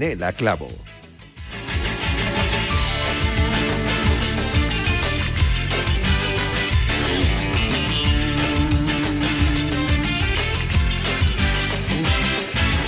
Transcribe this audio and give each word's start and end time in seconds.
Yanela 0.00 0.32
Clavo. 0.32 0.68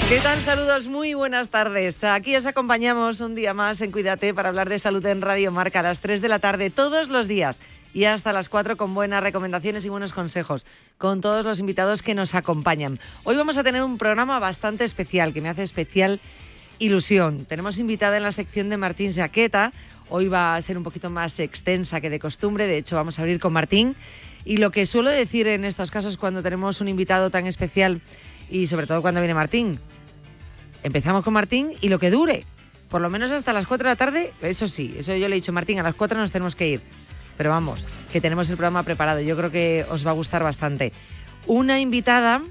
¿Qué 0.08 0.18
tal? 0.20 0.40
Saludos, 0.40 0.88
muy 0.88 1.14
buenas 1.14 1.48
tardes. 1.48 2.02
Aquí 2.04 2.34
os 2.36 2.46
acompañamos 2.46 3.20
un 3.20 3.34
día 3.34 3.54
más 3.54 3.80
en 3.80 3.92
Cuídate 3.92 4.32
para 4.34 4.48
hablar 4.48 4.68
de 4.68 4.78
salud 4.78 5.04
en 5.06 5.20
Radio 5.20 5.52
Marca 5.52 5.80
a 5.80 5.82
las 5.82 6.00
3 6.00 6.20
de 6.22 6.28
la 6.28 6.38
tarde 6.38 6.70
todos 6.70 7.08
los 7.08 7.28
días 7.28 7.60
y 7.94 8.04
hasta 8.04 8.32
las 8.32 8.48
4 8.48 8.76
con 8.76 8.94
buenas 8.94 9.22
recomendaciones 9.22 9.84
y 9.84 9.88
buenos 9.88 10.12
consejos 10.12 10.66
con 10.98 11.20
todos 11.20 11.44
los 11.44 11.60
invitados 11.60 12.02
que 12.02 12.14
nos 12.14 12.34
acompañan. 12.34 13.00
Hoy 13.24 13.36
vamos 13.36 13.58
a 13.58 13.64
tener 13.64 13.82
un 13.82 13.98
programa 13.98 14.38
bastante 14.38 14.84
especial 14.84 15.32
que 15.32 15.40
me 15.40 15.48
hace 15.48 15.62
especial 15.62 16.20
ilusión. 16.82 17.44
Tenemos 17.44 17.78
invitada 17.78 18.16
en 18.16 18.24
la 18.24 18.32
sección 18.32 18.68
de 18.68 18.76
Martín 18.76 19.12
Jaqueta. 19.12 19.72
Hoy 20.08 20.26
va 20.26 20.56
a 20.56 20.62
ser 20.62 20.76
un 20.76 20.82
poquito 20.82 21.10
más 21.10 21.38
extensa 21.38 22.00
que 22.00 22.10
de 22.10 22.18
costumbre. 22.18 22.66
De 22.66 22.76
hecho, 22.76 22.96
vamos 22.96 23.18
a 23.18 23.22
abrir 23.22 23.38
con 23.38 23.52
Martín. 23.52 23.94
Y 24.44 24.56
lo 24.56 24.72
que 24.72 24.84
suelo 24.84 25.10
decir 25.10 25.46
en 25.46 25.64
estos 25.64 25.92
casos 25.92 26.16
cuando 26.16 26.42
tenemos 26.42 26.80
un 26.80 26.88
invitado 26.88 27.30
tan 27.30 27.46
especial 27.46 28.00
y 28.50 28.66
sobre 28.66 28.88
todo 28.88 29.00
cuando 29.00 29.20
viene 29.20 29.34
Martín, 29.34 29.78
empezamos 30.82 31.22
con 31.22 31.32
Martín 31.32 31.74
y 31.80 31.88
lo 31.88 32.00
que 32.00 32.10
dure. 32.10 32.44
Por 32.90 33.00
lo 33.00 33.08
menos 33.08 33.30
hasta 33.30 33.52
las 33.52 33.68
4 33.68 33.86
de 33.86 33.92
la 33.92 33.96
tarde, 33.96 34.32
eso 34.42 34.66
sí, 34.66 34.94
eso 34.98 35.14
yo 35.14 35.28
le 35.28 35.36
he 35.36 35.40
dicho, 35.40 35.52
Martín, 35.52 35.78
a 35.78 35.84
las 35.84 35.94
4 35.94 36.18
nos 36.18 36.32
tenemos 36.32 36.56
que 36.56 36.68
ir. 36.68 36.80
Pero 37.38 37.50
vamos, 37.50 37.86
que 38.12 38.20
tenemos 38.20 38.50
el 38.50 38.56
programa 38.56 38.82
preparado. 38.82 39.20
Yo 39.20 39.36
creo 39.36 39.52
que 39.52 39.86
os 39.88 40.04
va 40.04 40.10
a 40.10 40.14
gustar 40.14 40.42
bastante. 40.42 40.92
Una 41.46 41.80
invitada, 41.80 42.42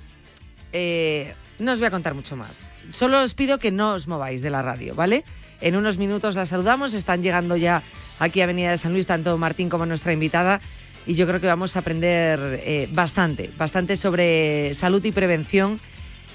eh, 0.71 1.35
no 1.59 1.73
os 1.73 1.79
voy 1.79 1.87
a 1.87 1.91
contar 1.91 2.15
mucho 2.15 2.37
más. 2.37 2.70
Solo 2.91 3.21
os 3.21 3.33
pido 3.33 3.57
que 3.57 3.71
no 3.71 3.93
os 3.95 4.07
mováis 4.07 4.41
de 4.41 4.49
la 4.49 4.61
radio, 4.61 4.93
¿vale? 4.93 5.23
En 5.61 5.75
unos 5.75 5.97
minutos 5.97 6.35
la 6.35 6.45
saludamos. 6.45 6.93
Están 6.93 7.23
llegando 7.23 7.55
ya 7.55 7.83
aquí 8.19 8.41
a 8.41 8.43
Avenida 8.43 8.71
de 8.71 8.77
San 8.77 8.91
Luis, 8.91 9.07
tanto 9.07 9.37
Martín 9.37 9.69
como 9.69 9.85
nuestra 9.85 10.13
invitada. 10.13 10.59
Y 11.07 11.15
yo 11.15 11.25
creo 11.25 11.39
que 11.39 11.47
vamos 11.47 11.75
a 11.75 11.79
aprender 11.79 12.59
eh, 12.63 12.87
bastante, 12.91 13.49
bastante 13.57 13.97
sobre 13.97 14.73
salud 14.75 15.03
y 15.03 15.11
prevención 15.11 15.79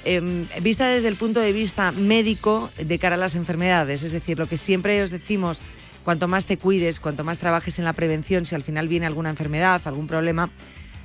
em, 0.04 0.46
vista 0.60 0.88
desde 0.88 1.08
el 1.08 1.16
punto 1.16 1.40
de 1.40 1.52
vista 1.52 1.92
médico 1.92 2.70
de 2.76 2.98
cara 2.98 3.14
a 3.14 3.18
las 3.18 3.36
enfermedades. 3.36 4.02
Es 4.02 4.12
decir, 4.12 4.38
lo 4.38 4.48
que 4.48 4.56
siempre 4.56 5.02
os 5.02 5.10
decimos, 5.10 5.60
cuanto 6.04 6.26
más 6.26 6.46
te 6.46 6.56
cuides, 6.56 7.00
cuanto 7.00 7.22
más 7.22 7.38
trabajes 7.38 7.78
en 7.78 7.84
la 7.84 7.92
prevención, 7.92 8.44
si 8.44 8.54
al 8.54 8.62
final 8.62 8.88
viene 8.88 9.06
alguna 9.06 9.30
enfermedad, 9.30 9.82
algún 9.84 10.06
problema, 10.06 10.50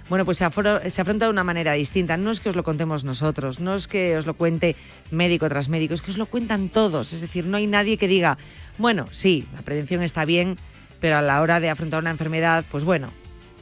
bueno, 0.09 0.25
pues 0.25 0.37
se, 0.37 0.45
afronta 0.45 1.25
de 1.25 1.29
una 1.29 1.43
manera 1.43 1.73
distinta. 1.73 2.17
No 2.17 2.31
es 2.31 2.39
que 2.39 2.49
os 2.49 2.55
lo 2.55 2.63
contemos 2.63 3.03
nosotros, 3.03 3.59
no 3.59 3.75
es 3.75 3.87
que 3.87 4.17
os 4.17 4.25
lo 4.25 4.33
cuente 4.33 4.75
médico 5.09 5.47
tras 5.49 5.69
médico, 5.69 5.93
es 5.93 6.01
que 6.01 6.11
os 6.11 6.17
lo 6.17 6.25
cuentan 6.25 6.69
todos. 6.69 7.13
Es 7.13 7.21
decir, 7.21 7.45
no 7.45 7.57
hay 7.57 7.67
nadie 7.67 7.97
que 7.97 8.07
diga, 8.07 8.37
bueno, 8.77 9.07
sí, 9.11 9.45
la 9.53 9.61
prevención 9.61 10.03
está 10.03 10.25
bien, 10.25 10.57
pero 10.99 11.17
a 11.17 11.21
la 11.21 11.41
hora 11.41 11.59
de 11.59 11.69
afrontar 11.69 11.99
una 11.99 12.11
enfermedad, 12.11 12.65
pues 12.71 12.83
bueno, 12.83 13.11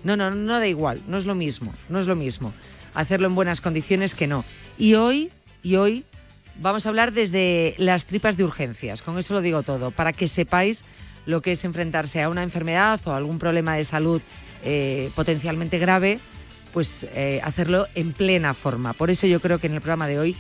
no, 0.04 0.16
no, 0.16 0.32
no 0.32 0.60
da 0.60 0.68
igual, 0.68 1.02
no 1.08 1.18
es 1.18 1.26
lo 1.26 1.36
mismo, 1.36 1.74
no 1.88 2.00
es 2.00 2.08
lo 2.08 2.16
mismo. 2.16 2.54
Hacerlo 2.94 3.28
en 3.28 3.36
buenas 3.36 3.62
condiciones 3.62 4.16
que 4.16 4.28
no. 4.28 4.44
Y 4.78 4.96
hoy, 4.96 5.30
y 5.62 5.76
hoy 5.76 6.06
vamos 6.60 6.86
a 6.86 6.90
hablar 6.90 7.14
desde 7.14 7.76
las 7.78 8.06
tripas 8.06 8.38
de 8.38 8.44
urgencias, 8.44 9.02
con 9.02 9.18
eso 9.18 9.34
lo 9.34 9.42
digo 9.42 9.64
todo, 9.64 9.92
para 9.92 10.14
que 10.14 10.28
sepáis 10.28 10.84
lo 11.26 11.42
que 11.42 11.54
es 11.54 11.64
enfrentarse 11.64 12.22
a 12.22 12.30
una 12.30 12.44
enfermedad 12.44 13.00
o 13.06 13.14
algún 13.14 13.40
problema 13.40 13.76
de 13.76 13.86
salud 13.86 14.22
eh, 14.64 15.12
potencialmente 15.16 15.80
grave 15.80 16.20
pues 16.74 17.08
eh, 17.16 17.42
hacerlo 17.44 17.88
en 17.96 18.14
plena 18.14 18.54
forma. 18.54 18.94
Por 18.94 19.10
eso 19.10 19.28
yo 19.28 19.40
creo 19.40 19.60
que 19.60 19.68
en 19.68 19.74
el 19.74 19.82
programa 19.82 20.08
de 20.08 20.20
hoy 20.20 20.36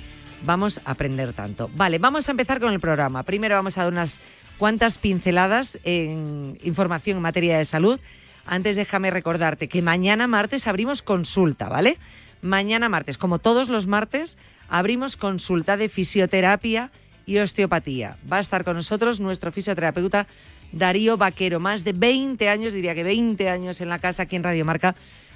vamos 0.45 0.79
a 0.85 0.91
aprender 0.91 1.33
tanto. 1.33 1.69
Vale, 1.75 1.97
vamos 1.97 2.27
a 2.27 2.31
empezar 2.31 2.59
con 2.59 2.73
el 2.73 2.79
programa. 2.79 3.23
Primero 3.23 3.55
vamos 3.55 3.77
a 3.77 3.83
dar 3.83 3.91
unas 3.91 4.19
cuantas 4.57 4.97
pinceladas 4.97 5.79
en 5.83 6.57
información 6.63 7.17
en 7.17 7.23
materia 7.23 7.57
de 7.57 7.65
salud. 7.65 7.99
Antes 8.45 8.75
déjame 8.75 9.11
recordarte 9.11 9.67
que 9.67 9.81
mañana 9.81 10.27
martes 10.27 10.67
abrimos 10.67 11.01
consulta, 11.01 11.69
¿vale? 11.69 11.97
Mañana 12.41 12.89
martes, 12.89 13.17
como 13.17 13.39
todos 13.39 13.67
los 13.69 13.85
martes, 13.85 14.37
abrimos 14.69 15.17
consulta 15.17 15.77
de 15.77 15.89
fisioterapia 15.89 16.89
y 17.25 17.37
osteopatía. 17.37 18.17
Va 18.31 18.37
a 18.37 18.39
estar 18.39 18.63
con 18.63 18.75
nosotros 18.75 19.19
nuestro 19.19 19.51
fisioterapeuta 19.51 20.25
Darío 20.71 21.17
Vaquero, 21.17 21.59
más 21.59 21.83
de 21.83 21.93
20 21.93 22.47
años, 22.49 22.73
diría 22.73 22.95
que 22.95 23.03
20 23.03 23.49
años 23.49 23.81
en 23.81 23.89
la 23.89 23.99
casa 23.99 24.23
aquí 24.23 24.35
en 24.35 24.43
Radio 24.43 24.65
Marca, 24.65 24.95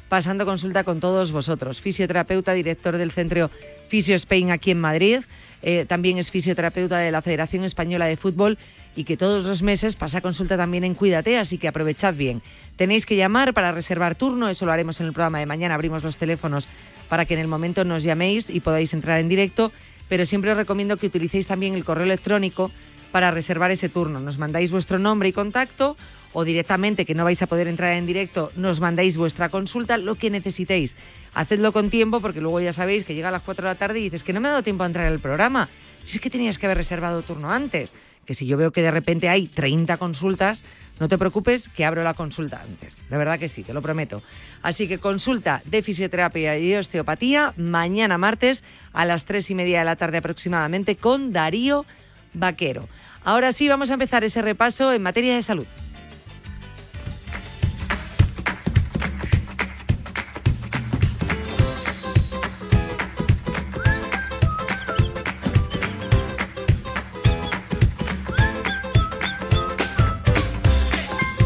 pasando 0.10 0.46
consulta 0.46 0.84
con 0.84 1.00
todos 1.00 1.32
vosotros. 1.32 1.82
Fisioterapeuta, 1.82 2.54
director 2.54 2.98
del 2.98 3.12
Centro 3.12 3.50
Fisio 3.88 4.16
Spain 4.16 4.52
aquí 4.52 4.72
en 4.72 4.80
Madrid. 4.80 5.22
Eh, 5.64 5.86
también 5.88 6.18
es 6.18 6.30
fisioterapeuta 6.30 7.00
de 7.00 7.12
la 7.12 7.22
Federación 7.22 7.64
Española 7.64 8.06
de 8.06 8.18
Fútbol 8.18 8.58
y 8.96 9.06
que 9.06 9.18
todos 9.18 9.46
los 9.46 9.62
meses 9.64 9.96
pasa 9.96 10.22
consulta 10.22 10.58
también 10.58 10.84
en 10.84 10.94
Cuídate, 10.94 11.38
así 11.38 11.58
que 11.58 11.68
aprovechad 11.68 12.14
bien. 12.14 12.42
Tenéis 12.76 13.06
que 13.06 13.16
llamar 13.16 13.54
para 13.54 13.72
reservar 13.72 14.16
turno, 14.16 14.50
eso 14.50 14.66
lo 14.66 14.72
haremos 14.72 15.00
en 15.00 15.08
el 15.08 15.14
programa 15.14 15.40
de 15.40 15.46
mañana, 15.46 15.76
abrimos 15.76 16.04
los 16.04 16.18
teléfonos 16.18 16.68
para 17.08 17.26
que 17.26 17.34
en 17.34 17.40
el 17.40 17.48
momento 17.48 17.86
nos 17.86 18.04
llaméis 18.04 18.50
y 18.50 18.60
podáis 18.60 18.94
entrar 18.94 19.20
en 19.20 19.30
directo, 19.30 19.72
pero 20.10 20.26
siempre 20.26 20.52
os 20.52 20.58
recomiendo 20.58 20.98
que 20.98 21.08
utilicéis 21.08 21.48
también 21.48 21.76
el 21.76 21.86
correo 21.86 22.04
electrónico 22.04 22.72
para 23.14 23.30
reservar 23.30 23.70
ese 23.70 23.90
turno. 23.90 24.20
Nos 24.20 24.40
mandáis 24.40 24.72
vuestro 24.72 24.98
nombre 24.98 25.30
y 25.30 25.34
contacto 25.34 25.96
o 26.34 26.44
directamente 26.44 27.06
que 27.06 27.14
no 27.14 27.24
vais 27.24 27.40
a 27.44 27.48
poder 27.48 27.68
entrar 27.68 27.94
en 27.94 28.08
directo, 28.08 28.52
nos 28.56 28.82
mandáis 28.82 29.18
vuestra 29.18 29.50
consulta, 29.50 30.00
lo 30.00 30.16
que 30.16 30.32
necesitéis. 30.32 30.98
Hacedlo 31.36 31.72
con 31.72 31.92
tiempo 31.92 32.22
porque 32.22 32.42
luego 32.42 32.60
ya 32.60 32.74
sabéis 32.74 33.06
que 33.06 33.14
llega 33.14 33.30
a 33.30 33.32
las 33.32 33.44
4 33.44 33.68
de 33.68 33.72
la 33.72 33.78
tarde 33.78 34.00
y 34.00 34.10
dices 34.10 34.24
que 34.24 34.34
no 34.34 34.42
me 34.42 34.48
ha 34.48 34.52
dado 34.52 34.64
tiempo 34.64 34.84
a 34.84 34.88
entrar 34.88 35.06
al 35.06 35.20
programa. 35.20 35.70
Si 36.04 36.18
es 36.18 36.22
que 36.22 36.32
tenías 36.32 36.58
que 36.58 36.66
haber 36.66 36.78
reservado 36.78 37.22
turno 37.22 37.52
antes. 37.52 37.94
Que 38.26 38.34
si 38.34 38.48
yo 38.48 38.58
veo 38.58 38.72
que 38.72 38.82
de 38.82 38.90
repente 38.90 39.30
hay 39.30 39.48
30 39.48 39.98
consultas, 39.98 40.64
no 41.00 41.08
te 41.08 41.20
preocupes 41.20 41.68
que 41.68 41.86
abro 41.86 42.04
la 42.04 42.16
consulta 42.16 42.62
antes. 42.64 42.98
De 43.10 43.18
verdad 43.18 43.38
que 43.38 43.50
sí, 43.50 43.64
te 43.64 43.74
lo 43.74 43.84
prometo. 43.84 44.24
Así 44.64 44.88
que 44.88 44.98
consulta 44.98 45.62
de 45.66 45.84
fisioterapia 45.84 46.58
y 46.58 46.74
osteopatía 46.74 47.54
mañana 47.58 48.18
martes 48.18 48.64
a 48.92 49.06
las 49.06 49.26
3 49.26 49.52
y 49.52 49.56
media 49.56 49.80
de 49.80 49.86
la 49.86 49.98
tarde 49.98 50.18
aproximadamente 50.18 50.96
con 50.96 51.32
Darío 51.32 51.86
Vaquero. 52.34 52.88
Ahora 53.24 53.54
sí, 53.54 53.68
vamos 53.68 53.90
a 53.90 53.94
empezar 53.94 54.24
ese 54.24 54.42
repaso 54.42 54.92
en 54.92 55.02
materia 55.02 55.36
de 55.36 55.44
salud. 55.44 55.68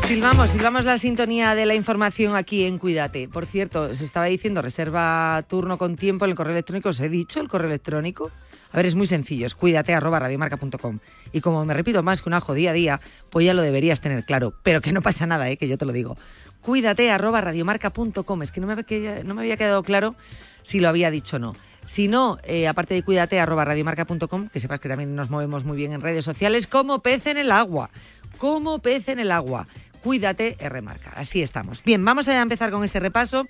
Silvamos, 0.07 0.49
silvamos 0.49 0.85
la 0.85 0.97
sintonía 0.97 1.53
de 1.53 1.65
la 1.65 1.75
información 1.75 2.35
aquí 2.35 2.63
en 2.63 2.79
Cuídate. 2.79 3.27
Por 3.27 3.45
cierto, 3.45 3.93
se 3.93 4.03
estaba 4.03 4.25
diciendo 4.25 4.61
reserva 4.61 5.43
turno 5.47 5.77
con 5.77 5.95
tiempo 5.95 6.25
en 6.25 6.31
el 6.31 6.37
correo 6.37 6.53
electrónico. 6.53 6.89
¿Os 6.89 6.99
he 7.01 7.07
dicho 7.07 7.39
el 7.39 7.47
correo 7.47 7.67
electrónico? 7.67 8.31
A 8.71 8.77
ver, 8.77 8.85
es 8.85 8.95
muy 8.95 9.07
sencillo, 9.07 9.45
es 9.45 9.55
cuídate 9.55 9.93
arroba 9.93 10.19
radiomarca.com. 10.19 10.99
Y 11.31 11.41
como 11.41 11.63
me 11.65 11.73
repito 11.73 12.03
más 12.03 12.21
que 12.21 12.29
un 12.29 12.33
ajo 12.33 12.53
día 12.53 12.71
a 12.71 12.73
día, 12.73 12.99
pues 13.29 13.45
ya 13.45 13.53
lo 13.53 13.61
deberías 13.61 14.01
tener 14.01 14.23
claro. 14.25 14.53
Pero 14.63 14.81
que 14.81 14.91
no 14.91 15.01
pasa 15.01 15.25
nada, 15.25 15.49
¿eh? 15.49 15.57
que 15.57 15.67
yo 15.67 15.77
te 15.77 15.85
lo 15.85 15.93
digo. 15.93 16.17
Cuídate 16.61 17.09
arroba 17.11 17.41
radiomarca.com. 17.41 18.43
Es 18.43 18.51
que 18.51 18.59
no 18.59 18.67
me, 18.67 18.73
había, 18.73 19.23
no 19.23 19.35
me 19.35 19.41
había 19.41 19.57
quedado 19.57 19.83
claro 19.83 20.15
si 20.63 20.79
lo 20.79 20.89
había 20.89 21.11
dicho 21.11 21.37
o 21.37 21.39
no. 21.39 21.55
Si 21.85 22.09
no, 22.09 22.37
eh, 22.43 22.67
aparte 22.67 22.93
de 22.93 23.03
cuídate 23.03 23.39
arroba 23.39 23.63
radiomarca.com, 23.63 24.49
que 24.49 24.59
sepas 24.59 24.81
que 24.81 24.89
también 24.89 25.15
nos 25.15 25.29
movemos 25.29 25.63
muy 25.63 25.77
bien 25.77 25.93
en 25.93 26.01
redes 26.01 26.25
sociales, 26.25 26.67
como 26.67 26.99
pez 26.99 27.27
en 27.27 27.37
el 27.37 27.51
agua. 27.51 27.89
Como 28.37 28.79
pez 28.79 29.07
en 29.07 29.19
el 29.19 29.31
agua. 29.31 29.67
Cuídate, 30.03 30.57
remarca. 30.59 31.13
Así 31.15 31.41
estamos. 31.41 31.83
Bien, 31.83 32.03
vamos 32.03 32.27
a 32.27 32.41
empezar 32.41 32.71
con 32.71 32.83
ese 32.83 32.99
repaso. 32.99 33.47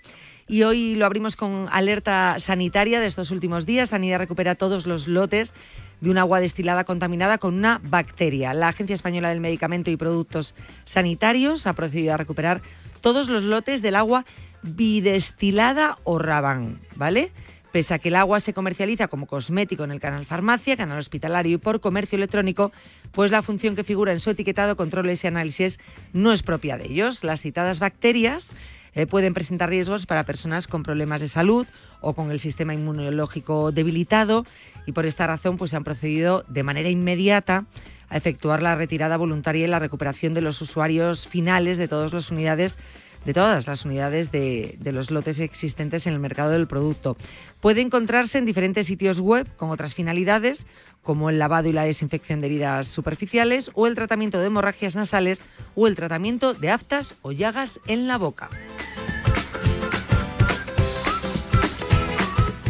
Y 0.49 0.63
hoy 0.63 0.95
lo 0.95 1.05
abrimos 1.05 1.35
con 1.35 1.67
alerta 1.71 2.38
sanitaria 2.39 3.01
de 3.01 3.07
estos 3.07 3.31
últimos 3.31 3.65
días. 3.65 3.89
Sanidad 3.89 4.19
recupera 4.19 4.55
todos 4.55 4.85
los 4.85 5.07
lotes 5.07 5.53
de 5.99 6.09
un 6.09 6.17
agua 6.17 6.39
destilada 6.39 6.85
contaminada 6.85 7.38
con 7.38 7.53
una 7.53 7.81
bacteria. 7.83 8.53
La 8.53 8.69
Agencia 8.69 8.94
Española 8.94 9.29
del 9.29 9.41
Medicamento 9.41 9.91
y 9.91 9.97
Productos 9.97 10.55
Sanitarios 10.85 11.67
ha 11.67 11.73
procedido 11.73 12.13
a 12.13 12.17
recuperar 12.17 12.61
todos 13.01 13.27
los 13.27 13.44
lotes 13.44 13.81
del 13.81 13.95
agua 13.95 14.25
bidestilada 14.61 15.97
o 16.05 16.17
rabán, 16.17 16.79
¿vale? 16.95 17.31
Pese 17.73 17.94
a 17.94 17.99
que 17.99 18.07
el 18.07 18.15
agua 18.15 18.39
se 18.39 18.53
comercializa 18.53 19.09
como 19.09 19.25
cosmético 19.25 19.83
en 19.83 19.91
el 19.91 19.99
canal 19.99 20.25
farmacia, 20.25 20.77
canal 20.77 20.97
hospitalario 20.97 21.55
y 21.55 21.57
por 21.59 21.81
comercio 21.81 22.15
electrónico, 22.15 22.71
pues 23.11 23.31
la 23.31 23.41
función 23.41 23.75
que 23.75 23.83
figura 23.83 24.13
en 24.13 24.21
su 24.21 24.29
etiquetado, 24.29 24.77
controles 24.77 25.23
y 25.23 25.27
análisis 25.27 25.77
no 26.13 26.31
es 26.31 26.41
propia 26.41 26.77
de 26.77 26.85
ellos. 26.85 27.25
Las 27.25 27.41
citadas 27.41 27.79
bacterias 27.79 28.55
eh, 28.97 29.05
pueden 29.05 29.35
presentar 29.35 29.69
riesgos 29.69 30.07
para 30.07 30.23
personas 30.23 30.65
con 30.65 30.81
problemas 30.81 31.21
de 31.21 31.27
salud 31.27 31.67
o 32.01 32.13
con 32.13 32.31
el 32.31 32.39
sistema 32.39 32.73
inmunológico 32.73 33.71
debilitado 33.71 34.44
y 34.88 34.91
por 34.91 35.05
esta 35.05 35.27
razón 35.27 35.57
pues, 35.57 35.69
se 35.69 35.77
han 35.77 35.83
procedido 35.83 36.44
de 36.47 36.63
manera 36.63 36.89
inmediata 36.89 37.65
a 38.09 38.17
efectuar 38.17 38.63
la 38.63 38.73
retirada 38.73 39.15
voluntaria 39.17 39.65
y 39.65 39.69
la 39.69 39.77
recuperación 39.77 40.33
de 40.33 40.41
los 40.41 40.61
usuarios 40.63 41.27
finales 41.27 41.77
de 41.77 41.88
todas 41.88 42.11
las 42.11 42.31
unidades 42.31 42.79
de 43.25 43.33
todas 43.33 43.67
las 43.67 43.83
unidades 43.83 44.31
de, 44.31 44.77
los 44.85 45.11
lotes 45.11 45.41
existentes 45.41 46.07
en 46.07 46.13
el 46.13 46.19
mercado 46.19 46.51
del 46.51 46.65
producto. 46.65 47.17
Puede 47.59 47.81
encontrarse 47.81 48.38
en 48.38 48.45
diferentes 48.45 48.88
sitios 48.88 49.19
web 49.19 49.45
con 49.57 49.69
otras 49.69 49.94
finalidades, 49.94 50.65
como 51.07 51.30
el 51.30 51.39
lavado 51.39 51.69
y 51.69 51.71
la 51.71 51.86
desinfección 51.86 52.42
de 52.42 52.48
heridas 52.48 52.89
superficiales 52.89 53.71
o 53.75 53.88
el 53.88 53.95
tratamiento 53.95 54.42
de 54.42 54.48
hemorragias 54.48 54.98
nasales 54.98 55.42
o 55.74 55.88
el 55.88 55.95
tratamiento 55.95 56.54
de 56.54 56.69
aftas 56.69 57.15
o 57.21 57.31
llagas 57.31 57.80
en 57.88 58.09
la 58.09 58.18
boca. 58.18 58.50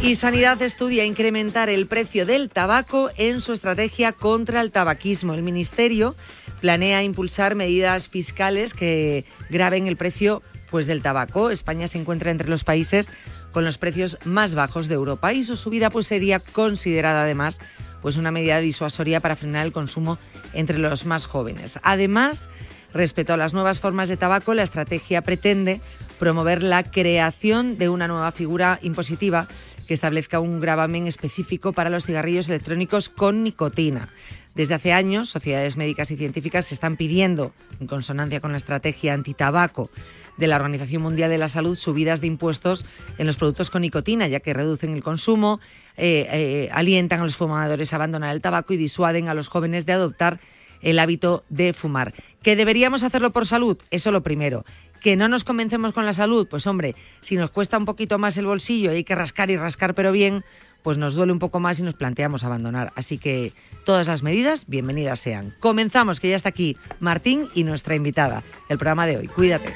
Y 0.04 0.18
Sanidad 0.18 0.62
estudia 0.62 1.04
incrementar 1.04 1.70
el 1.70 1.88
precio 1.88 2.28
del 2.28 2.50
tabaco 2.50 3.10
en 3.18 3.42
su 3.42 3.54
estrategia 3.54 4.12
contra 4.12 4.62
el 4.62 4.72
tabaquismo. 4.72 5.34
El 5.34 5.42
Ministerio 5.42 6.16
planea 6.62 7.02
impulsar 7.02 7.56
medidas 7.56 8.08
fiscales 8.08 8.76
que 8.76 9.26
graben 9.50 9.88
el 9.88 9.98
precio 9.98 10.44
pues, 10.70 10.86
del 10.86 11.02
tabaco. 11.02 11.50
España 11.50 11.88
se 11.88 11.98
encuentra 11.98 12.30
entre 12.30 12.50
los 12.50 12.64
países 12.64 13.10
con 13.52 13.66
los 13.66 13.80
precios 13.80 14.20
más 14.26 14.54
bajos 14.54 14.88
de 14.88 14.94
Europa 14.94 15.34
y 15.34 15.44
su 15.44 15.56
subida 15.56 15.90
pues, 15.90 16.06
sería 16.06 16.40
considerada 16.40 17.24
además 17.24 17.60
pues, 18.02 18.18
una 18.18 18.32
medida 18.32 18.60
disuasoria 18.60 19.20
para 19.20 19.36
frenar 19.36 19.66
el 19.66 19.72
consumo 19.72 20.18
entre 20.54 20.78
los 20.78 21.06
más 21.06 21.26
jóvenes. 21.26 21.80
Además, 21.84 22.50
respecto 22.94 23.34
a 23.34 23.38
las 23.38 23.54
nuevas 23.54 23.80
formas 23.80 24.10
de 24.10 24.18
tabaco, 24.18 24.54
la 24.54 24.64
estrategia 24.64 25.22
pretende 25.22 25.82
promover 26.20 26.64
la 26.64 26.84
creación 26.84 27.78
de 27.78 27.90
una 27.90 28.08
nueva 28.08 28.32
figura 28.32 28.80
impositiva 28.82 29.48
que 29.88 29.94
establezca 29.94 30.40
un 30.40 30.60
gravamen 30.60 31.08
específico 31.08 31.74
para 31.74 31.90
los 31.90 32.06
cigarrillos 32.06 32.50
electrónicos 32.50 33.10
con 33.10 33.44
nicotina. 33.44 34.10
Desde 34.54 34.74
hace 34.74 34.92
años, 34.92 35.30
sociedades 35.30 35.78
médicas 35.78 36.12
y 36.12 36.18
científicas 36.18 36.66
se 36.66 36.74
están 36.74 36.98
pidiendo, 36.98 37.54
en 37.80 37.88
consonancia 37.88 38.42
con 38.42 38.52
la 38.52 38.58
estrategia 38.58 39.14
antitabaco 39.14 39.90
de 40.38 40.48
la 40.48 40.56
Organización 40.56 41.02
Mundial 41.02 41.30
de 41.30 41.38
la 41.38 41.50
Salud, 41.50 41.76
subidas 41.76 42.22
de 42.22 42.28
impuestos 42.28 42.86
en 43.18 43.28
los 43.28 43.38
productos 43.38 43.70
con 43.70 43.82
nicotina, 43.82 44.28
ya 44.28 44.40
que 44.40 44.54
reducen 44.54 44.94
el 44.94 45.04
consumo, 45.04 45.60
eh, 45.98 46.28
eh, 46.32 46.70
alientan 46.72 47.20
a 47.20 47.24
los 47.24 47.36
fumadores 47.36 47.92
a 47.92 47.98
abandonar 47.98 48.34
el 48.34 48.42
tabaco 48.42 48.74
y 48.74 48.78
disuaden 48.78 49.30
a 49.30 49.34
los 49.34 49.48
jóvenes 49.48 49.86
de 49.86 49.94
adoptar 49.94 50.40
el 50.82 51.00
hábito 51.00 51.44
de 51.50 51.74
fumar. 51.74 52.14
¿Que 52.44 52.56
deberíamos 52.56 53.04
hacerlo 53.04 53.32
por 53.32 53.46
salud? 53.46 53.78
Eso 53.92 54.12
lo 54.12 54.22
primero. 54.22 54.64
¿Que 55.02 55.16
no 55.16 55.28
nos 55.28 55.44
convencemos 55.44 55.94
con 55.94 56.06
la 56.06 56.14
salud? 56.14 56.48
Pues 56.50 56.66
hombre, 56.68 56.96
si 57.22 57.36
nos 57.36 57.52
cuesta 57.52 57.78
un 57.78 57.86
poquito 57.86 58.18
más 58.18 58.38
el 58.38 58.46
bolsillo 58.46 58.92
y 58.92 58.98
hay 58.98 59.04
que 59.04 59.16
rascar 59.16 59.52
y 59.52 59.58
rascar 59.58 59.94
pero 59.94 60.12
bien, 60.12 60.44
pues 60.88 60.98
nos 60.98 61.16
duele 61.16 61.34
un 61.34 61.40
poco 61.40 61.60
más 61.60 61.82
y 61.82 61.84
nos 61.84 61.96
planteamos 61.96 62.46
abandonar. 62.46 62.94
Así 62.96 63.18
que 63.18 63.52
todas 63.84 64.08
las 64.08 64.24
medidas, 64.24 64.70
bienvenidas 64.70 65.20
sean. 65.20 65.54
Comenzamos, 65.60 66.22
que 66.22 66.30
ya 66.30 66.38
está 66.38 66.48
aquí 66.48 66.78
Martín 67.02 67.50
y 67.54 67.66
nuestra 67.66 67.94
invitada. 67.94 68.42
El 68.70 68.78
programa 68.78 69.06
de 69.06 69.18
hoy. 69.18 69.28
Cuídate. 69.28 69.74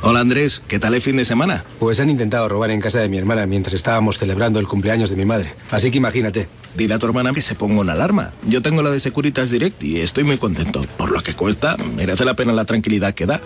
Hola 0.00 0.20
Andrés, 0.20 0.62
¿qué 0.68 0.78
tal 0.78 0.94
el 0.94 1.02
fin 1.02 1.16
de 1.16 1.24
semana? 1.24 1.64
Pues 1.80 1.98
han 1.98 2.08
intentado 2.08 2.48
robar 2.48 2.70
en 2.70 2.80
casa 2.80 3.00
de 3.00 3.08
mi 3.08 3.18
hermana 3.18 3.46
mientras 3.46 3.74
estábamos 3.74 4.20
celebrando 4.20 4.60
el 4.60 4.68
cumpleaños 4.68 5.10
de 5.10 5.16
mi 5.16 5.24
madre. 5.24 5.54
Así 5.72 5.90
que 5.90 5.98
imagínate. 5.98 6.46
Dile 6.76 6.94
a 6.94 7.00
tu 7.00 7.06
hermana 7.06 7.32
que 7.32 7.42
se 7.42 7.56
ponga 7.56 7.80
una 7.80 7.94
alarma. 7.94 8.30
Yo 8.46 8.62
tengo 8.62 8.80
la 8.80 8.90
de 8.90 9.00
Securitas 9.00 9.50
Direct 9.50 9.82
y 9.82 10.02
estoy 10.02 10.22
muy 10.22 10.38
contento. 10.38 10.86
Por 10.96 11.10
lo 11.10 11.20
que 11.20 11.34
cuesta, 11.34 11.76
merece 11.96 12.24
la 12.24 12.34
pena 12.34 12.52
la 12.52 12.64
tranquilidad 12.64 13.12
que 13.12 13.26
da. 13.26 13.40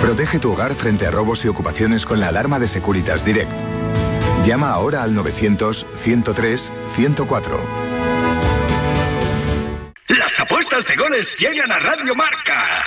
Protege 0.00 0.38
tu 0.38 0.52
hogar 0.52 0.74
frente 0.74 1.06
a 1.06 1.10
robos 1.10 1.44
y 1.44 1.48
ocupaciones 1.48 2.06
con 2.06 2.20
la 2.20 2.28
alarma 2.28 2.58
de 2.58 2.68
Securitas 2.68 3.22
Direct. 3.24 3.52
Llama 4.44 4.70
ahora 4.70 5.02
al 5.02 5.14
900-103-104. 5.16 7.58
Las 10.08 10.38
apuestas 10.38 10.86
de 10.86 10.94
goles 10.94 11.34
llegan 11.36 11.72
a 11.72 11.78
Radio 11.78 12.14
Marca. 12.14 12.84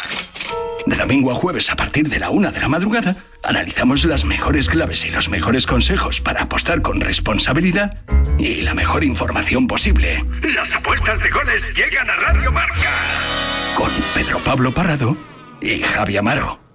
De 0.86 0.96
domingo 0.96 1.32
a 1.32 1.36
jueves 1.36 1.70
a 1.70 1.76
partir 1.76 2.08
de 2.08 2.20
la 2.20 2.30
una 2.30 2.52
de 2.52 2.62
la 2.62 2.70
madrugada, 2.70 3.16
analizamos 3.44 4.06
las 4.06 4.24
mejores 4.24 4.70
claves 4.70 5.04
y 5.06 5.10
los 5.10 5.28
mejores 5.30 5.68
consejos 5.68 6.22
para 6.22 6.44
apostar 6.44 6.82
con 6.82 7.02
responsabilidad 7.02 7.98
y 8.38 8.62
la 8.62 8.74
mejor 8.74 9.04
información 9.04 9.68
posible. 9.68 10.24
Las 10.42 10.74
apuestas 10.74 11.20
de 11.20 11.30
goles 11.30 11.64
llegan 11.76 12.10
a 12.10 12.16
Radio 12.16 12.50
Marca. 12.52 12.90
Con 13.76 13.92
Pedro 14.16 14.40
Pablo 14.40 14.74
Parrado 14.74 15.18
y 15.60 15.82
Javi 15.82 16.16
Amaro. 16.18 16.69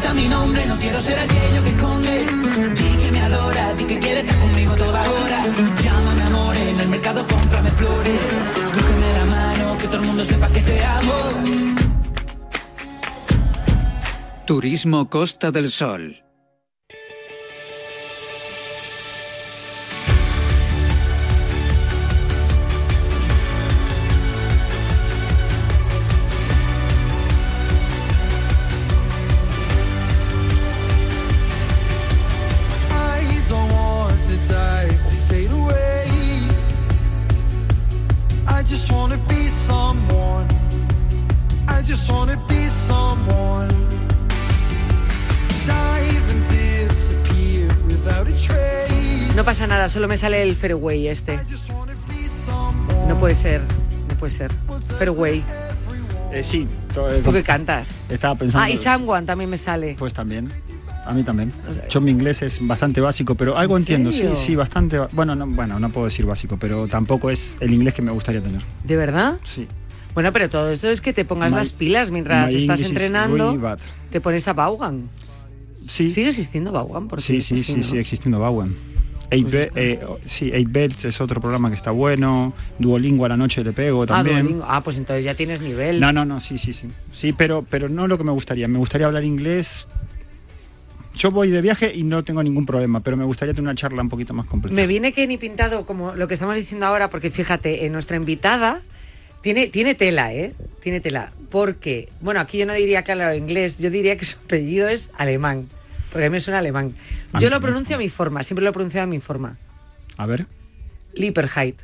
Grita 0.00 0.14
mi 0.14 0.28
nombre, 0.28 0.64
no 0.64 0.76
quiero 0.78 0.98
ser 0.98 1.18
aquello 1.18 1.62
que 1.62 1.70
esconde. 1.70 2.24
Di 2.74 2.96
que 3.02 3.12
me 3.12 3.20
adora, 3.20 3.74
di 3.74 3.84
que 3.84 3.98
quiere 3.98 4.20
estar 4.20 4.38
conmigo 4.38 4.74
toda 4.74 4.98
hora. 5.02 5.44
Llámame 5.82 6.22
amor, 6.22 6.56
en 6.56 6.80
el 6.80 6.88
mercado 6.88 7.26
cómprame 7.26 7.70
flores 7.72 8.20
que 9.78 9.86
todo 9.88 10.00
el 10.00 10.06
mundo 10.06 10.24
sepa 10.24 10.48
que 10.48 10.60
te 10.60 10.82
amo. 10.84 11.12
Turismo 14.46 15.10
Costa 15.10 15.50
del 15.50 15.70
Sol. 15.70 16.22
No 49.40 49.46
pasa 49.46 49.66
nada, 49.66 49.88
solo 49.88 50.06
me 50.06 50.18
sale 50.18 50.42
el 50.42 50.54
fairway 50.54 51.08
este. 51.08 51.38
No 53.08 53.18
puede 53.18 53.34
ser, 53.34 53.62
no 54.10 54.14
puede 54.18 54.30
ser. 54.34 54.52
Fairway. 54.98 55.42
Eh, 56.30 56.44
sí. 56.44 56.68
eh, 56.94 57.22
¿Tú 57.24 57.32
qué 57.32 57.42
cantas? 57.42 57.88
Estaba 58.10 58.34
pensando. 58.34 58.62
Ah, 58.66 58.68
y 58.70 58.76
Someone 58.76 59.24
también 59.24 59.48
me 59.48 59.56
sale. 59.56 59.96
Pues 59.98 60.12
también. 60.12 60.50
A 61.06 61.14
mí 61.14 61.22
también. 61.22 61.54
Yo 61.88 62.02
mi 62.02 62.10
inglés 62.10 62.42
es 62.42 62.58
bastante 62.66 63.00
básico, 63.00 63.34
pero 63.34 63.56
algo 63.56 63.78
¿En 63.78 63.80
entiendo. 63.80 64.12
Sí, 64.12 64.18
serio? 64.18 64.36
sí, 64.36 64.56
bastante. 64.56 64.98
ba- 64.98 65.08
Bueno 65.10 65.34
no, 65.34 65.46
bueno, 65.46 65.80
no 65.80 65.88
puedo 65.88 66.04
decir 66.04 66.26
básico, 66.26 66.58
pero 66.60 66.86
tampoco 66.86 67.30
es 67.30 67.56
el 67.60 67.72
inglés 67.72 67.94
que 67.94 68.02
me 68.02 68.12
gustaría 68.12 68.42
tener. 68.42 68.60
¿De 68.84 68.96
verdad? 68.96 69.38
Sí. 69.44 69.66
Bueno, 70.12 70.34
pero 70.34 70.50
todo 70.50 70.70
esto 70.70 70.90
es 70.90 71.00
que 71.00 71.14
te 71.14 71.24
pongas 71.24 71.50
My- 71.50 71.56
las 71.56 71.72
pilas 71.72 72.10
mientras 72.10 72.52
estás 72.52 72.62
English 72.78 72.80
is 72.80 72.90
entrenando. 72.90 73.52
really. 73.54 73.78
Te 74.10 74.20
pones 74.20 74.46
a 74.48 74.52
Vaughan. 74.52 75.08
Sí. 75.88 76.10
¿Sigue 76.10 76.28
existiendo 76.28 76.72
Vaughan? 76.72 77.08
Porque 77.08 77.24
Sí, 77.24 77.40
sí, 77.40 77.62
sí, 77.64 77.72
sí, 77.76 77.82
sigue 77.82 78.00
existiendo 78.02 78.38
Bowen. 78.38 78.89
8 79.32 79.48
Pues 79.50 79.70
eh, 79.76 80.00
sí, 80.26 80.50
8 80.54 80.64
Belts 80.68 81.04
es 81.04 81.20
otro 81.20 81.40
programa 81.40 81.70
que 81.70 81.76
está 81.76 81.90
bueno. 81.90 82.52
Duolingo 82.78 83.24
a 83.24 83.28
la 83.28 83.36
noche 83.36 83.62
le 83.64 83.72
pego 83.72 84.02
Ah, 84.04 84.06
también. 84.06 84.40
Duolingo. 84.42 84.64
Ah, 84.68 84.82
pues 84.82 84.96
entonces 84.98 85.24
ya 85.24 85.34
tienes 85.34 85.60
nivel. 85.60 86.00
No, 86.00 86.12
no, 86.12 86.24
no, 86.24 86.40
sí, 86.40 86.58
sí, 86.58 86.72
sí. 86.72 86.88
Sí, 87.12 87.32
pero, 87.32 87.64
pero 87.68 87.88
no 87.88 88.06
lo 88.08 88.18
que 88.18 88.24
me 88.24 88.32
gustaría. 88.32 88.66
Me 88.68 88.78
gustaría 88.78 89.06
hablar 89.06 89.24
inglés. 89.24 89.86
Yo 91.16 91.30
voy 91.30 91.50
de 91.50 91.60
viaje 91.60 91.92
y 91.94 92.02
no 92.04 92.22
tengo 92.24 92.42
ningún 92.42 92.64
problema, 92.64 93.00
pero 93.00 93.16
me 93.16 93.24
gustaría 93.24 93.52
tener 93.52 93.64
una 93.64 93.74
charla 93.74 94.00
un 94.02 94.08
poquito 94.08 94.32
más 94.32 94.46
completa. 94.46 94.74
Me 94.74 94.86
viene 94.86 95.12
que 95.12 95.26
ni 95.26 95.36
pintado 95.38 95.84
como 95.84 96.14
lo 96.14 96.28
que 96.28 96.34
estamos 96.34 96.54
diciendo 96.54 96.86
ahora, 96.86 97.10
porque 97.10 97.30
fíjate, 97.30 97.84
en 97.84 97.92
nuestra 97.92 98.16
invitada 98.16 98.80
tiene, 99.42 99.66
tiene 99.66 99.94
tela, 99.94 100.32
¿eh? 100.32 100.54
Tiene 100.82 101.00
tela. 101.00 101.32
Porque, 101.50 102.08
bueno, 102.20 102.40
aquí 102.40 102.58
yo 102.58 102.64
no 102.66 102.74
diría 102.74 103.02
que 103.02 103.12
habla 103.12 103.34
inglés, 103.36 103.78
yo 103.78 103.90
diría 103.90 104.16
que 104.16 104.24
su 104.24 104.38
apellido 104.38 104.88
es 104.88 105.10
alemán. 105.18 105.66
Porque 106.10 106.26
a 106.26 106.30
mí 106.30 106.34
me 106.34 106.40
suena 106.40 106.58
alemán. 106.58 106.94
Yo 107.38 107.50
lo 107.50 107.60
pronuncio 107.60 107.96
a 107.96 107.98
mi 107.98 108.08
forma, 108.08 108.42
siempre 108.42 108.64
lo 108.64 108.70
he 108.70 108.72
pronunciado 108.72 109.04
a 109.04 109.06
mi 109.06 109.20
forma. 109.20 109.56
A 110.16 110.26
ver. 110.26 110.46
Lipperheit. 111.14 111.76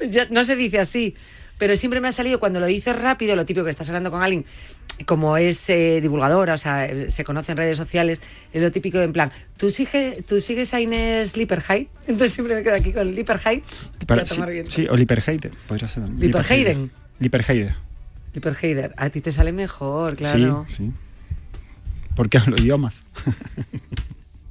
Ya 0.10 0.26
no 0.30 0.44
se 0.44 0.56
dice 0.56 0.78
así, 0.78 1.14
pero 1.58 1.76
siempre 1.76 2.00
me 2.00 2.08
ha 2.08 2.12
salido 2.12 2.38
cuando 2.38 2.60
lo 2.60 2.66
dices 2.66 2.96
rápido, 2.96 3.36
lo 3.36 3.46
típico 3.46 3.64
que 3.64 3.70
estás 3.70 3.88
hablando 3.88 4.10
con 4.10 4.22
alguien, 4.22 4.44
como 5.06 5.36
es 5.36 5.68
eh, 5.70 6.00
divulgadora, 6.00 6.54
o 6.54 6.58
sea, 6.58 6.88
se 7.08 7.24
conoce 7.24 7.52
en 7.52 7.58
redes 7.58 7.76
sociales, 7.76 8.22
es 8.52 8.62
lo 8.62 8.70
típico 8.72 8.98
en 9.00 9.12
plan, 9.12 9.32
¿tú, 9.56 9.70
sigue, 9.70 10.22
¿tú 10.26 10.40
sigues 10.40 10.72
a 10.74 10.80
Inés 10.80 11.36
Lipperheit? 11.36 11.88
Entonces 12.06 12.32
siempre 12.32 12.56
me 12.56 12.62
quedo 12.62 12.74
aquí 12.74 12.92
con 12.92 13.14
Lipperheit 13.14 13.64
para, 14.06 14.24
sí, 14.24 14.34
tomar 14.34 14.50
sí, 14.68 14.86
o 14.88 14.96
Liperheide, 14.96 15.50
podría 15.66 15.88
ser. 15.88 16.04
también. 16.04 16.30
Liperheiden. 16.30 16.90
Liperheide. 17.18 17.74
Lipperheider, 18.34 18.94
a 18.96 19.08
ti 19.08 19.22
te 19.22 19.32
sale 19.32 19.52
mejor, 19.52 20.16
claro. 20.16 20.64
Sí, 20.68 20.76
sí. 20.76 20.92
Porque 22.16 22.38
hablo 22.38 22.56
idiomas. 22.56 23.04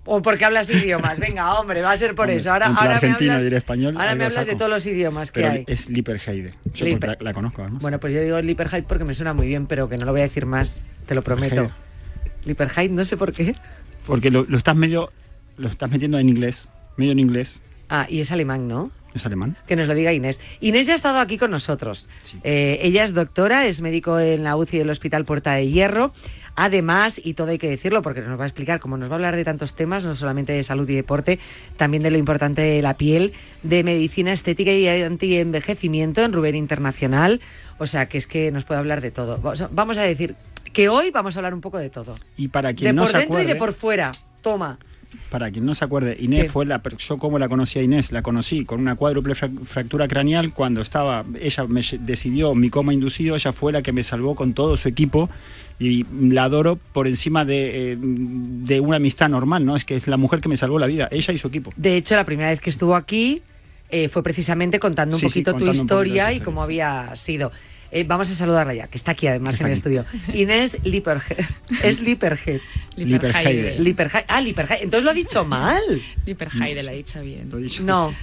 O 0.07 0.21
porque 0.21 0.45
hablas 0.45 0.69
idiomas. 0.69 1.17
Venga, 1.17 1.59
hombre, 1.59 1.81
va 1.81 1.91
a 1.93 1.97
ser 1.97 2.13
por 2.13 2.25
Hombre, 2.25 2.35
eso. 2.37 2.53
Ahora, 2.53 2.67
ahora 2.67 2.97
argentino 2.97 3.31
me 3.31 3.37
hablas, 3.37 3.51
y 3.51 3.55
español, 3.55 3.97
ahora 3.97 4.13
me 4.13 4.25
hablas 4.25 4.45
de 4.45 4.55
todos 4.55 4.69
los 4.69 4.85
idiomas 4.85 5.31
que 5.31 5.41
Pero 5.41 5.51
hay. 5.53 5.63
es 5.65 5.89
Liperheide. 5.89 6.53
Yo 6.75 6.85
porque 6.91 7.07
la, 7.07 7.17
la 7.19 7.33
conozco 7.33 7.63
además. 7.63 7.81
Bueno, 7.81 7.99
pues 7.99 8.13
yo 8.13 8.21
digo 8.21 8.39
Lipperheit 8.39 8.85
porque 8.85 9.03
me 9.03 9.15
suena 9.15 9.33
muy 9.33 9.47
bien, 9.47 9.65
pero 9.65 9.89
que 9.89 9.97
no 9.97 10.05
lo 10.05 10.11
voy 10.11 10.21
a 10.21 10.25
decir 10.25 10.45
más, 10.45 10.79
te 11.07 11.15
lo 11.15 11.23
prometo. 11.23 11.71
Lipperheit, 12.45 12.91
no 12.91 13.03
sé 13.03 13.17
por 13.17 13.33
qué. 13.33 13.55
Porque 14.05 14.29
lo, 14.29 14.45
lo 14.47 14.57
estás 14.57 14.75
medio. 14.75 15.11
Lo 15.57 15.69
estás 15.69 15.89
metiendo 15.89 16.19
en 16.19 16.29
inglés. 16.29 16.67
Medio 16.97 17.13
en 17.13 17.19
inglés. 17.19 17.61
Ah, 17.89 18.05
y 18.07 18.19
es 18.19 18.31
alemán, 18.31 18.67
¿no? 18.67 18.91
¿Es 19.15 19.25
alemán? 19.25 19.55
Que 19.65 19.75
nos 19.77 19.87
lo 19.87 19.95
diga 19.95 20.11
Inés. 20.11 20.41
Inés 20.59 20.87
ya 20.87 20.93
ha 20.93 20.95
estado 20.97 21.19
aquí 21.19 21.37
con 21.37 21.49
nosotros. 21.49 22.09
Eh, 22.43 22.79
ella 22.83 23.05
es 23.05 23.13
doctora, 23.13 23.65
es 23.65 23.81
médico 23.81 24.19
en 24.19 24.43
la 24.43 24.57
UCI 24.57 24.79
del 24.79 24.89
Hospital 24.89 25.23
Puerta 25.23 25.53
de 25.53 25.71
Hierro. 25.71 26.13
Además, 26.55 27.19
y 27.23 27.33
todo 27.33 27.49
hay 27.51 27.57
que 27.57 27.69
decirlo 27.69 28.01
porque 28.01 28.21
nos 28.21 28.39
va 28.39 28.43
a 28.43 28.47
explicar, 28.47 28.79
como 28.79 28.97
nos 28.97 29.09
va 29.09 29.13
a 29.13 29.15
hablar 29.15 29.35
de 29.35 29.43
tantos 29.43 29.75
temas, 29.75 30.05
no 30.05 30.15
solamente 30.15 30.53
de 30.53 30.63
salud 30.63 30.87
y 30.89 30.95
deporte, 30.95 31.39
también 31.77 32.01
de 32.03 32.11
lo 32.11 32.17
importante 32.17 32.61
de 32.61 32.81
la 32.81 32.95
piel, 32.95 33.33
de 33.63 33.83
medicina 33.83 34.31
estética 34.31 34.71
y 34.71 34.87
anti-envejecimiento 34.87 36.21
en 36.23 36.33
Rubén 36.33 36.55
Internacional. 36.55 37.41
O 37.77 37.87
sea, 37.87 38.07
que 38.07 38.17
es 38.17 38.25
que 38.27 38.51
nos 38.51 38.63
puede 38.63 38.79
hablar 38.79 39.01
de 39.01 39.11
todo. 39.11 39.39
Vamos 39.71 39.97
a- 39.97 40.01
decir 40.03 40.35
que 40.71 40.87
hoy 40.89 41.11
vamos 41.11 41.35
a 41.35 41.39
hablar 41.39 41.53
un 41.53 41.61
poco 41.61 41.77
de 41.77 41.89
todo. 41.89 42.15
Y 42.37 42.47
para 42.47 42.69
De 42.69 42.75
quien 42.75 42.95
no 42.95 43.03
por 43.03 43.11
se 43.11 43.17
dentro 43.19 43.41
y 43.41 43.45
de 43.45 43.55
por 43.55 43.73
fuera. 43.73 44.11
Toma. 44.41 44.77
Para 45.29 45.51
quien 45.51 45.65
no 45.65 45.73
se 45.75 45.83
acuerde, 45.85 46.15
Inés 46.19 46.43
¿Qué? 46.43 46.49
fue 46.49 46.65
la. 46.65 46.81
Yo, 46.97 47.17
como 47.17 47.39
la 47.39 47.47
conocí 47.49 47.79
a 47.79 47.81
Inés, 47.81 48.11
la 48.11 48.21
conocí 48.21 48.65
con 48.65 48.79
una 48.79 48.95
cuádruple 48.95 49.33
frac- 49.35 49.63
fractura 49.65 50.07
craneal 50.07 50.53
cuando 50.53 50.81
estaba. 50.81 51.23
Ella 51.39 51.65
me 51.67 51.81
decidió 51.99 52.55
mi 52.55 52.69
coma 52.69 52.93
inducido, 52.93 53.35
ella 53.35 53.51
fue 53.53 53.71
la 53.71 53.81
que 53.81 53.91
me 53.91 54.03
salvó 54.03 54.35
con 54.35 54.53
todo 54.53 54.77
su 54.77 54.87
equipo 54.87 55.29
y 55.79 56.05
la 56.29 56.45
adoro 56.45 56.77
por 56.93 57.07
encima 57.07 57.43
de, 57.45 57.93
eh, 57.93 57.97
de 57.99 58.79
una 58.79 58.97
amistad 58.97 59.29
normal, 59.29 59.65
¿no? 59.65 59.75
Es 59.75 59.83
que 59.85 59.95
es 59.95 60.07
la 60.07 60.17
mujer 60.17 60.39
que 60.39 60.49
me 60.49 60.57
salvó 60.57 60.79
la 60.79 60.87
vida, 60.87 61.07
ella 61.11 61.33
y 61.33 61.37
su 61.37 61.47
equipo. 61.47 61.73
De 61.75 61.97
hecho, 61.97 62.15
la 62.15 62.23
primera 62.23 62.49
vez 62.49 62.61
que 62.61 62.69
estuvo 62.69 62.95
aquí 62.95 63.41
eh, 63.89 64.07
fue 64.09 64.23
precisamente 64.23 64.79
contando 64.79 65.15
un 65.15 65.19
Sí, 65.19 65.25
poquito 65.27 65.51
tu 65.51 65.57
contando 65.59 65.73
historia 65.81 66.25
su 66.25 66.31
y 66.31 66.33
historia, 66.35 66.45
cómo 66.45 66.63
había 66.63 67.15
sido. 67.15 67.51
Eh, 67.95 68.03
vamos 68.03 68.29
a 68.29 68.35
saludarla 68.35 68.73
ya, 68.73 68.87
que 68.87 68.97
está 68.97 69.11
aquí 69.11 69.25
además 69.27 69.55
Está 69.55 69.67
en 69.67 69.71
el 69.71 69.77
estudio. 69.77 70.05
Inés 70.33 70.77
Lipperhead. 70.83 71.45
Es 71.83 72.01
Lipperhead. 72.01 72.59
Lipperheide. 72.97 73.79
Lipperhead. 73.79 74.25
Ah, 74.27 74.41
Lipperhead. 74.41 74.79
Entonces 74.81 75.05
lo 75.05 75.11
ha 75.11 75.13
dicho 75.13 75.45
mal. 75.45 75.81
Lipperheide 76.25 76.83
lo 76.83 76.89
ha 76.89 76.93
dicho 76.93 77.21
bien. 77.21 77.49
Lo 77.49 77.57
he 77.57 77.61
dicho, 77.61 77.83
No, 77.83 78.13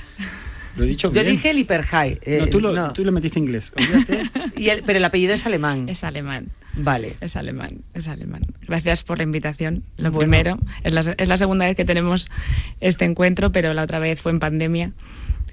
lo 0.76 0.84
he 0.84 0.86
dicho 0.88 1.08
yo 1.12 1.22
bien. 1.22 1.36
dije 1.36 1.54
Lipperhead. 1.54 2.18
eh, 2.22 2.38
no, 2.40 2.46
tú 2.48 2.60
lo, 2.60 2.72
no. 2.72 2.92
tú 2.92 3.02
lo 3.04 3.12
metiste 3.12 3.38
en 3.38 3.46
inglés. 3.46 3.72
olvídate. 3.74 4.30
Y 4.62 4.68
el- 4.68 4.82
pero 4.82 4.98
el 4.98 5.04
apellido 5.04 5.32
es 5.34 5.46
alemán. 5.46 5.88
Es 5.88 6.04
alemán. 6.04 6.48
Vale. 6.74 7.14
Es 7.20 7.36
alemán, 7.36 7.80
es 7.94 8.08
alemán. 8.08 8.42
Gracias 8.68 9.02
por 9.02 9.18
la 9.18 9.24
invitación. 9.24 9.82
Lo 9.96 10.10
Bueno. 10.10 10.18
primero, 10.18 10.58
es 10.84 10.92
la, 10.92 11.00
es 11.00 11.28
la 11.28 11.36
segunda 11.38 11.66
vez 11.66 11.76
que 11.76 11.84
tenemos 11.84 12.30
este 12.80 13.04
encuentro, 13.06 13.52
pero 13.52 13.72
la 13.74 13.82
otra 13.82 13.98
vez 13.98 14.20
fue 14.20 14.32
en 14.32 14.38
pandemia, 14.38 14.92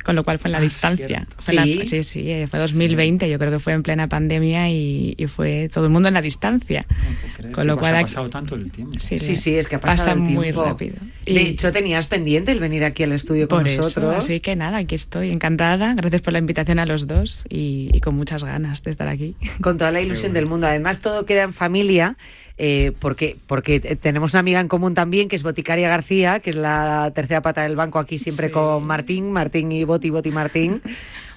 con 0.03 0.15
lo 0.15 0.24
cual 0.24 0.39
fue 0.39 0.48
en 0.50 0.53
la 0.53 0.58
Ah, 0.58 0.62
distancia. 0.62 1.27
Fue 1.39 1.53
la- 1.53 1.63
Sí. 1.63 1.82
sí, 1.88 2.03
sí, 2.03 2.32
eh, 2.32 2.48
fue 2.48 2.60
2020, 2.60 3.29
yo 3.29 3.38
creo 3.38 3.51
que 3.51 3.60
fue 3.60 3.74
en 3.74 3.84
plena 3.84 4.08
pandemia 4.08 4.70
y, 4.70 5.13
y 5.18 5.27
fue 5.27 5.68
todo 5.74 5.86
el 5.86 5.89
mundo 5.91 6.08
en 6.08 6.13
la 6.13 6.22
distancia. 6.22 6.86
No 6.89 7.51
Con 7.51 7.63
que 7.63 7.68
lo 7.68 7.77
cual 7.77 7.96
aquí- 7.96 8.03
pasado 8.03 8.29
tanto 8.29 8.56
el 8.56 8.72
tiempo. 8.72 9.00
Sí, 9.00 9.20
Sí, 9.20 9.36
sí, 9.36 9.56
es 9.56 9.68
que 9.68 9.75
ha 9.75 9.82
pasado 9.82 9.98
pasa 9.98 10.12
el 10.13 10.20
muy 10.20 10.51
rápido. 10.51 10.96
De 11.25 11.41
hecho, 11.41 11.72
tenías 11.72 12.08
pendiente 12.08 12.51
el 12.51 12.60
venir 12.60 12.84
aquí 12.84 13.03
al 13.03 13.12
estudio 13.12 13.48
con 13.48 13.60
por 13.60 13.68
eso, 13.68 13.82
nosotros. 13.82 14.18
así 14.20 14.39
que 14.39 14.56
nada, 14.56 14.77
aquí 14.79 14.96
estoy 14.96 15.29
encantada. 15.32 15.94
Gracias 15.96 16.22
por 16.22 16.34
la 16.34 16.39
invitación 16.39 16.79
a 16.79 16.86
los 16.86 17.06
dos 17.08 17.44
y, 17.50 17.89
y 17.94 18.00
con 18.00 18.15
muchas 18.15 18.44
ganas 18.44 18.84
de 18.84 18.91
estar 18.91 19.08
aquí. 19.08 19.36
Con 19.62 19.77
toda 19.77 19.91
la 19.91 20.01
ilusión 20.01 20.34
del 20.34 20.46
mundo. 20.46 20.68
Además, 20.68 21.01
todo 21.01 21.25
queda 21.25 21.44
en 21.44 21.53
familia. 21.53 22.18
Eh, 22.62 22.92
porque, 23.00 23.38
porque 23.48 23.75
eh, 23.84 23.96
tenemos 23.96 24.34
una 24.34 24.42
amiga 24.42 24.60
en 24.60 24.68
común 24.68 24.94
también, 24.94 25.30
que 25.30 25.36
es 25.38 25.44
Boticaria 25.44 25.88
García, 25.89 26.42
que 26.42 26.50
es 26.51 26.56
la 26.58 27.12
tercera 27.16 27.42
pata 27.42 27.63
del 27.63 27.75
banco 27.78 27.98
aquí 28.00 28.20
siempre 28.20 28.48
Sí. 28.48 28.54
con 28.54 28.84
Martín, 28.84 29.32
Martín 29.32 29.72
y 29.72 29.84
Boti, 29.86 30.10
Boti, 30.10 30.30
Martín. 30.32 30.82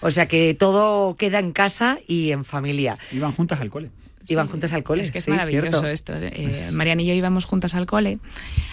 O 0.05 0.11
sea 0.11 0.27
que 0.27 0.57
todo 0.59 1.15
queda 1.15 1.39
en 1.39 1.53
casa 1.53 1.99
y 2.09 2.33
en 2.33 2.45
familia. 2.45 2.99
Iban 3.13 3.31
juntas 3.31 3.61
al 3.61 3.71
cole. 3.71 3.89
Iban 4.29 4.47
Sí, 4.47 4.51
juntas 4.53 4.73
al 4.73 4.83
cole. 4.83 5.03
Es 5.03 5.11
que 5.11 5.19
es 5.19 5.25
sí, 5.25 5.31
maravilloso 5.31 5.81
cierto. 5.81 5.87
esto. 5.89 6.13
Eh, 6.17 6.53
Mariana 6.73 7.03
y 7.03 7.07
yo 7.07 7.15
íbamos 7.15 7.45
juntas 7.45 7.75
al 7.75 7.87
cole. 7.87 8.19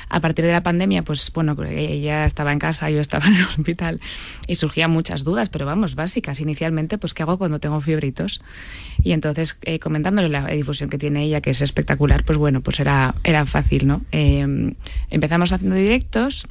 A 0.09 0.19
partir 0.19 0.45
de 0.45 0.51
la 0.51 0.63
pandemia, 0.63 1.03
pues 1.03 1.31
bueno, 1.33 1.55
ella 1.63 2.25
estaba 2.25 2.51
en 2.51 2.59
casa, 2.59 2.89
yo 2.89 2.99
estaba 2.99 3.27
en 3.27 3.35
el 3.35 3.43
hospital 3.45 3.99
y 4.47 4.55
surgían 4.55 4.91
muchas 4.91 5.23
dudas, 5.23 5.49
pero 5.49 5.65
vamos, 5.65 5.95
básicas. 5.95 6.39
Inicialmente, 6.39 6.97
pues 6.97 7.13
¿qué 7.13 7.23
hago 7.23 7.37
cuando 7.37 7.59
tengo 7.59 7.79
fiebritos? 7.81 8.41
Y 9.03 9.11
entonces, 9.11 9.59
eh, 9.63 9.79
comentándole 9.79 10.29
la 10.29 10.47
difusión 10.47 10.89
que 10.89 10.97
tiene 10.97 11.23
ella, 11.23 11.41
que 11.41 11.51
es 11.51 11.61
espectacular, 11.61 12.23
pues 12.23 12.37
bueno, 12.37 12.61
pues 12.61 12.79
era, 12.79 13.15
era 13.23 13.45
fácil, 13.45 13.87
¿no? 13.87 14.01
Eh, 14.11 14.73
empezamos 15.09 15.51
haciendo 15.51 15.75
directos 15.75 16.47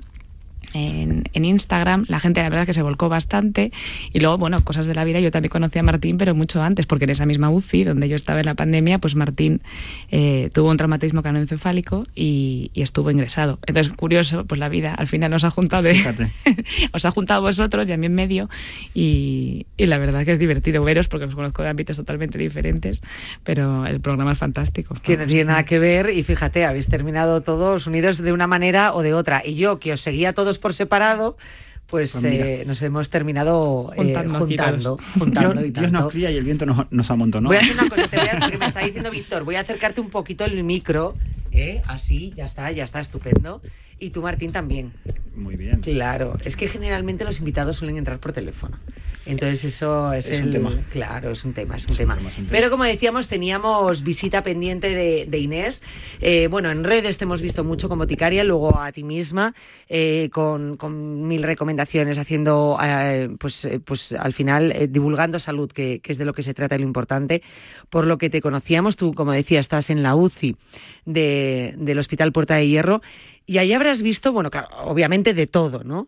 en, 0.75 1.25
en 1.33 1.45
Instagram, 1.45 2.05
la 2.09 2.21
gente 2.21 2.43
la 2.43 2.49
verdad 2.49 2.67
que 2.67 2.73
se 2.73 2.83
volcó 2.83 3.09
bastante 3.09 3.73
y 4.13 4.21
luego, 4.21 4.39
bueno, 4.39 4.63
cosas 4.65 4.87
de 4.87 4.95
la 4.95 5.05
vida, 5.05 5.21
yo 5.21 5.31
también 5.31 5.51
conocí 5.51 5.79
a 5.79 5.83
Martín, 5.83 6.19
pero 6.19 6.35
mucho 6.35 6.63
antes, 6.63 6.87
porque 6.87 7.05
en 7.05 7.11
esa 7.11 7.27
misma 7.27 7.51
UCI 7.51 7.85
donde 7.85 8.09
yo 8.09 8.17
estaba 8.17 8.41
en 8.41 8.47
la 8.47 8.55
pandemia, 8.55 8.99
pues 8.99 9.15
Martín 9.15 9.63
eh, 10.11 10.51
tuvo 10.53 10.71
un 10.71 10.77
traumatismo 10.77 11.23
craneoencefálico 11.23 12.07
y, 12.15 12.71
y 12.75 12.83
estuvo 12.83 13.11
ingresado. 13.11 13.59
Entonces, 13.67 13.93
curioso, 13.95 14.45
pues 14.45 14.59
la 14.59 14.69
vida 14.69 14.95
al 14.95 15.07
final 15.07 15.31
nos 15.31 15.45
ha 15.45 15.51
juntado 15.51 15.83
de, 15.83 15.97
os 16.93 17.05
ha 17.05 17.11
juntado 17.11 17.39
a 17.39 17.43
vosotros 17.43 17.89
y 17.89 17.93
a 17.93 17.97
mí 17.97 18.07
en 18.07 18.15
medio 18.15 18.49
y, 18.95 19.67
y 19.77 19.87
la 19.87 19.99
verdad 19.99 20.25
que 20.25 20.33
es 20.33 20.39
divertido 20.39 20.83
veros 20.85 21.09
porque 21.09 21.27
os 21.27 21.35
conozco 21.35 21.63
de 21.63 21.69
ámbitos 21.69 21.97
totalmente 21.97 22.39
diferentes, 22.39 23.03
pero 23.45 23.87
el 23.87 24.01
programa 24.01 24.33
es 24.33 24.39
fantástico. 24.39 24.95
Que 25.03 25.17
no 25.17 25.27
tiene 25.27 25.45
nada 25.45 25.65
que 25.65 25.79
ver 25.79 26.11
y 26.11 26.23
fíjate, 26.23 26.65
habéis 26.65 26.89
terminado 26.89 27.43
todos 27.43 27.87
unidos 27.87 28.19
de 28.19 28.33
una 28.33 28.47
manera 28.47 28.95
o 28.95 29.03
de 29.03 29.15
otra. 29.15 29.43
Y 29.45 29.55
yo, 29.55 29.79
que 29.79 29.93
os 29.93 30.01
seguía 30.01 30.31
a 30.31 30.33
todos 30.49 30.59
por 30.59 30.73
separado, 30.73 31.37
pues, 31.87 32.13
Pues 32.13 32.25
mira. 32.25 32.47
eh, 32.47 32.65
nos 32.67 32.81
hemos 32.83 33.11
terminado 33.11 33.93
eh, 33.93 33.97
Juntando 33.97 34.39
juntando, 34.39 34.97
juntando 35.19 35.53
Dios, 35.53 35.65
y 35.67 35.71
Dios 35.71 35.85
tanto. 35.85 36.01
nos 36.01 36.13
cría 36.13 36.31
y 36.31 36.37
el 36.37 36.45
viento 36.45 36.65
nos, 36.65 36.91
nos 36.91 37.11
amontonó. 37.11 37.49
Voy 37.49 37.57
a 37.59 37.61
hacer 37.61 37.75
una 37.75 37.89
cosa, 37.89 38.09
te 38.09 38.17
voy 38.17 38.29
a 38.29 38.35
decir 38.35 38.51
que 38.53 38.59
me 38.59 38.67
está 38.67 38.81
diciendo 38.81 39.11
Víctor, 39.11 39.45
voy 39.45 39.57
a 39.57 39.61
acercarte 39.61 40.01
un 40.01 40.09
poquito 40.09 40.45
el 40.47 40.65
micro, 40.65 41.15
¿eh? 41.53 41.83
así, 41.87 42.33
ya 42.35 42.47
está, 42.47 42.71
ya 42.73 42.85
está, 42.85 43.01
estupendo. 43.01 43.61
Y 44.01 44.11
tú, 44.11 44.23
Martín, 44.23 44.53
también. 44.53 44.93
Muy 45.37 45.57
bien. 45.57 45.81
Claro, 45.81 46.37
es 46.45 46.57
que 46.57 46.69
generalmente 46.69 47.25
los 47.25 47.41
invitados 47.41 47.77
suelen 47.77 47.97
entrar 47.99 48.19
por 48.21 48.33
teléfono. 48.33 48.79
Entonces 49.29 49.63
eso 49.65 50.13
es, 50.15 50.27
Es 50.27 50.39
el, 50.41 50.47
un 50.47 50.51
tema. 50.53 50.73
Claro, 50.91 51.31
es 51.31 51.45
un 51.45 51.53
tema, 51.53 51.77
es 51.77 51.85
un, 51.85 51.91
Es 51.93 51.99
un 51.99 52.03
tema. 52.07 52.17
tema, 52.17 52.29
es 52.31 52.39
un 52.39 52.47
tema. 52.47 52.57
Pero 52.59 52.71
como 52.71 52.85
decíamos, 52.85 53.29
teníamos 53.29 54.03
visita 54.03 54.43
pendiente 54.43 54.95
de, 54.95 55.27
de 55.27 55.39
Inés. 55.39 55.83
Eh, 56.21 56.49
bueno, 56.51 56.71
en 56.71 56.83
redes 56.83 57.19
te 57.19 57.25
hemos 57.25 57.43
visto 57.43 57.63
mucho 57.63 57.89
como 57.89 58.07
ticaria, 58.07 58.43
luego 58.43 58.79
a 58.81 58.91
ti 58.91 59.05
misma, 59.05 59.55
eh, 59.89 60.31
con, 60.33 60.77
con 60.79 61.29
mil 61.29 61.43
recomendaciones, 61.43 62.17
haciendo, 62.19 62.79
eh, 62.83 63.29
pues, 63.39 63.69
pues 63.85 64.13
al 64.13 64.33
final, 64.33 64.75
divulgando 64.89 65.39
salud, 65.39 65.71
que, 65.71 66.01
que 66.01 66.13
es 66.13 66.19
de 66.19 66.25
lo 66.25 66.33
que 66.33 66.43
se 66.43 66.55
trata 66.55 66.77
y 66.77 66.79
lo 66.79 66.85
importante. 66.85 67.43
Por 67.91 68.07
lo 68.07 68.17
que 68.19 68.31
te 68.31 68.41
conocíamos, 68.41 68.97
tú, 68.97 69.13
como 69.13 69.33
decía, 69.33 69.61
estás 69.61 69.91
en 69.91 70.03
la 70.03 70.15
UCI 70.17 70.57
de- 71.05 71.75
del 71.77 71.99
Hospital 71.99 72.33
Puerta 72.33 72.57
de 72.57 72.67
Hierro, 72.67 73.03
y 73.47 73.59
ahí 73.59 73.73
habrás 73.73 74.03
visto, 74.03 74.33
bueno, 74.33 74.51
claro, 74.51 74.69
obviamente 74.85 75.33
de 75.35 75.47
todo, 75.47 75.85
¿no? 75.85 76.07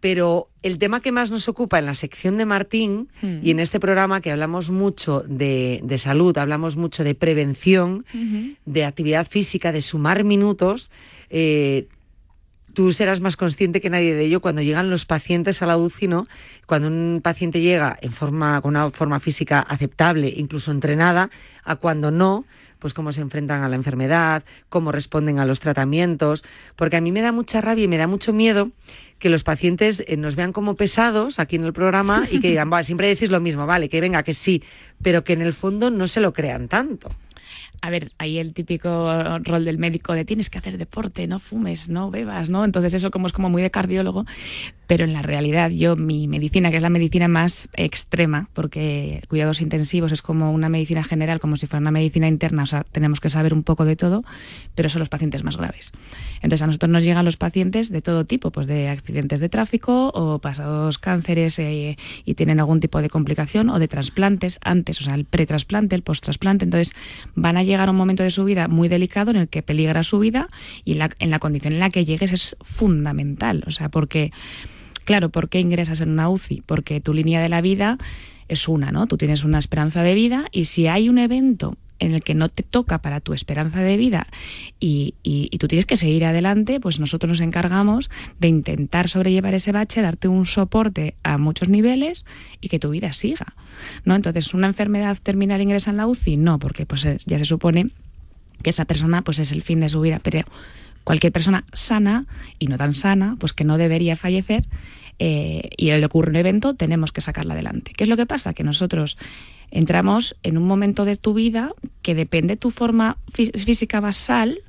Pero 0.00 0.48
el 0.62 0.78
tema 0.78 1.00
que 1.00 1.10
más 1.12 1.30
nos 1.30 1.48
ocupa 1.48 1.78
en 1.78 1.86
la 1.86 1.94
sección 1.94 2.36
de 2.38 2.46
Martín 2.46 3.08
Mm. 3.20 3.40
y 3.42 3.50
en 3.50 3.58
este 3.58 3.80
programa 3.80 4.20
que 4.20 4.30
hablamos 4.30 4.70
mucho 4.70 5.24
de, 5.26 5.80
de 5.82 5.98
salud, 5.98 6.36
hablamos 6.38 6.76
mucho 6.76 7.02
de 7.04 7.14
prevención, 7.14 8.04
de 8.64 8.84
actividad 8.84 9.26
física, 9.28 9.72
de 9.72 9.80
sumar 9.82 10.22
minutos, 10.24 10.90
eh, 11.30 11.88
tú 12.74 12.92
serás 12.92 13.20
más 13.20 13.36
consciente 13.36 13.80
que 13.80 13.90
nadie 13.90 14.14
de 14.14 14.24
ello 14.24 14.40
cuando 14.40 14.62
llegan 14.62 14.88
los 14.88 15.04
pacientes 15.04 15.62
a 15.62 15.66
la 15.66 15.76
UCI, 15.76 16.06
¿no? 16.06 16.26
Cuando 16.66 16.86
un 16.86 17.20
paciente 17.22 17.60
llega 17.60 17.98
en 18.00 18.12
forma, 18.12 18.60
con 18.60 18.70
una 18.76 18.90
forma 18.92 19.18
física 19.18 19.58
aceptable, 19.60 20.32
incluso 20.36 20.70
entrenada, 20.70 21.30
a 21.64 21.74
cuando 21.76 22.12
no, 22.12 22.44
pues 22.78 22.94
cómo 22.94 23.10
se 23.10 23.20
enfrentan 23.20 23.64
a 23.64 23.68
la 23.68 23.74
enfermedad, 23.74 24.44
cómo 24.68 24.92
responden 24.92 25.40
a 25.40 25.44
los 25.46 25.58
tratamientos, 25.58 26.44
porque 26.76 26.96
a 26.96 27.00
mí 27.00 27.10
me 27.10 27.20
da 27.20 27.32
mucha 27.32 27.60
rabia 27.60 27.84
y 27.84 27.88
me 27.88 27.96
da 27.96 28.06
mucho 28.06 28.32
miedo 28.32 28.70
que 29.18 29.28
los 29.30 29.42
pacientes 29.42 30.02
eh, 30.06 30.16
nos 30.16 30.36
vean 30.36 30.52
como 30.52 30.74
pesados 30.74 31.38
aquí 31.38 31.56
en 31.56 31.64
el 31.64 31.72
programa 31.72 32.26
y 32.30 32.40
que 32.40 32.48
digan, 32.48 32.70
"Buah, 32.70 32.82
siempre 32.82 33.08
decís 33.08 33.30
lo 33.30 33.40
mismo, 33.40 33.66
vale, 33.66 33.88
que 33.88 34.00
venga, 34.00 34.22
que 34.22 34.34
sí, 34.34 34.62
pero 35.02 35.24
que 35.24 35.32
en 35.32 35.42
el 35.42 35.52
fondo 35.52 35.90
no 35.90 36.08
se 36.08 36.20
lo 36.20 36.32
crean 36.32 36.68
tanto. 36.68 37.14
A 37.80 37.90
ver, 37.90 38.10
ahí 38.18 38.38
el 38.38 38.54
típico 38.54 39.38
rol 39.38 39.64
del 39.64 39.78
médico 39.78 40.12
de 40.12 40.24
tienes 40.24 40.50
que 40.50 40.58
hacer 40.58 40.78
deporte, 40.78 41.26
no 41.26 41.38
fumes, 41.38 41.88
no 41.88 42.10
bebas, 42.10 42.50
¿no? 42.50 42.64
Entonces 42.64 42.94
eso 42.94 43.10
como 43.10 43.26
es 43.26 43.32
como 43.32 43.48
muy 43.48 43.62
de 43.62 43.70
cardiólogo, 43.70 44.26
pero 44.88 45.04
en 45.04 45.12
la 45.12 45.20
realidad 45.22 45.70
yo 45.70 45.94
mi 45.96 46.26
medicina, 46.28 46.70
que 46.70 46.76
es 46.78 46.82
la 46.82 46.88
medicina 46.88 47.28
más 47.28 47.68
extrema, 47.74 48.48
porque 48.54 49.20
cuidados 49.28 49.60
intensivos 49.60 50.12
es 50.12 50.22
como 50.22 50.50
una 50.50 50.68
medicina 50.70 51.04
general, 51.04 51.40
como 51.40 51.56
si 51.58 51.66
fuera 51.66 51.82
una 51.82 51.90
medicina 51.90 52.26
interna, 52.26 52.62
o 52.62 52.66
sea, 52.66 52.84
tenemos 52.90 53.20
que 53.20 53.28
saber 53.28 53.52
un 53.52 53.62
poco 53.64 53.84
de 53.84 53.96
todo, 53.96 54.24
pero 54.74 54.88
son 54.88 55.00
los 55.00 55.10
pacientes 55.10 55.44
más 55.44 55.58
graves. 55.58 55.92
Entonces 56.40 56.62
a 56.62 56.66
nosotros 56.66 56.90
nos 56.90 57.04
llegan 57.04 57.26
los 57.26 57.36
pacientes 57.36 57.90
de 57.90 58.00
todo 58.00 58.24
tipo, 58.24 58.50
pues 58.50 58.66
de 58.66 58.88
accidentes 58.88 59.40
de 59.40 59.50
tráfico 59.50 60.08
o 60.14 60.38
pasados 60.38 60.96
cánceres 60.98 61.58
eh, 61.58 61.98
y 62.24 62.34
tienen 62.34 62.58
algún 62.58 62.80
tipo 62.80 63.02
de 63.02 63.10
complicación 63.10 63.68
o 63.68 63.78
de 63.78 63.88
trasplantes 63.88 64.58
antes, 64.64 65.00
o 65.02 65.04
sea, 65.04 65.14
el 65.14 65.26
pretrasplante, 65.26 65.96
el 65.96 66.02
posttrasplante. 66.02 66.64
Entonces 66.64 66.94
van 67.34 67.58
a 67.58 67.62
llegar 67.62 67.88
a 67.88 67.90
un 67.90 67.98
momento 67.98 68.22
de 68.22 68.30
su 68.30 68.42
vida 68.44 68.68
muy 68.68 68.88
delicado 68.88 69.30
en 69.32 69.36
el 69.36 69.48
que 69.48 69.62
peligra 69.62 70.02
su 70.02 70.18
vida 70.18 70.48
y 70.86 70.94
la- 70.94 71.10
en 71.18 71.28
la 71.28 71.40
condición 71.40 71.74
en 71.74 71.80
la 71.80 71.90
que 71.90 72.06
llegues 72.06 72.32
es 72.32 72.56
fundamental, 72.62 73.64
o 73.66 73.70
sea, 73.70 73.90
porque 73.90 74.32
Claro, 75.08 75.30
¿por 75.30 75.48
qué 75.48 75.58
ingresas 75.58 76.02
en 76.02 76.10
una 76.10 76.28
UCI? 76.28 76.62
Porque 76.66 77.00
tu 77.00 77.14
línea 77.14 77.40
de 77.40 77.48
la 77.48 77.62
vida 77.62 77.96
es 78.46 78.68
una, 78.68 78.92
¿no? 78.92 79.06
Tú 79.06 79.16
tienes 79.16 79.42
una 79.42 79.58
esperanza 79.58 80.02
de 80.02 80.14
vida 80.14 80.44
y 80.52 80.66
si 80.66 80.86
hay 80.86 81.08
un 81.08 81.16
evento 81.16 81.78
en 81.98 82.12
el 82.12 82.22
que 82.22 82.34
no 82.34 82.50
te 82.50 82.62
toca 82.62 82.98
para 83.00 83.20
tu 83.20 83.32
esperanza 83.32 83.80
de 83.80 83.96
vida 83.96 84.26
y, 84.78 85.14
y- 85.22 85.48
y 85.50 85.56
tú 85.56 85.66
tienes 85.66 85.86
que 85.86 85.96
seguir 85.96 86.26
adelante, 86.26 86.78
pues 86.78 87.00
nosotros 87.00 87.30
nos 87.30 87.40
encargamos 87.40 88.10
de 88.38 88.48
intentar 88.48 89.08
sobrellevar 89.08 89.54
ese 89.54 89.72
bache, 89.72 90.02
darte 90.02 90.28
un 90.28 90.44
soporte 90.44 91.14
a 91.22 91.38
muchos 91.38 91.70
niveles 91.70 92.26
y 92.60 92.68
que 92.68 92.78
tu 92.78 92.90
vida 92.90 93.14
siga, 93.14 93.54
¿no? 94.04 94.14
Entonces, 94.14 94.52
¿una 94.52 94.66
enfermedad 94.66 95.16
terminal 95.22 95.62
ingresa 95.62 95.90
en 95.90 95.96
la 95.96 96.06
UCI? 96.06 96.36
No, 96.36 96.58
porque 96.58 96.84
pues 96.84 97.06
es- 97.06 97.24
ya 97.24 97.38
se 97.38 97.46
supone 97.46 97.88
que 98.62 98.68
esa 98.68 98.84
persona 98.84 99.22
pues 99.22 99.38
es 99.38 99.52
el 99.52 99.62
fin 99.62 99.80
de 99.80 99.88
su 99.88 100.02
vida, 100.02 100.20
pero 100.22 100.44
cualquier 101.02 101.32
persona 101.32 101.64
sana 101.72 102.26
y 102.58 102.66
no 102.66 102.76
tan 102.76 102.92
sana, 102.92 103.36
pues 103.40 103.54
que 103.54 103.64
no 103.64 103.78
debería 103.78 104.14
fallecer 104.14 104.66
eh, 105.18 105.70
y 105.76 105.86
le 105.90 106.04
ocurre 106.04 106.30
un 106.30 106.36
evento, 106.36 106.74
tenemos 106.74 107.12
que 107.12 107.20
sacarla 107.20 107.54
adelante. 107.54 107.92
¿Qué 107.96 108.04
es 108.04 108.08
lo 108.10 108.16
que 108.16 108.26
pasa? 108.26 108.54
Que 108.54 108.64
nosotros 108.64 109.18
entramos 109.70 110.36
en 110.42 110.56
un 110.56 110.64
momento 110.64 111.04
de 111.04 111.16
tu 111.16 111.34
vida 111.34 111.72
que 112.02 112.14
depende 112.14 112.54
de 112.54 112.56
tu 112.56 112.70
forma 112.70 113.16
fí- 113.32 113.56
física 113.58 114.00
basal, 114.00 114.60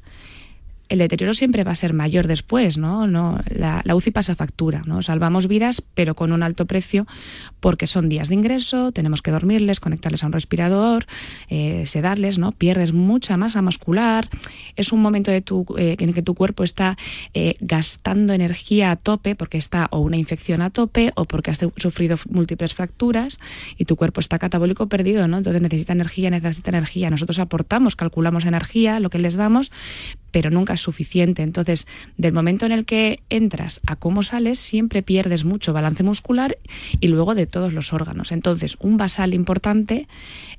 el 0.90 1.00
deterioro 1.00 1.34
siempre 1.34 1.64
va 1.64 1.72
a 1.72 1.76
ser 1.76 1.94
mayor 1.94 2.28
después, 2.28 2.78
¿no? 2.78 3.08
la, 3.08 3.84
UCI 3.96 4.12
pasa 4.12 4.36
factura, 4.36 4.82
¿no? 4.86 5.02
Salvamos 5.02 5.48
vidas, 5.48 5.84
pero 5.94 6.16
con 6.16 6.32
un 6.32 6.42
alto 6.42 6.66
precio, 6.66 7.06
porque 7.60 7.88
son 7.88 8.10
días 8.10 8.30
de 8.30 8.36
ingreso, 8.36 8.92
tenemos 8.92 9.22
que 9.22 9.32
dormirles, 9.32 9.80
conectarles 9.80 10.24
a 10.24 10.28
un 10.28 10.34
respirador, 10.34 11.06
eh, 11.50 11.84
sedarles, 11.86 12.40
¿no? 12.40 12.52
Pierdes 12.52 12.94
mucha 12.94 13.38
masa 13.38 13.62
muscular, 13.62 14.30
es 14.76 14.92
un 14.92 15.02
momento 15.02 15.32
eh, 15.32 15.44
en 15.78 16.10
el 16.10 16.16
que 16.16 16.24
tu 16.24 16.34
cuerpo 16.34 16.64
está 16.64 16.98
eh, 17.34 17.56
gastando 17.60 18.34
energía 18.34 18.92
a 18.92 18.96
tope, 18.96 19.36
porque 19.36 19.58
está 19.58 19.88
o 19.92 20.00
una 20.00 20.18
infección 20.18 20.62
a 20.62 20.72
tope, 20.72 21.12
o 21.16 21.26
porque 21.26 21.52
has 21.52 21.60
sufrido 21.78 22.18
múltiples 22.30 22.74
fracturas, 22.74 23.40
y 23.78 23.86
tu 23.86 23.96
cuerpo 23.96 24.22
está 24.22 24.40
catabólico 24.40 24.88
perdido, 24.88 25.28
¿no? 25.28 25.38
Entonces 25.38 25.62
necesita 25.62 25.94
energía, 25.94 26.30
necesita 26.32 26.72
energía. 26.72 27.10
Nosotros 27.10 27.38
aportamos, 27.38 27.96
calculamos 27.96 28.46
energía, 28.46 29.00
lo 29.00 29.10
que 29.10 29.20
les 29.20 29.36
damos, 29.36 29.72
pero 30.32 30.50
nunca 30.50 30.74
es 30.74 30.82
suficiente. 30.82 31.44
Entonces, 31.44 31.88
del 32.18 32.34
momento 32.34 32.66
en 32.66 32.72
el 32.72 32.86
que 32.86 33.22
entras 33.30 33.82
a 33.86 33.96
cómo 33.96 34.24
sales, 34.24 34.60
siempre 34.60 35.04
pierdes 35.04 35.46
mucho 35.46 35.74
balance 35.74 36.04
muscular 36.04 36.58
y 37.00 37.08
luego 37.08 37.36
de 37.36 37.46
todos 37.46 37.74
los 37.74 37.94
órganos. 37.94 38.32
Entonces, 38.32 38.78
un 38.80 38.98
basal 38.98 39.34
importante 39.34 40.08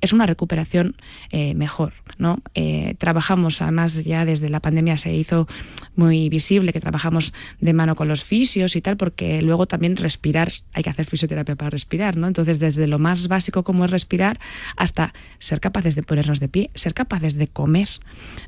es 0.00 0.12
una 0.12 0.26
recuperación 0.26 0.96
eh, 1.30 1.54
mejor. 1.54 1.92
¿no? 2.18 2.42
Eh, 2.54 2.94
trabajamos, 2.98 3.62
además, 3.62 4.04
ya 4.04 4.24
desde 4.24 4.48
la 4.48 4.60
pandemia 4.60 4.96
se 4.96 5.14
hizo 5.14 5.48
muy 6.00 6.30
visible 6.30 6.72
que 6.72 6.80
trabajamos 6.80 7.34
de 7.60 7.72
mano 7.74 7.94
con 7.94 8.08
los 8.08 8.24
fisios 8.24 8.74
y 8.74 8.80
tal, 8.80 8.96
porque 8.96 9.42
luego 9.42 9.66
también 9.66 9.96
respirar, 9.96 10.50
hay 10.72 10.82
que 10.82 10.90
hacer 10.90 11.04
fisioterapia 11.04 11.56
para 11.56 11.70
respirar. 11.70 12.16
¿no? 12.16 12.26
Entonces, 12.26 12.58
desde 12.58 12.86
lo 12.86 12.98
más 12.98 13.28
básico 13.28 13.62
como 13.62 13.84
es 13.84 13.90
respirar 13.90 14.40
hasta 14.76 15.12
ser 15.38 15.60
capaces 15.60 15.94
de 15.94 16.02
ponernos 16.02 16.40
de 16.40 16.48
pie, 16.48 16.70
ser 16.74 16.94
capaces 16.94 17.34
de 17.34 17.48
comer. 17.48 17.88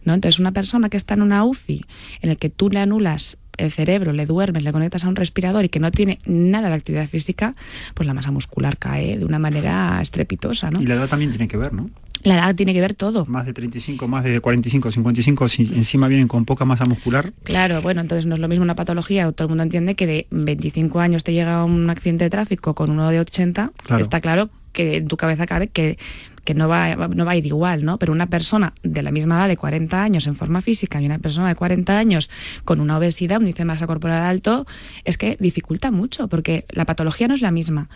¿no? 0.04 0.14
Entonces, 0.14 0.40
una 0.40 0.52
persona 0.52 0.88
que 0.88 0.96
está 0.96 1.12
en 1.14 1.22
una 1.22 1.44
UCI 1.44 1.84
en 2.22 2.30
el 2.30 2.38
que 2.38 2.48
tú 2.48 2.70
le 2.70 2.80
anulas 2.80 3.36
el 3.58 3.70
cerebro, 3.70 4.14
le 4.14 4.24
duermes, 4.24 4.62
le 4.62 4.72
conectas 4.72 5.04
a 5.04 5.08
un 5.08 5.16
respirador 5.16 5.62
y 5.64 5.68
que 5.68 5.78
no 5.78 5.90
tiene 5.90 6.18
nada 6.24 6.70
de 6.70 6.74
actividad 6.74 7.06
física, 7.06 7.54
pues 7.92 8.06
la 8.06 8.14
masa 8.14 8.30
muscular 8.30 8.78
cae 8.78 9.18
de 9.18 9.26
una 9.26 9.38
manera 9.38 10.00
estrepitosa, 10.00 10.70
¿no? 10.70 10.80
Y 10.80 10.86
la 10.86 10.94
edad 10.94 11.08
también 11.08 11.30
tiene 11.30 11.48
que 11.48 11.58
ver, 11.58 11.74
¿no? 11.74 11.90
La 12.24 12.35
edad 12.37 12.54
tiene 12.54 12.72
que 12.72 12.80
ver 12.80 12.94
todo. 12.94 13.26
Más 13.26 13.46
de 13.46 13.52
35, 13.52 14.06
más 14.08 14.24
de 14.24 14.40
45, 14.40 14.90
55, 14.92 15.48
si 15.48 15.62
encima 15.74 16.08
vienen 16.08 16.28
con 16.28 16.44
poca 16.44 16.64
masa 16.64 16.85
muscular. 16.85 17.32
Claro, 17.42 17.82
bueno, 17.82 18.00
entonces 18.00 18.26
no 18.26 18.35
es 18.35 18.40
lo 18.40 18.48
mismo 18.48 18.62
una 18.62 18.74
patología, 18.74 19.30
todo 19.32 19.46
el 19.46 19.48
mundo 19.50 19.62
entiende 19.64 19.94
que 19.94 20.06
de 20.06 20.26
25 20.30 21.00
años 21.00 21.24
te 21.24 21.32
llega 21.32 21.64
un 21.64 21.90
accidente 21.90 22.24
de 22.24 22.30
tráfico 22.30 22.74
con 22.74 22.90
uno 22.90 23.11
de 23.11 23.20
80, 23.20 23.72
Claro. 23.85 24.02
está 24.02 24.20
claro 24.20 24.50
que 24.72 24.96
en 24.96 25.08
tu 25.08 25.16
cabeza 25.16 25.46
cabe 25.46 25.68
que, 25.68 25.98
que 26.44 26.54
no, 26.54 26.68
va, 26.68 26.96
no 26.96 27.24
va 27.24 27.32
a 27.32 27.37
ir 27.37 27.46
igual, 27.46 27.85
¿no? 27.85 27.98
Pero 27.98 28.12
una 28.12 28.26
persona 28.26 28.72
de 28.82 29.02
la 29.02 29.11
misma 29.11 29.38
edad 29.38 29.48
de 29.48 29.56
40 29.56 30.02
años 30.02 30.26
en 30.26 30.35
forma 30.35 30.62
física 30.62 31.00
y 31.00 31.06
una 31.06 31.18
persona 31.18 31.48
de 31.48 31.54
40 31.54 31.96
años 31.96 32.30
con 32.64 32.80
una 32.80 32.98
obesidad, 32.98 33.38
un 33.38 33.44
índice 33.44 33.62
de 33.62 33.66
masa 33.66 33.87
corporal 33.87 34.22
alto, 34.22 34.66
es 35.04 35.18
que 35.18 35.37
dificulta 35.38 35.90
mucho, 35.90 36.28
porque 36.28 36.64
la 36.70 36.85
patología 36.85 37.28
no 37.28 37.35
es 37.35 37.42
la 37.42 37.50
misma, 37.50 37.88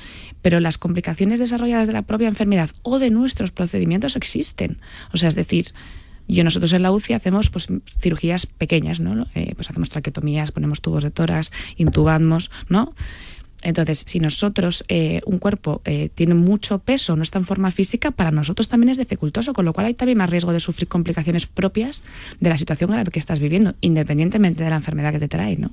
pero 0.42 0.60
las 0.60 0.78
complicaciones 0.78 1.40
desarrolladas 1.40 1.88
de 1.88 1.94
la 1.94 2.02
propia 2.02 2.28
enfermedad 2.28 2.70
o 2.82 2.98
de 2.98 3.10
nuestros 3.10 3.50
procedimientos 3.50 4.16
existen. 4.16 4.78
O 5.12 5.16
sea, 5.16 5.28
es 5.28 5.34
decir, 5.34 5.72
yo 6.28 6.44
nosotros 6.44 6.72
en 6.72 6.82
la 6.82 6.92
UCI 6.92 7.14
hacemos 7.14 7.50
pues 7.50 7.68
cirugías 7.98 8.46
pequeñas, 8.46 9.00
¿no? 9.00 9.26
Eh, 9.34 9.52
pues 9.54 9.70
hacemos 9.70 9.90
traqueotomías, 9.90 10.50
ponemos 10.50 10.80
tubos 10.80 11.04
de 11.04 11.10
tórax, 11.10 11.52
intubamos, 11.76 12.50
¿no? 12.68 12.94
Entonces, 13.66 14.04
si 14.06 14.20
nosotros, 14.20 14.84
eh, 14.86 15.22
un 15.26 15.40
cuerpo 15.40 15.82
eh, 15.84 16.08
tiene 16.14 16.34
mucho 16.34 16.78
peso, 16.78 17.16
no 17.16 17.24
está 17.24 17.40
en 17.40 17.44
forma 17.44 17.72
física, 17.72 18.12
para 18.12 18.30
nosotros 18.30 18.68
también 18.68 18.90
es 18.90 18.96
dificultoso, 18.96 19.54
con 19.54 19.64
lo 19.64 19.72
cual 19.72 19.86
hay 19.86 19.94
también 19.94 20.18
más 20.18 20.30
riesgo 20.30 20.52
de 20.52 20.60
sufrir 20.60 20.86
complicaciones 20.86 21.46
propias 21.46 22.04
de 22.38 22.48
la 22.48 22.58
situación 22.58 22.92
grave 22.92 23.10
que 23.10 23.18
estás 23.18 23.40
viviendo, 23.40 23.74
independientemente 23.80 24.62
de 24.62 24.70
la 24.70 24.76
enfermedad 24.76 25.10
que 25.10 25.18
te 25.18 25.26
trae, 25.26 25.56
¿no? 25.56 25.72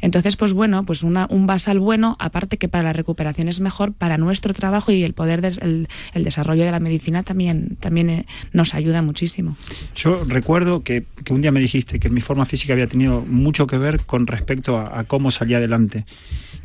Entonces, 0.00 0.36
pues 0.36 0.52
bueno, 0.52 0.84
pues 0.84 1.02
una, 1.02 1.26
un 1.30 1.46
basal 1.46 1.80
bueno, 1.80 2.16
aparte 2.18 2.56
que 2.56 2.68
para 2.68 2.84
la 2.84 2.92
recuperación 2.92 3.48
es 3.48 3.60
mejor, 3.60 3.92
para 3.92 4.18
nuestro 4.18 4.54
trabajo 4.54 4.92
y 4.92 5.02
el 5.04 5.12
poder, 5.12 5.44
el 5.44 6.24
desarrollo 6.24 6.64
de 6.64 6.70
la 6.70 6.80
medicina 6.80 7.22
también, 7.22 7.76
también 7.80 8.10
eh, 8.10 8.26
nos 8.52 8.74
ayuda 8.74 9.02
muchísimo. 9.02 9.56
Yo 9.94 10.24
recuerdo 10.24 10.82
que, 10.82 11.04
que 11.24 11.32
un 11.32 11.40
día 11.40 11.52
me 11.52 11.60
dijiste 11.60 11.98
que 11.98 12.10
mi 12.10 12.20
forma 12.20 12.46
física 12.46 12.72
había 12.72 12.86
tenido 12.86 13.22
mucho 13.22 13.66
que 13.66 13.78
ver 13.78 14.00
con 14.04 14.26
respecto 14.26 14.78
a, 14.78 14.98
a 14.98 15.04
cómo 15.04 15.30
salía 15.30 15.58
adelante. 15.58 16.04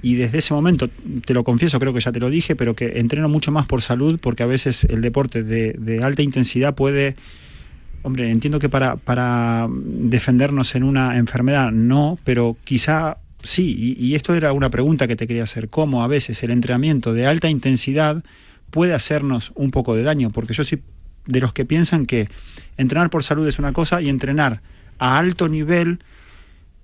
Y 0.03 0.15
desde 0.15 0.39
ese 0.39 0.53
momento, 0.53 0.89
te 1.25 1.33
lo 1.33 1.43
confieso, 1.43 1.79
creo 1.79 1.93
que 1.93 2.01
ya 2.01 2.11
te 2.11 2.19
lo 2.19 2.31
dije, 2.31 2.55
pero 2.55 2.75
que 2.75 2.99
entreno 2.99 3.29
mucho 3.29 3.51
más 3.51 3.67
por 3.67 3.83
salud 3.83 4.19
porque 4.19 4.41
a 4.41 4.47
veces 4.47 4.83
el 4.85 5.01
deporte 5.01 5.43
de, 5.43 5.73
de 5.73 6.03
alta 6.03 6.21
intensidad 6.23 6.73
puede... 6.73 7.15
Hombre, 8.03 8.31
entiendo 8.31 8.57
que 8.57 8.67
para, 8.67 8.95
para 8.95 9.67
defendernos 9.69 10.73
en 10.73 10.81
una 10.81 11.19
enfermedad 11.19 11.71
no, 11.71 12.17
pero 12.23 12.57
quizá 12.63 13.17
sí, 13.43 13.95
y, 13.97 14.15
esto 14.15 14.33
era 14.33 14.53
una 14.53 14.69
pregunta 14.69 15.07
que 15.07 15.15
te 15.15 15.27
quería 15.27 15.43
hacer, 15.43 15.69
cómo 15.69 16.03
a 16.03 16.07
veces 16.07 16.43
el 16.43 16.51
entrenamiento 16.51 17.13
de 17.13 17.27
alta 17.27 17.49
intensidad 17.49 18.23
puede 18.69 18.93
hacernos 18.93 19.51
un 19.55 19.71
poco 19.71 19.95
de 19.95 20.03
daño, 20.03 20.31
porque 20.31 20.53
yo 20.53 20.63
soy 20.63 20.81
de 21.25 21.39
los 21.39 21.53
que 21.53 21.65
piensan 21.65 22.05
que 22.05 22.29
entrenar 22.77 23.09
por 23.09 23.23
salud 23.23 23.47
es 23.47 23.59
una 23.59 23.73
cosa 23.73 24.01
y 24.01 24.09
entrenar 24.09 24.61
a 24.97 25.17
alto 25.19 25.49
nivel 25.49 25.99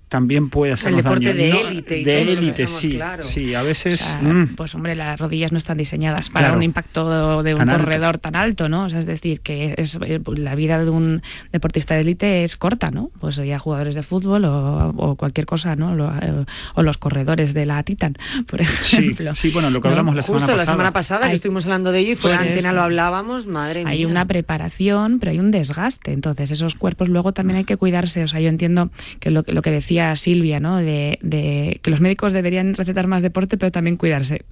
también 0.08 0.50
puede 0.50 0.72
hacernos 0.72 0.98
El 1.00 1.04
deporte 1.04 1.26
daño. 1.34 1.38
de 1.38 1.60
élite 1.70 2.04
de 2.04 2.22
élite, 2.22 2.66
sí, 2.66 2.94
claro. 2.96 3.22
sí, 3.24 3.54
a 3.54 3.62
O 3.62 3.64
veces... 3.64 4.00
sea, 4.00 4.20
mm, 4.20 4.54
Pues 4.56 4.74
hombre, 4.74 4.94
las 4.94 5.18
rodillas 5.20 5.52
no 5.52 5.58
están 5.58 5.78
diseñadas 5.78 6.30
para 6.30 6.46
Claro. 6.46 6.56
un 6.58 6.62
impacto 6.62 7.42
de 7.42 7.52
un 7.54 7.58
Tan 7.58 7.70
alto. 7.70 7.82
corredor 7.84 8.18
tan 8.18 8.36
alto, 8.36 8.68
¿no? 8.68 8.84
O 8.84 8.88
sea, 8.88 8.98
es 8.98 9.06
decir, 9.06 9.40
que 9.40 9.74
es 9.76 9.98
eh, 10.04 10.20
la 10.36 10.54
vida 10.54 10.82
de 10.82 10.90
un 10.90 11.22
deportista 11.52 11.94
de 11.94 12.00
élite 12.02 12.44
es 12.44 12.56
corta, 12.56 12.90
¿no? 12.90 13.10
Pues 13.20 13.36
ya 13.36 13.58
jugadores 13.58 13.94
de 13.94 14.02
fútbol 14.02 14.44
o, 14.44 14.88
o 14.96 15.16
cualquier 15.16 15.46
cosa, 15.46 15.76
¿no? 15.76 15.94
Lo- 15.94 16.12
eh, 16.20 16.44
o 16.74 16.82
los 16.82 16.96
corredores 16.98 17.54
de 17.54 17.66
la 17.66 17.82
Titan, 17.82 18.14
por 18.46 18.60
ejemplo. 18.60 19.34
sí, 19.34 19.50
bueno, 19.50 19.70
lo 19.70 19.80
que 19.80 19.88
¿no? 19.88 19.92
hablamos 19.92 20.14
la 20.16 20.22
Justo 20.22 20.34
semana 20.38 20.52
la 20.52 20.56
pasada. 20.58 20.72
semana 20.74 20.92
pasada 20.92 21.28
que 21.28 21.34
estuvimos 21.34 21.64
hablando 21.66 21.92
de 21.92 21.98
ello 22.00 22.12
y 22.12 22.16
fuera 22.16 22.38
de 22.38 22.48
antena 22.48 22.68
eso. 22.68 22.74
lo 22.76 22.82
hablábamos, 22.82 23.46
madre 23.46 23.84
hay 23.86 23.98
mía. 23.98 24.08
una 24.08 24.24
preparación, 24.26 25.18
pero 25.18 25.32
hay 25.32 25.38
un 25.38 25.50
desgaste. 25.50 26.12
Entonces, 26.12 26.50
esos 26.50 26.74
cuerpos 26.74 27.08
luego 27.08 27.32
también 27.32 27.58
hay 27.58 27.64
que 27.64 27.76
cuidarse. 27.76 28.22
O 28.24 28.28
sea, 28.28 28.40
yo 28.40 28.48
entiendo 28.48 28.90
que 29.20 29.30
lo, 29.30 29.44
lo 29.46 29.62
que 29.62 29.70
decía 29.70 29.97
Silvia, 30.16 30.60
¿no? 30.60 30.76
De, 30.76 31.18
de 31.22 31.80
que 31.82 31.90
los 31.90 32.00
médicos 32.00 32.32
deberían 32.32 32.74
recetar 32.74 33.06
más 33.06 33.22
deporte, 33.22 33.56
pero 33.56 33.70
también 33.70 33.96
cuidarse. 33.96 34.44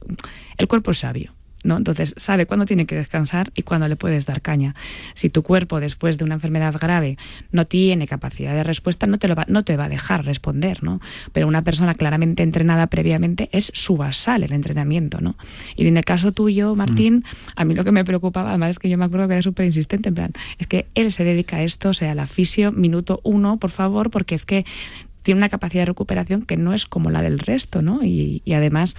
El 0.58 0.68
cuerpo 0.68 0.90
es 0.90 0.98
sabio. 0.98 1.32
¿no? 1.66 1.76
Entonces 1.76 2.14
sabe 2.16 2.46
cuándo 2.46 2.64
tiene 2.64 2.86
que 2.86 2.94
descansar 2.94 3.50
y 3.54 3.62
cuándo 3.62 3.88
le 3.88 3.96
puedes 3.96 4.24
dar 4.24 4.40
caña. 4.40 4.74
Si 5.14 5.28
tu 5.28 5.42
cuerpo 5.42 5.80
después 5.80 6.16
de 6.16 6.24
una 6.24 6.34
enfermedad 6.34 6.74
grave 6.80 7.18
no 7.50 7.66
tiene 7.66 8.06
capacidad 8.06 8.54
de 8.54 8.62
respuesta, 8.62 9.06
no 9.06 9.18
te, 9.18 9.28
lo 9.28 9.34
va, 9.34 9.44
no 9.48 9.64
te 9.64 9.76
va 9.76 9.84
a 9.84 9.88
dejar 9.88 10.24
responder, 10.24 10.82
¿no? 10.82 11.00
Pero 11.32 11.48
una 11.48 11.62
persona 11.62 11.94
claramente 11.94 12.42
entrenada 12.42 12.86
previamente 12.86 13.48
es 13.52 13.70
su 13.74 13.96
basal 13.96 14.44
el 14.44 14.52
entrenamiento, 14.52 15.20
¿no? 15.20 15.36
Y 15.74 15.86
en 15.86 15.96
el 15.96 16.04
caso 16.04 16.32
tuyo, 16.32 16.74
Martín, 16.74 17.24
a 17.56 17.64
mí 17.64 17.74
lo 17.74 17.84
que 17.84 17.92
me 17.92 18.04
preocupaba, 18.04 18.50
además 18.50 18.70
es 18.70 18.78
que 18.78 18.88
yo 18.88 18.96
me 18.96 19.04
acuerdo 19.04 19.26
que 19.26 19.34
era 19.34 19.42
súper 19.42 19.66
insistente, 19.66 20.08
en 20.08 20.14
plan, 20.14 20.32
es 20.58 20.66
que 20.66 20.86
él 20.94 21.10
se 21.10 21.24
dedica 21.24 21.56
a 21.56 21.62
esto, 21.62 21.90
o 21.90 21.94
sea, 21.94 22.14
la 22.14 22.26
fisio, 22.26 22.72
minuto 22.72 23.20
uno, 23.24 23.58
por 23.58 23.70
favor, 23.70 24.10
porque 24.10 24.34
es 24.34 24.44
que 24.44 24.64
tiene 25.26 25.38
una 25.38 25.48
capacidad 25.48 25.82
de 25.82 25.86
recuperación 25.86 26.42
que 26.42 26.56
no 26.56 26.72
es 26.72 26.86
como 26.86 27.10
la 27.10 27.20
del 27.20 27.40
resto, 27.40 27.82
¿no? 27.82 28.04
Y, 28.04 28.42
y 28.44 28.52
además 28.52 28.94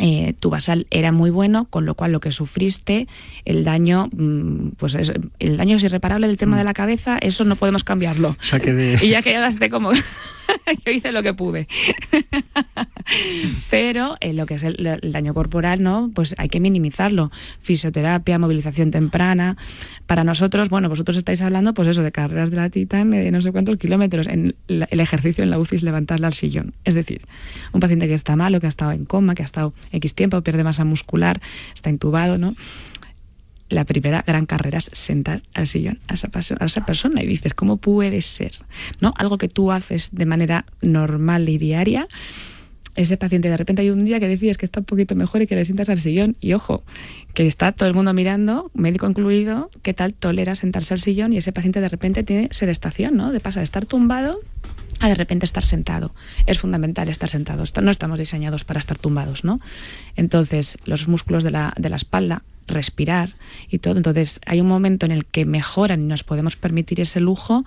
eh, 0.00 0.34
tu 0.38 0.50
basal 0.50 0.86
era 0.90 1.10
muy 1.12 1.30
bueno, 1.30 1.64
con 1.70 1.84
lo 1.86 1.94
cual 1.94 2.12
lo 2.12 2.20
que 2.20 2.30
sufriste, 2.32 3.08
el 3.44 3.64
daño, 3.64 4.08
mm, 4.12 4.70
pues 4.76 4.94
es, 4.94 5.12
el 5.38 5.56
daño 5.56 5.76
es 5.76 5.82
irreparable 5.82 6.26
del 6.28 6.36
tema 6.36 6.56
de 6.58 6.64
la 6.64 6.74
cabeza, 6.74 7.18
eso 7.20 7.44
no 7.44 7.56
podemos 7.56 7.82
cambiarlo. 7.84 8.36
Ya 8.50 8.60
quedé- 8.60 8.98
Y 9.04 9.08
ya 9.10 9.22
quedaste 9.22 9.68
como, 9.70 9.92
yo 10.86 10.92
hice 10.92 11.10
lo 11.12 11.22
que 11.22 11.34
pude. 11.34 11.66
Pero 13.70 14.16
eh, 14.20 14.32
lo 14.32 14.46
que 14.46 14.54
es 14.54 14.62
el, 14.62 14.86
el 14.86 15.12
daño 15.12 15.34
corporal, 15.34 15.82
¿no? 15.82 16.10
Pues 16.14 16.34
hay 16.38 16.48
que 16.48 16.60
minimizarlo. 16.60 17.30
Fisioterapia, 17.60 18.38
movilización 18.38 18.90
temprana. 18.90 19.56
Para 20.06 20.24
nosotros, 20.24 20.68
bueno, 20.68 20.88
vosotros 20.88 21.16
estáis 21.16 21.40
hablando, 21.42 21.74
pues 21.74 21.88
eso, 21.88 22.02
de 22.02 22.12
carreras 22.12 22.50
de 22.50 22.56
la 22.56 22.70
Titan, 22.70 23.10
de 23.10 23.30
no 23.30 23.42
sé 23.42 23.52
cuántos 23.52 23.76
kilómetros. 23.76 24.26
En 24.28 24.54
la- 24.68 24.86
el 24.90 25.00
ejercicio 25.00 25.42
en 25.44 25.50
la 25.50 25.58
UCI 25.58 25.76
es 25.76 25.82
levantarla 25.82 26.28
al 26.28 26.34
sillón. 26.34 26.74
Es 26.84 26.94
decir, 26.94 27.22
un 27.72 27.80
paciente 27.80 28.06
que 28.06 28.14
está 28.14 28.36
malo, 28.36 28.60
que 28.60 28.66
ha 28.66 28.68
estado 28.68 28.92
en 28.92 29.04
coma, 29.04 29.34
que 29.34 29.42
ha 29.42 29.46
estado 29.46 29.72
X 29.92 30.14
tiempo, 30.14 30.40
pierde 30.42 30.64
masa 30.64 30.84
muscular, 30.84 31.40
está 31.74 31.90
intubado, 31.90 32.38
¿no? 32.38 32.54
la 33.70 33.84
primera 33.84 34.22
gran 34.26 34.46
carrera 34.46 34.78
es 34.78 34.90
sentar 34.92 35.42
al 35.54 35.66
sillón 35.66 36.00
a 36.08 36.14
esa, 36.14 36.84
persona 36.84 37.22
y 37.22 37.26
dices, 37.26 37.54
¿cómo 37.54 37.76
puede 37.76 38.20
ser? 38.20 38.52
¿No? 39.00 39.14
Algo 39.16 39.38
que 39.38 39.48
tú 39.48 39.70
haces 39.72 40.10
de 40.12 40.26
manera 40.26 40.66
normal 40.82 41.48
y 41.48 41.56
diaria, 41.56 42.08
ese 42.96 43.16
paciente 43.16 43.48
de 43.48 43.56
repente 43.56 43.82
hay 43.82 43.90
un 43.90 44.04
día 44.04 44.18
que 44.18 44.26
decides 44.26 44.58
que 44.58 44.66
está 44.66 44.80
un 44.80 44.86
poquito 44.86 45.14
mejor 45.14 45.40
y 45.40 45.46
que 45.46 45.54
le 45.54 45.64
sientas 45.64 45.88
al 45.88 46.00
sillón 46.00 46.36
y 46.40 46.52
ojo, 46.52 46.82
que 47.32 47.46
está 47.46 47.70
todo 47.70 47.88
el 47.88 47.94
mundo 47.94 48.12
mirando, 48.12 48.70
médico 48.74 49.08
incluido, 49.08 49.70
qué 49.82 49.94
tal 49.94 50.12
tolera 50.12 50.56
sentarse 50.56 50.92
al 50.92 51.00
sillón 51.00 51.32
y 51.32 51.36
ese 51.36 51.52
paciente 51.52 51.80
de 51.80 51.88
repente 51.88 52.24
tiene 52.24 52.48
sedestación, 52.50 53.16
¿no? 53.16 53.30
De 53.30 53.38
pasar 53.38 53.60
de 53.60 53.64
estar 53.64 53.86
tumbado 53.86 54.40
a 54.98 55.08
de 55.08 55.14
repente 55.14 55.46
estar 55.46 55.64
sentado. 55.64 56.14
Es 56.46 56.58
fundamental 56.58 57.08
estar 57.08 57.28
sentado. 57.28 57.64
No 57.82 57.90
estamos 57.90 58.18
diseñados 58.18 58.64
para 58.64 58.78
estar 58.78 58.98
tumbados, 58.98 59.44
¿no? 59.44 59.60
Entonces, 60.16 60.78
los 60.84 61.08
músculos 61.08 61.44
de 61.44 61.50
la, 61.50 61.72
de 61.76 61.88
la 61.88 61.96
espalda, 61.96 62.42
respirar 62.70 63.34
y 63.68 63.78
todo. 63.78 63.96
Entonces, 63.96 64.40
hay 64.46 64.60
un 64.60 64.68
momento 64.68 65.06
en 65.06 65.12
el 65.12 65.24
que 65.26 65.44
mejoran 65.44 66.00
y 66.00 66.04
nos 66.04 66.22
podemos 66.24 66.56
permitir 66.56 67.00
ese 67.00 67.20
lujo. 67.20 67.64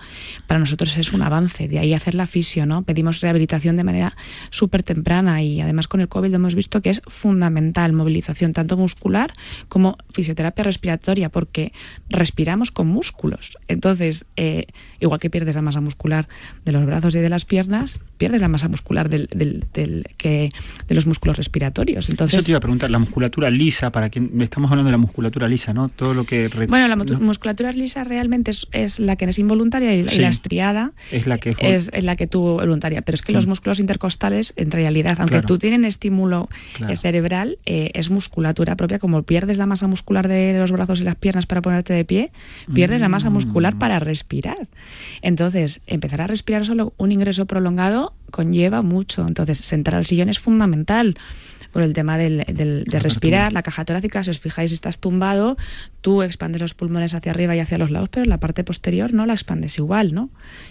Para 0.48 0.60
nosotros 0.60 0.98
es 0.98 1.14
un 1.14 1.22
avance. 1.22 1.68
De 1.68 1.80
ahí 1.80 1.94
hacer 1.94 2.16
la 2.16 2.28
fisio, 2.28 2.66
¿no? 2.66 2.84
Pedimos 2.84 3.22
rehabilitación 3.22 3.76
de 3.76 3.84
manera 3.84 4.16
súper 4.50 4.84
temprana 4.84 5.42
y 5.44 5.62
además 5.62 5.88
con 5.88 6.02
el 6.02 6.08
COVID 6.08 6.34
hemos 6.34 6.56
visto 6.56 6.82
que 6.82 6.90
es 6.90 7.02
fundamental. 7.08 7.94
Movilización 7.94 8.54
tanto 8.54 8.78
muscular 8.78 9.34
como 9.70 9.98
fisioterapia 10.12 10.64
respiratoria, 10.64 11.30
porque 11.30 11.74
respiramos 12.10 12.72
con 12.72 12.88
músculos. 12.88 13.58
Entonces, 13.68 14.26
eh, 14.36 14.68
igual 15.00 15.20
que 15.20 15.30
pierdes 15.30 15.56
la 15.56 15.62
masa 15.62 15.82
muscular 15.82 16.28
de 16.66 16.72
los 16.72 16.86
brazos 16.86 17.16
y 17.16 17.20
de 17.20 17.30
las 17.30 17.46
piernas, 17.46 18.00
pierdes 18.18 18.42
la 18.42 18.48
masa 18.48 18.68
muscular 18.68 19.10
del, 19.10 19.28
del- 19.34 19.66
del- 19.74 20.06
que, 20.18 20.50
de 20.88 20.96
los 20.96 21.06
músculos 21.08 21.38
respiratorios. 21.38 22.10
Entonces, 22.10 22.40
Eso 22.40 22.46
te 22.46 22.52
iba 22.52 22.58
a 22.58 22.62
preguntar, 22.62 22.90
la 22.92 23.00
musculatura 23.00 23.50
lisa, 23.50 23.92
para 23.92 24.10
quien 24.10 24.42
estamos 24.42 24.70
hablando 24.72 24.88
de 24.88 24.93
la 24.94 24.98
musculatura 24.98 25.48
lisa, 25.50 25.74
¿no? 25.74 25.90
Todo 25.90 26.14
lo 26.14 26.24
que... 26.26 26.50
Bueno, 26.70 26.88
la 26.88 26.96
no, 26.96 27.20
musculatura 27.20 27.72
lisa 27.74 28.04
realmente 28.04 28.52
es, 28.52 28.68
es 28.72 29.00
la 29.00 29.16
que 29.16 29.26
es 29.26 29.40
involuntaria 29.40 29.94
y, 29.94 30.04
la- 30.04 30.12
y 30.12 30.16
Sí. 30.16 30.22
la 30.22 30.30
estriada 30.30 30.92
es 31.12 31.28
la 31.28 31.38
que... 31.40 31.56
es, 31.60 31.90
es 31.92 32.04
la 32.04 32.16
que 32.16 32.28
tuvo 32.28 32.54
voluntaria. 32.56 33.02
Pero 33.02 33.16
es 33.16 33.22
que 33.22 33.32
los 33.34 33.46
Mm. 33.46 33.50
músculos 33.50 33.80
intercostales, 33.80 34.54
en 34.56 34.72
realidad, 34.72 35.16
aunque 35.20 35.34
Claro. 35.36 35.48
tú 35.48 35.58
tienen 35.58 35.84
estímulo 35.86 36.48
eh, 36.52 36.78
Claro. 36.78 36.98
cerebral, 36.98 37.58
eh, 37.66 37.92
es 37.94 38.10
musculatura 38.10 38.76
propia. 38.78 39.00
Como 39.00 39.24
pierdes 39.24 39.58
la 39.58 39.66
masa 39.66 39.88
muscular 39.88 40.28
de 40.28 40.58
los 40.58 40.72
brazos 40.72 41.02
y 41.02 41.04
las 41.04 41.16
piernas 41.16 41.46
para 41.46 41.62
ponerte 41.62 41.94
de 41.94 42.06
pie, 42.06 42.32
pierdes 42.74 43.02
la 43.02 43.10
masa 43.10 43.30
Mm. 43.30 43.34
muscular 43.34 43.78
para 43.78 44.00
respirar. 44.00 44.56
Entonces, 45.22 45.82
empezar 45.88 46.22
a 46.22 46.28
respirar 46.28 46.66
solo 46.66 46.94
un 46.98 47.12
ingreso 47.12 47.46
prolongado 47.46 48.14
conlleva 48.32 48.82
mucho. 48.82 49.26
Entonces, 49.28 49.58
sentar 49.60 49.96
al 49.96 50.06
sillón 50.06 50.30
es 50.30 50.40
fundamental 50.40 51.16
por 51.74 51.82
el 51.82 51.94
tema 51.94 52.18
del, 52.18 52.46
del- 52.48 52.86
de 52.86 53.00
respirar, 53.00 53.52
la 53.52 53.64
caja 53.64 53.84
torácica, 53.84 54.24
si 54.24 54.30
os 54.30 54.40
fijáis, 54.40 54.72
estás 54.72 55.00
tumbado, 55.00 55.58
tú 56.00 56.22
expandes 56.22 56.62
los 56.62 56.74
pulmones 56.74 57.14
hacia 57.14 57.32
arriba 57.34 57.56
y 57.56 57.60
hacia 57.60 57.78
los 57.78 57.92
lados, 57.92 58.08
pero 58.10 58.26
la 58.26 58.40
parte 58.40 58.64
posterior 58.64 59.12
no 59.14 59.26
la 59.26 59.34
expandes 59.34 59.78
igual, 59.80 60.14
¿no? 60.14 60.30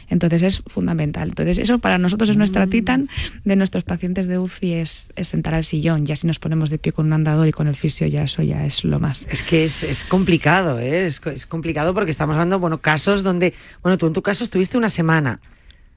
Entonces 0.09 0.43
es 0.43 0.63
fundamental. 0.67 1.29
Entonces 1.29 1.59
eso 1.59 1.79
para 1.81 1.99
nosotros 1.99 2.31
es 2.31 2.37
nuestra 2.39 2.67
titan, 2.69 3.09
de 3.45 3.57
nuestros 3.57 3.85
pacientes 3.85 4.29
de 4.29 4.39
UCI 4.39 4.73
es, 4.75 5.13
es 5.17 5.29
sentar 5.29 5.53
al 5.55 5.65
sillón, 5.65 6.07
ya 6.07 6.17
si 6.17 6.27
nos 6.27 6.39
ponemos 6.39 6.71
de 6.71 6.79
pie 6.79 6.93
con 6.93 7.07
un 7.07 7.13
andador 7.13 7.49
y 7.49 7.53
con 7.53 7.67
el 7.67 7.75
fisio, 7.75 8.07
ya 8.07 8.23
eso 8.23 8.43
ya 8.43 8.65
es 8.65 8.85
lo 8.85 9.01
más. 9.01 9.27
Es 9.31 9.43
que 9.43 9.65
es, 9.65 9.83
es 9.83 10.05
complicado, 10.05 10.79
¿eh? 10.79 11.05
es, 11.07 11.21
es 11.27 11.45
complicado 11.47 11.93
porque 11.95 12.13
estamos 12.13 12.35
hablando, 12.35 12.59
bueno, 12.61 12.79
casos 12.79 13.23
donde, 13.25 13.53
bueno, 13.83 13.99
tú 13.99 14.07
en 14.07 14.13
tu 14.13 14.23
caso 14.23 14.45
estuviste 14.45 14.79
una 14.79 14.89
semana, 14.89 15.41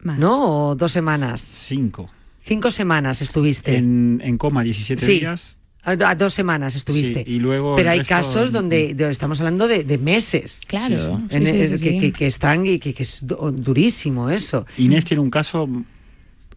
Más. 0.01 0.17
¿no? 0.17 0.69
O 0.69 0.75
dos 0.75 0.91
semanas. 0.91 1.41
Cinco. 1.41 2.09
Cinco 2.45 2.69
semanas 2.71 3.21
estuviste. 3.21 3.75
En, 3.75 4.21
en 4.23 4.37
coma 4.37 4.63
17 4.63 5.03
Sí. 5.03 5.19
días. 5.19 5.57
A, 5.83 6.15
dos 6.15 6.33
semanas 6.33 6.75
estuviste. 6.75 7.23
Sí, 7.25 7.31
y 7.33 7.39
luego 7.39 7.75
Pero 7.75 7.91
hay 7.91 7.99
resto 7.99 8.09
casos 8.15 8.47
en- 8.47 8.53
donde, 8.53 8.93
de- 8.95 9.09
estamos 9.09 9.39
hablando 9.39 9.67
de, 9.67 9.83
de 9.83 9.97
meses. 9.97 10.61
Claro, 10.67 11.21
Sí, 11.29 11.37
En- 11.37 11.45
sí, 11.45 11.51
que, 11.51 11.77
sí. 11.77 11.99
que- 11.99 12.11
que 12.11 12.25
están 12.27 12.65
y 12.65 12.79
que, 12.79 12.93
que 12.93 13.03
es 13.03 13.25
du- 13.25 13.51
durísimo 13.51 14.29
eso. 14.29 14.65
Inés 14.77 15.05
tiene 15.05 15.21
un 15.21 15.29
caso, 15.29 15.67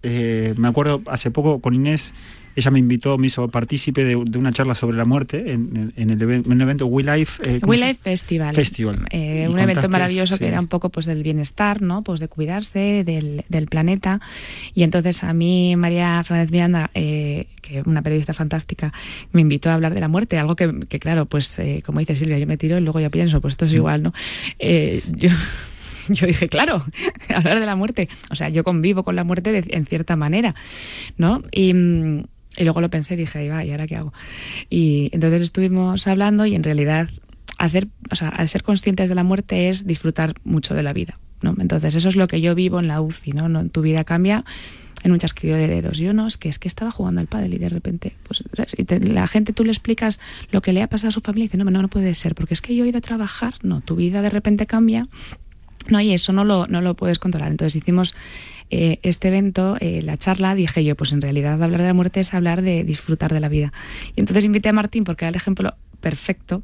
eh, 0.03 0.55
me 0.57 0.69
acuerdo 0.69 1.03
hace 1.07 1.31
poco 1.31 1.61
con 1.61 1.75
Inés, 1.75 2.13
ella 2.59 2.71
me 2.71 2.79
invitó, 2.79 3.17
me 3.19 3.27
hizo 3.29 3.49
partícipe 3.49 4.05
de, 4.05 4.23
de 4.25 4.39
una 4.39 4.53
charla 4.53 4.75
sobre 4.75 4.97
la 4.97 5.05
muerte 5.05 5.53
en, 5.53 5.93
en 5.97 6.11
el, 6.11 6.23
en 6.23 6.53
el 6.53 6.61
evento 6.61 6.87
We 6.87 7.03
Life. 7.03 7.43
eh, 7.49 7.61
¿cómo 7.61 7.71
We 7.71 7.79
se- 7.79 7.87
Life 7.87 8.01
Festival. 8.03 8.55
Festival. 8.55 9.07
Eh, 9.11 9.47
un 9.51 9.59
evento 9.59 9.89
maravilloso 9.89 10.35
sí. 10.37 10.41
que 10.41 10.49
era 10.49 10.61
un 10.61 10.69
poco 10.69 10.91
pues 10.91 11.07
del 11.07 11.23
bienestar, 11.23 11.81
¿no? 11.83 12.03
Pues 12.03 12.21
de 12.21 12.29
cuidarse 12.29 13.03
del, 13.05 13.45
del 13.49 13.67
planeta. 13.67 14.21
Y 14.75 14.83
entonces 14.83 15.25
a 15.25 15.33
mí 15.33 15.77
María 15.77 16.23
Fernández 16.25 16.51
Miranda, 16.53 16.91
eh, 16.95 17.47
que 17.63 17.83
una 17.87 18.03
periodista 18.03 18.35
fantástica, 18.35 18.93
me 19.33 19.41
invitó 19.41 19.71
a 19.71 19.75
hablar 19.75 19.95
de 19.95 20.01
la 20.01 20.09
muerte, 20.09 20.39
algo 20.39 20.57
que, 20.57 20.81
que, 20.89 20.99
claro, 20.99 21.27
pues 21.27 21.59
eh, 21.59 21.83
como 21.85 22.01
dice 22.01 22.17
Silvia, 22.17 22.39
yo 22.39 22.47
me 22.47 22.57
tiro 22.57 22.79
y 22.79 22.81
luego 22.81 23.01
yo 23.01 23.11
pienso, 23.11 23.41
pues 23.41 23.53
esto 23.53 23.65
Mm. 23.65 23.69
es 23.69 23.75
igual, 23.75 24.03
¿no? 24.03 24.13
Yo 25.17 25.31
yo 26.09 26.27
dije, 26.27 26.49
claro, 26.49 26.85
hablar 27.35 27.61
de 27.61 27.67
la 27.67 27.77
muerte. 27.77 28.09
O 28.31 28.35
sea, 28.35 28.49
yo 28.49 28.65
convivo 28.65 29.03
con 29.05 29.15
la 29.17 29.25
muerte 29.25 29.53
de- 29.53 29.65
en 29.77 29.85
cierta 29.85 30.17
manera, 30.17 30.55
¿no? 31.19 31.43
Y, 31.53 31.75
mm, 31.75 32.25
y 32.59 32.65
luego 32.65 32.81
lo 32.81 32.91
pensé 32.91 33.15
y 33.15 33.17
dije, 33.19 33.39
ahí 33.39 33.49
va, 33.49 33.65
¿y 33.65 33.71
ahora 33.71 33.87
qué 33.87 33.97
hago? 33.97 34.13
Y 34.69 35.09
entonces 35.13 35.43
estuvimos 35.43 36.07
hablando 36.07 36.45
y 36.45 36.55
en 36.55 36.63
realidad 36.65 37.09
hacer, 37.59 37.89
o 38.11 38.17
sea, 38.17 38.29
al 38.29 38.49
ser 38.49 38.63
conscientes 38.63 39.09
de 39.09 39.15
la 39.15 39.23
muerte 39.25 39.69
es 39.71 39.87
disfrutar 39.87 40.35
mucho 40.45 40.75
de 40.75 40.83
la 40.83 40.93
vida, 40.93 41.19
¿no? 41.43 41.55
Entonces 41.61 41.95
eso 41.95 42.09
es 42.09 42.17
lo 42.17 42.27
que 42.27 42.41
yo 42.41 42.55
vivo 42.55 42.79
en 42.81 42.89
la 42.89 43.01
UCI, 43.01 43.33
¿no? 43.33 43.49
no 43.49 43.67
tu 43.69 43.83
vida 43.83 44.05
cambia 44.05 44.45
en 45.05 45.13
un 45.13 45.19
chasquido 45.21 45.57
de 45.57 45.69
dedos. 45.69 45.99
Yo 45.99 46.13
no, 46.13 46.27
es 46.27 46.37
que 46.37 46.49
es 46.49 46.59
que 46.59 46.67
estaba 46.67 46.91
jugando 46.91 47.21
al 47.21 47.29
pádel 47.29 47.55
y 47.55 47.59
de 47.59 47.69
repente, 47.69 48.17
pues 48.25 48.43
te- 48.87 48.99
la 49.01 49.27
gente 49.29 49.53
tú 49.53 49.65
le 49.65 49.71
explicas 49.71 50.19
lo 50.51 50.61
que 50.61 50.73
le 50.73 50.83
ha 50.83 50.89
pasado 50.89 51.09
a 51.11 51.13
su 51.13 51.21
familia 51.21 51.45
y 51.45 51.49
dice, 51.49 51.57
no, 51.59 51.65
no, 51.65 51.83
no 51.83 51.89
puede 51.89 52.13
ser, 52.15 52.35
porque 52.35 52.55
es 52.55 52.61
que 52.63 52.75
yo 52.75 52.85
he 52.85 52.89
ido 52.89 52.99
a 52.99 53.01
trabajar, 53.01 53.55
no, 53.63 53.81
tu 53.81 53.95
vida 53.95 54.23
de 54.23 54.31
repente 54.31 54.67
cambia 54.67 55.07
no, 55.89 56.01
y 56.01 56.13
eso 56.13 56.33
no 56.35 56.45
lo, 56.45 56.67
no 56.67 56.83
lo 56.83 56.95
puedes 56.95 57.19
controlar. 57.19 57.51
Entonces 57.51 57.75
hicimos 57.77 58.15
eh, 58.71 58.99
este 59.03 59.29
evento, 59.29 59.77
eh, 59.81 60.03
la 60.03 60.17
charla, 60.17 60.55
dije 60.55 60.85
yo, 60.85 60.97
pues 60.97 61.13
en 61.13 61.21
realidad 61.21 61.63
hablar 61.63 61.81
de 61.81 61.87
la 61.87 61.95
muerte 61.95 62.21
es 62.21 62.35
hablar 62.35 62.63
de 62.63 62.85
disfrutar 62.85 63.33
de 63.33 63.41
la 63.41 63.49
vida. 63.49 63.73
Y 64.15 64.21
entonces 64.21 64.45
invité 64.45 64.69
a 64.69 64.73
Martín 64.73 65.05
porque 65.05 65.25
era 65.25 65.31
el 65.31 65.37
ejemplo 65.37 65.75
perfecto, 66.01 66.63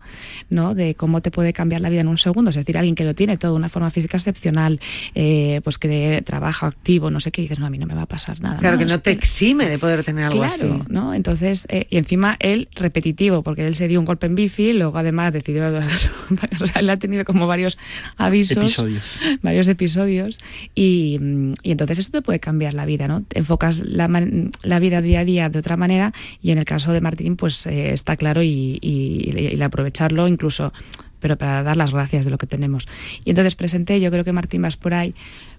¿no? 0.51 0.75
De 0.75 0.95
cómo 0.95 1.21
te 1.21 1.31
puede 1.31 1.53
cambiar 1.53 1.81
la 1.81 1.89
vida 1.91 2.01
en 2.01 2.09
un 2.09 2.19
segundo. 2.19 2.51
Es 2.51 2.57
decir, 2.57 2.77
alguien 2.79 2.95
que 2.95 3.05
lo 3.05 3.15
tiene 3.15 3.37
todo 3.37 3.53
de 3.53 3.57
una 3.59 3.69
forma 3.69 3.91
física 3.91 4.17
excepcional, 4.17 4.81
eh, 5.15 5.61
pues 5.65 5.79
que 5.79 6.23
trabaja 6.25 6.67
activo, 6.67 7.11
no 7.11 7.21
sé 7.21 7.31
qué, 7.33 7.43
dices, 7.43 7.59
no, 7.59 7.67
a 7.67 7.71
mí 7.71 7.79
no 7.79 7.87
me 7.87 7.95
va 7.95 8.03
a 8.03 8.07
pasar 8.07 8.41
nada. 8.41 8.59
Claro, 8.59 8.79
que 8.79 8.85
no 8.87 9.01
te 9.01 9.11
exime 9.11 9.69
de 9.69 9.79
poder 9.79 10.05
tener 10.05 10.25
algo 10.25 10.39
claro, 10.39 10.55
así. 10.55 10.83
¿no? 10.89 11.15
Entonces, 11.15 11.67
eh, 11.69 11.87
y 11.91 11.97
encima 11.97 12.37
él 12.41 12.69
repetitivo, 12.75 13.43
porque 13.43 13.67
él 13.67 13.75
se 13.75 13.89
dio 13.89 13.99
un 14.01 14.07
golpe 14.07 14.27
en 14.27 14.35
bici, 14.35 14.73
luego 14.73 14.99
además 14.99 15.33
decidió, 15.33 15.67
o 16.61 16.67
sea, 16.67 16.81
él 16.81 16.91
ha 16.91 16.97
tenido 16.97 17.25
como 17.25 17.47
varios 17.47 17.79
avisos, 18.17 18.57
Episodios. 18.59 19.19
varios 19.43 19.69
episodios, 19.69 20.39
y, 20.75 21.19
y 21.63 21.71
entonces 21.73 21.99
esto 21.99 22.19
te 22.19 22.23
puede 22.23 22.41
cambiar 22.41 22.75
la 22.75 22.87
vida, 22.87 23.09
¿no? 23.09 23.23
Te 23.23 23.39
enfocas 23.41 23.81
la, 23.81 24.09
man- 24.09 24.51
la 24.63 24.79
vida 24.79 25.01
día 25.01 25.21
a 25.21 25.25
día 25.25 25.49
de 25.49 25.59
otra 25.59 25.77
manera, 25.77 26.13
y 26.43 26.51
en 26.53 26.59
el 26.59 26.65
caso 26.65 26.93
de 26.93 27.01
Martín, 27.01 27.37
pues 27.37 27.67
eh, 27.67 27.93
está 27.93 28.17
claro 28.17 28.43
y, 28.43 28.79
y- 28.81 29.24
y 29.25 29.47
el 29.55 29.63
aprovecharlo 29.63 30.29
incluso 30.29 30.73
pero 31.21 31.39
para 31.39 31.63
dar 31.63 31.77
las 31.79 31.91
gracias 31.91 32.27
de 32.27 32.31
lo 32.31 32.37
que 32.37 32.47
tenemos. 32.47 32.87
Y 33.25 33.31
entonces 33.31 33.55
presenté, 33.55 33.99
yo 33.99 34.11
creo 34.11 34.25
que 34.25 34.33
Martín 34.33 34.61
vas 34.61 34.77
por 34.77 34.93
ahí, 34.93 35.15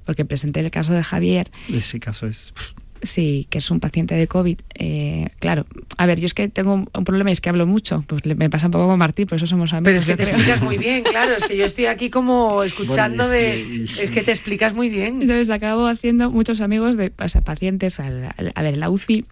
porque 0.06 0.24
presenté 0.24 0.60
el 0.60 0.70
caso 0.70 0.94
de 0.94 1.04
Javier, 1.04 1.50
Ese 1.74 2.00
caso 2.00 2.28
es. 2.28 2.54
Sí, 3.02 3.48
que 3.50 3.58
es 3.58 3.72
un 3.72 3.80
paciente 3.80 4.14
de 4.16 4.28
COVID. 4.28 4.58
Eh, 4.76 5.30
claro, 5.40 5.66
a 5.98 6.06
ver, 6.06 6.20
yo 6.20 6.28
es 6.28 6.34
que 6.36 6.48
tengo 6.50 6.74
un, 6.76 6.90
un 6.94 7.04
problema 7.04 7.30
y 7.32 7.34
es 7.34 7.42
que 7.42 7.50
hablo 7.50 7.66
mucho. 7.66 8.04
Pues 8.08 8.26
le- 8.28 8.36
me 8.36 8.48
pasa 8.50 8.68
un 8.68 8.72
poco 8.74 8.88
con 8.88 9.00
Martín, 9.00 9.26
por 9.26 9.38
eso 9.38 9.48
somos 9.48 9.74
amigos. 9.74 9.86
Pero 9.86 9.98
es 9.98 10.06
que 10.06 10.16
te 10.16 10.24
creo. 10.24 10.36
explicas 10.36 10.62
muy 10.64 10.78
bien, 10.78 11.04
claro, 11.04 11.34
es 11.36 11.44
que 11.46 11.58
yo 11.58 11.66
estoy 11.66 11.86
aquí 11.88 12.10
como 12.12 12.64
escuchando 12.64 13.28
Bueno, 13.28 13.40
y- 13.40 13.42
de... 13.44 13.76
y- 13.78 13.84
Es 13.86 14.12
que 14.12 14.22
te 14.22 14.32
explicas 14.32 14.76
muy 14.76 14.90
bien. 14.90 15.22
Entonces 15.24 15.50
acabo 15.50 15.88
haciendo 15.88 16.30
muchos 16.30 16.62
amigos 16.62 16.96
de 16.96 17.12
o 17.18 17.28
sea, 17.30 17.42
pacientes. 17.42 18.00
al- 18.00 18.32
al- 18.38 18.52
a 18.54 18.62
ver, 18.62 18.78
la 18.78 18.90
UCI 18.92 19.26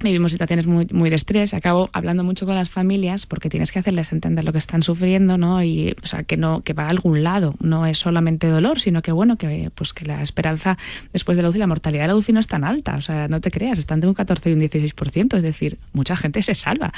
vivimos 0.00 0.32
situaciones 0.32 0.66
muy, 0.66 0.86
muy 0.92 1.10
de 1.10 1.16
estrés. 1.16 1.54
Acabo 1.54 1.90
hablando 1.92 2.24
mucho 2.24 2.46
con 2.46 2.54
las 2.54 2.70
familias 2.70 3.26
porque 3.26 3.48
tienes 3.48 3.72
que 3.72 3.78
hacerles 3.78 4.12
entender 4.12 4.44
lo 4.44 4.52
que 4.52 4.58
están 4.58 4.82
sufriendo, 4.82 5.38
¿no? 5.38 5.62
Y, 5.62 5.94
o 6.02 6.06
sea, 6.06 6.24
que 6.24 6.36
no 6.36 6.62
que 6.62 6.72
va 6.72 6.84
a 6.84 6.88
algún 6.88 7.22
lado. 7.22 7.54
No 7.60 7.86
es 7.86 7.98
solamente 7.98 8.48
dolor, 8.48 8.80
sino 8.80 9.02
que, 9.02 9.12
bueno, 9.12 9.36
que 9.36 9.70
pues 9.74 9.92
que 9.92 10.04
la 10.04 10.22
esperanza 10.22 10.78
después 11.12 11.36
de 11.36 11.42
la 11.42 11.48
UCI, 11.48 11.58
la 11.58 11.66
mortalidad 11.66 12.04
de 12.04 12.08
la 12.08 12.16
UCI 12.16 12.32
no 12.32 12.40
es 12.40 12.46
tan 12.46 12.64
alta. 12.64 12.94
O 12.94 13.02
sea, 13.02 13.28
no 13.28 13.40
te 13.40 13.50
creas, 13.50 13.78
están 13.78 14.00
de 14.00 14.08
un 14.08 14.14
14 14.14 14.50
y 14.50 14.52
un 14.52 14.60
16%. 14.60 15.36
Es 15.36 15.42
decir, 15.42 15.78
mucha 15.92 16.16
gente 16.16 16.42
se 16.42 16.54
salva. 16.54 16.92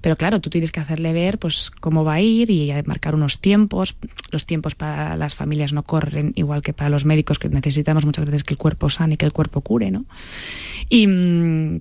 Pero 0.00 0.16
claro, 0.16 0.40
tú 0.40 0.50
tienes 0.50 0.72
que 0.72 0.80
hacerle 0.80 1.12
ver 1.12 1.38
pues 1.38 1.70
cómo 1.80 2.04
va 2.04 2.14
a 2.14 2.20
ir 2.20 2.50
y 2.50 2.72
marcar 2.84 3.14
unos 3.14 3.40
tiempos. 3.40 3.96
Los 4.30 4.46
tiempos 4.46 4.74
para 4.74 5.16
las 5.16 5.34
familias 5.34 5.72
no 5.72 5.82
corren 5.82 6.32
igual 6.36 6.62
que 6.62 6.72
para 6.72 6.90
los 6.90 7.04
médicos, 7.04 7.38
que 7.38 7.48
necesitamos 7.48 8.04
muchas 8.04 8.24
veces 8.24 8.44
que 8.44 8.54
el 8.54 8.58
cuerpo 8.58 8.90
sane 8.90 9.14
y 9.14 9.16
que 9.16 9.26
el 9.26 9.32
cuerpo 9.32 9.60
cure, 9.60 9.90
¿no? 9.90 10.04
Y... 10.88 11.80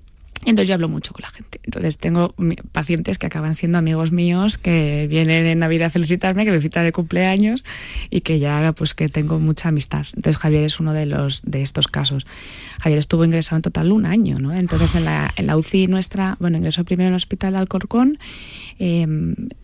entonces 0.50 0.68
yo 0.68 0.76
hablo 0.76 0.90
mucho 0.90 1.14
con 1.14 1.22
la 1.24 1.30
gente. 1.30 1.60
Entonces 1.64 1.98
tengo 1.98 2.34
pacientes 2.72 3.18
que 3.18 3.28
acaban 3.28 3.56
siendo 3.56 3.78
amigos 3.78 4.12
míos, 4.12 4.58
que 4.58 5.08
vienen 5.10 5.46
en 5.46 5.60
Navidad 5.60 5.88
a 5.88 5.90
felicitarme, 5.90 6.46
que 6.46 6.52
me 6.52 6.58
felicitan 6.60 6.86
de 6.86 6.92
cumpleaños 6.92 7.64
y 8.10 8.22
que 8.22 8.40
ya 8.40 8.74
pues 8.74 8.94
que 8.94 9.08
tengo 9.10 9.40
mucha 9.40 9.70
amistad. 9.70 10.06
Entonces 10.16 10.38
Javier 10.38 10.64
es 10.64 10.80
uno 10.80 10.94
de 10.94 11.06
los 11.06 11.42
de 11.44 11.62
estos 11.62 11.88
casos. 11.88 12.26
Javier 12.80 13.00
estuvo 13.00 13.26
ingresado 13.26 13.58
en 13.58 13.62
total 13.64 13.92
un 13.92 14.06
año, 14.06 14.40
¿no? 14.40 14.54
Entonces 14.54 14.96
en 14.96 15.06
la, 15.06 15.34
en 15.36 15.48
la 15.48 15.58
UCI 15.58 15.88
nuestra, 15.88 16.38
bueno, 16.40 16.58
ingresó 16.58 16.84
primero 16.84 17.08
en 17.08 17.14
el 17.14 17.18
hospital 17.18 17.54
de 17.54 17.60
Alcorcón, 17.60 18.18
eh, 18.80 19.08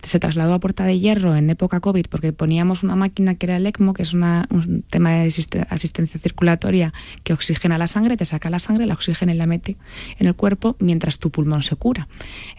se 0.03 0.19
trasladó 0.19 0.53
a 0.53 0.59
Puerta 0.59 0.83
de 0.85 0.99
Hierro 0.99 1.35
en 1.35 1.49
época 1.49 1.79
COVID 1.79 2.05
porque 2.09 2.31
poníamos 2.33 2.83
una 2.83 2.95
máquina 2.95 3.35
que 3.35 3.45
era 3.47 3.57
el 3.57 3.65
ECMO, 3.65 3.93
que 3.93 4.03
es 4.03 4.13
una- 4.13 4.47
un 4.49 4.83
tema 4.89 5.11
de 5.13 5.27
asiste- 5.27 5.65
asistencia 5.69 6.19
circulatoria 6.19 6.93
que 7.23 7.33
oxigena 7.33 7.77
la 7.77 7.87
sangre, 7.87 8.17
te 8.17 8.25
saca 8.25 8.49
la 8.49 8.59
sangre, 8.59 8.85
la 8.85 8.93
oxigena 8.93 9.33
y 9.33 9.37
la 9.37 9.45
mete 9.47 9.77
en 10.19 10.27
el 10.27 10.35
cuerpo 10.35 10.68
mientras 10.79 11.19
tu 11.19 11.29
pulmón 11.31 11.63
se 11.63 11.75
cura. 11.75 12.07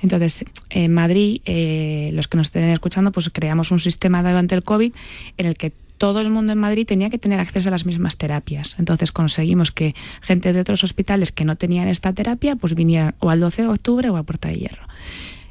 Entonces, 0.02 0.44
en 0.70 0.92
Madrid, 0.92 1.40
eh, 1.44 2.10
los 2.14 2.28
que 2.28 2.36
nos 2.36 2.48
estén 2.48 2.64
escuchando, 2.64 3.12
pues 3.12 3.30
creamos 3.30 3.70
un 3.70 3.78
sistema 3.78 4.22
durante 4.22 4.54
el 4.54 4.62
COVID 4.62 4.92
en 5.36 5.46
el 5.46 5.56
que 5.56 5.72
todo 6.00 6.20
el 6.20 6.30
mundo 6.30 6.52
en 6.52 6.58
Madrid 6.58 6.86
tenía 6.86 7.10
que 7.10 7.18
tener 7.18 7.40
acceso 7.40 7.68
a 7.68 7.72
las 7.72 7.84
mismas 7.84 8.16
terapias. 8.16 8.76
Entonces 8.78 9.12
conseguimos 9.12 9.70
que 9.70 9.94
gente 10.22 10.54
de 10.54 10.60
otros 10.60 10.82
hospitales 10.82 11.30
que 11.30 11.44
no 11.44 11.56
tenían 11.56 11.88
esta 11.88 12.14
terapia, 12.14 12.56
pues 12.56 12.74
vinieran 12.74 13.14
o 13.18 13.28
al 13.28 13.38
12 13.38 13.62
de 13.62 13.68
octubre 13.68 14.08
o 14.08 14.16
a 14.16 14.22
Puerta 14.22 14.48
de 14.48 14.54
Hierro. 14.54 14.86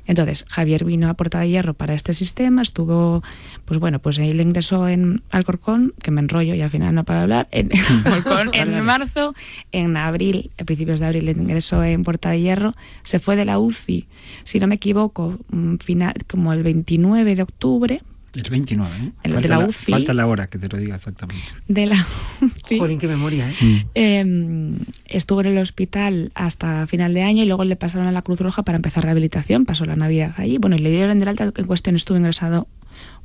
Entonces, 0.09 0.43
Javier 0.49 0.85
vino 0.85 1.07
a 1.07 1.13
Puerta 1.13 1.39
de 1.39 1.49
Hierro 1.49 1.75
para 1.75 1.93
este 1.93 2.13
sistema, 2.15 2.63
estuvo, 2.63 3.21
pues 3.65 3.79
bueno, 3.79 3.99
pues 3.99 4.17
él 4.17 4.41
ingresó 4.41 4.87
en 4.87 5.21
Alcorcón, 5.29 5.93
que 6.01 6.09
me 6.09 6.19
enrollo 6.19 6.55
y 6.55 6.61
al 6.61 6.71
final 6.71 6.95
no 6.95 7.03
para 7.03 7.21
hablar, 7.21 7.47
en 7.51 7.69
Alcorcón 8.05 8.49
en 8.55 8.83
marzo, 8.83 9.35
en 9.71 9.97
abril, 9.97 10.49
a 10.59 10.63
principios 10.63 10.99
de 10.99 11.05
abril 11.05 11.29
ingresó 11.29 11.83
en 11.83 12.03
Puerta 12.03 12.31
de 12.31 12.41
Hierro, 12.41 12.73
se 13.03 13.19
fue 13.19 13.35
de 13.35 13.45
la 13.45 13.59
UCI, 13.59 14.07
si 14.45 14.59
no 14.59 14.65
me 14.65 14.75
equivoco, 14.75 15.37
mm, 15.51 15.75
final, 15.75 16.15
como 16.27 16.53
el 16.53 16.63
29 16.63 17.35
de 17.35 17.43
octubre, 17.43 18.01
El 18.33 18.49
29, 18.49 18.95
¿eh? 18.95 19.11
El 19.23 19.31
de 19.31 19.35
falta, 19.35 19.47
la 19.49 19.57
la, 19.57 19.67
UCI. 19.67 19.91
falta 19.91 20.13
la 20.13 20.27
hora 20.27 20.47
que 20.47 20.59
te 20.59 20.67
lo 20.69 20.77
diga 20.77 20.95
exactamente. 20.95 21.43
de 21.67 21.85
la 21.87 22.05
UCI. 22.41 22.77
Jolín, 22.79 22.99
qué 22.99 23.07
memoria, 23.07 23.49
¿eh? 23.49 23.85
Eh, 23.95 24.77
estuvo 25.05 25.41
en 25.41 25.47
el 25.47 25.57
hospital 25.57 26.31
hasta 26.35 26.85
final 26.87 27.13
de 27.13 27.23
año 27.23 27.43
y 27.43 27.47
luego 27.47 27.63
le 27.63 27.75
pasaron 27.75 28.07
a 28.07 28.11
la 28.11 28.21
Cruz 28.21 28.39
Roja 28.39 28.63
para 28.63 28.75
empezar 28.75 29.03
rehabilitación. 29.03 29.65
Pasó 29.65 29.85
la 29.85 29.95
Navidad 29.95 30.33
allí. 30.37 30.57
Bueno, 30.57 30.75
y 30.75 30.79
le 30.79 30.91
dieron 30.91 31.19
del 31.19 31.27
alta. 31.27 31.51
En 31.55 31.65
cuestión 31.65 31.95
estuvo 31.95 32.17
ingresado 32.17 32.67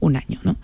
un 0.00 0.16
año, 0.16 0.40
¿no? 0.42 0.56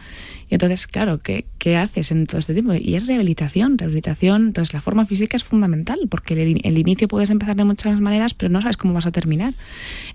Y 0.48 0.54
entonces, 0.54 0.86
claro, 0.86 1.18
¿qué, 1.18 1.46
qué 1.58 1.76
haces 1.76 2.10
en 2.10 2.26
todo 2.26 2.38
este 2.38 2.52
tiempo? 2.52 2.74
Y 2.74 2.96
es 2.96 3.06
rehabilitación, 3.06 3.78
rehabilitación. 3.78 4.48
Entonces, 4.48 4.74
la 4.74 4.80
forma 4.80 5.06
física 5.06 5.36
es 5.36 5.44
fundamental 5.44 5.98
porque 6.10 6.34
el, 6.34 6.60
el 6.64 6.78
inicio 6.78 7.08
puedes 7.08 7.30
empezar 7.30 7.56
de 7.56 7.64
muchas 7.64 8.00
maneras, 8.00 8.34
pero 8.34 8.50
no 8.50 8.60
sabes 8.60 8.76
cómo 8.76 8.92
vas 8.92 9.06
a 9.06 9.12
terminar. 9.12 9.54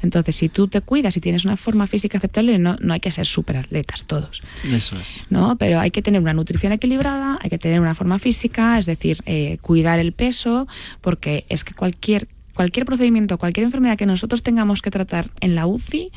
Entonces, 0.02 0.36
si 0.36 0.50
tú 0.50 0.68
te 0.68 0.82
cuidas 0.82 1.16
y 1.18 1.22
tienes 1.22 1.46
una 1.46 1.58
forma 1.58 1.88
física 1.88 2.18
aceptable, 2.18 2.60
no, 2.60 2.76
no 2.82 2.94
hay 2.94 3.00
que 3.00 3.12
ser 3.12 3.26
superatletas 3.26 4.06
todos. 4.06 4.44
Eso 4.64 4.98
es. 5.00 5.22
¿no? 5.30 5.58
Pero 5.58 5.80
hay 5.80 5.92
que 5.92 6.02
tener 6.02 6.22
una 6.22 6.34
nutrición 6.34 6.72
equilibrada, 6.72 7.40
hay 7.42 7.50
que 7.50 7.58
tener 7.58 7.80
una 7.80 7.96
forma 7.96 8.20
física, 8.20 8.78
es 8.78 8.86
decir, 8.86 9.18
eh, 9.26 9.58
cuidar 9.62 10.00
el 10.00 10.12
peso, 10.12 10.68
porque 11.02 11.46
es 11.50 11.64
que 11.64 11.74
cualquier, 11.74 12.28
cualquier 12.54 12.86
procedimiento, 12.86 13.38
cualquier 13.38 13.66
enfermedad 13.66 13.98
que 13.98 14.06
nosotros 14.06 14.44
tengamos 14.44 14.82
que 14.82 14.92
tratar 14.92 15.30
en 15.40 15.56
la 15.56 15.66
UCI, 15.68 16.12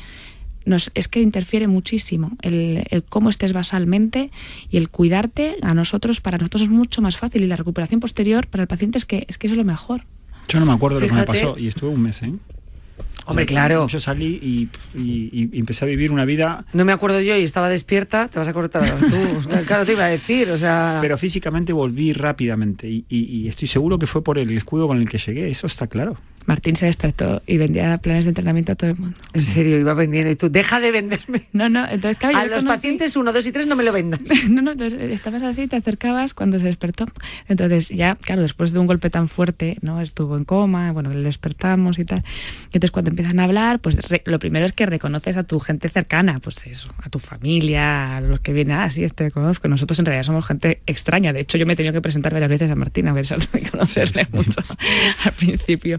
nos, 0.69 0.91
es 0.93 1.07
que 1.07 1.19
interfiere 1.21 1.67
muchísimo 1.67 2.37
el, 2.41 2.85
el 2.89 3.03
cómo 3.03 3.29
estés 3.29 3.51
basalmente 3.53 4.31
y 4.71 4.77
el 4.77 4.89
cuidarte 4.89 5.55
a 5.61 5.73
nosotros, 5.73 6.21
para 6.21 6.37
nosotros 6.37 6.61
es 6.63 6.69
mucho 6.69 7.01
más 7.01 7.17
fácil 7.17 7.43
y 7.43 7.47
la 7.47 7.55
recuperación 7.57 7.99
posterior 7.99 8.47
para 8.47 8.61
el 8.63 8.67
paciente 8.67 8.97
es 8.97 9.05
que 9.05 9.25
es, 9.27 9.37
que 9.37 9.47
eso 9.47 9.53
es 9.55 9.57
lo 9.57 9.63
mejor. 9.65 10.05
Yo 10.47 10.59
no 10.59 10.65
me 10.65 10.73
acuerdo 10.73 10.99
lo 10.99 11.07
que 11.07 11.13
me 11.13 11.21
Fíjate. 11.21 11.39
pasó 11.41 11.57
y 11.59 11.67
estuve 11.67 11.89
un 11.89 12.01
mes, 12.01 12.23
¿eh? 12.23 12.33
Hombre, 13.25 13.45
claro. 13.45 13.87
Yo 13.87 13.99
salí 13.99 14.39
y, 14.41 14.69
y- 14.97 15.49
y 15.53 15.59
empecé 15.59 15.85
a 15.85 15.87
vivir 15.87 16.11
una 16.11 16.25
vida, 16.25 16.65
No 16.73 16.83
me 16.83 16.91
acuerdo 16.91 17.21
yo 17.21 17.37
y 17.37 17.43
estaba 17.43 17.69
despierta, 17.69 18.27
te 18.27 18.39
vas 18.39 18.47
a 18.47 18.53
cortar 18.53 18.83
tú. 18.99 19.49
claro, 19.67 19.85
te 19.85 19.91
iba 19.91 20.05
a 20.05 20.07
decir, 20.07 20.49
o 20.49 20.57
sea... 20.57 20.97
pero 21.01 21.15
físicamente 21.17 21.71
volví 21.71 22.11
rápidamente 22.13 22.89
y, 22.89 23.05
y- 23.07 23.25
y 23.25 23.47
estoy 23.47 23.67
seguro 23.67 23.99
que 23.99 24.07
fue 24.07 24.23
por 24.23 24.39
el 24.39 24.49
escudo 24.57 24.87
con 24.87 24.97
el 24.97 25.07
que 25.07 25.19
llegué, 25.19 25.47
eso 25.51 25.67
está 25.67 25.85
claro. 25.85 26.17
Martín 26.49 26.75
se 26.75 26.87
despertó 26.87 27.43
y 27.45 27.57
vendía 27.57 27.95
planes 27.99 28.25
de 28.25 28.29
entrenamiento 28.29 28.71
a 28.71 28.75
todo 28.75 28.89
el 28.89 28.97
mundo. 28.97 29.15
En 29.33 29.41
serio, 29.41 29.77
iba 29.79 29.93
vendiendo 29.93 30.31
y 30.31 30.35
tú, 30.35 30.49
deja 30.49 30.79
de 30.79 30.89
venderme. 30.91 31.47
No, 31.53 31.69
no, 31.69 31.87
entonces 31.87 32.17
claro, 32.17 32.37
A 32.39 32.45
los 32.45 32.63
conocí- 32.63 32.67
pacientes 32.67 33.15
1, 33.15 33.31
2 33.31 33.45
y 33.47 33.51
3 33.51 33.67
no 33.67 33.75
me 33.75 33.83
lo 33.83 33.93
vendas. 33.93 34.19
No, 34.49 34.61
no, 34.63 34.71
entonces 34.71 34.99
estabas 34.99 35.43
así, 35.43 35.67
te 35.67 35.75
acercabas 35.75 36.33
cuando 36.33 36.57
se 36.57 36.65
despertó. 36.65 37.05
Entonces 37.47 37.89
ya, 37.89 38.15
claro, 38.15 38.41
después 38.41 38.73
de 38.73 38.79
un 38.79 38.87
golpe 38.87 39.09
tan 39.11 39.27
fuerte, 39.27 39.77
¿no? 39.81 40.01
Estuvo 40.01 40.35
en 40.37 40.43
coma, 40.43 40.91
bueno, 40.91 41.11
le 41.13 41.21
despertamos 41.21 41.99
y 41.99 42.03
tal. 42.03 42.23
Y 42.71 42.77
entonces 42.77 42.89
cuando 42.91 43.09
empiezan 43.11 43.39
a 43.39 43.43
hablar, 43.43 43.79
pues 43.79 44.09
re- 44.09 44.23
lo 44.25 44.39
primero 44.39 44.65
es 44.65 44.71
que 44.71 44.85
reconoces 44.87 45.37
a 45.37 45.43
tu 45.43 45.59
gente 45.59 45.87
cercana, 45.89 46.39
pues 46.39 46.65
eso, 46.65 46.89
a 47.03 47.09
tu 47.09 47.19
familia, 47.19 48.17
a 48.17 48.21
los 48.21 48.39
que 48.39 48.53
vienen, 48.53 48.77
ah, 48.77 48.89
sí, 48.89 49.03
este 49.03 49.29
conozco. 49.29 49.67
Nosotros 49.67 49.99
en 49.99 50.05
realidad 50.05 50.23
somos 50.23 50.45
gente 50.47 50.81
extraña. 50.87 51.31
De 51.31 51.41
hecho, 51.41 51.57
yo 51.59 51.65
me 51.67 51.73
he 51.73 51.75
tenido 51.75 51.93
que 51.93 52.01
presentar 52.01 52.33
varias 52.33 52.49
veces 52.49 52.71
a 52.71 52.75
Martina, 52.75 53.11
a 53.11 53.13
ver, 53.13 53.25
solo 53.25 53.45
de 53.53 53.61
conocerle 53.69 54.25
mucho 54.31 54.61
al 55.25 55.33
principio. 55.33 55.97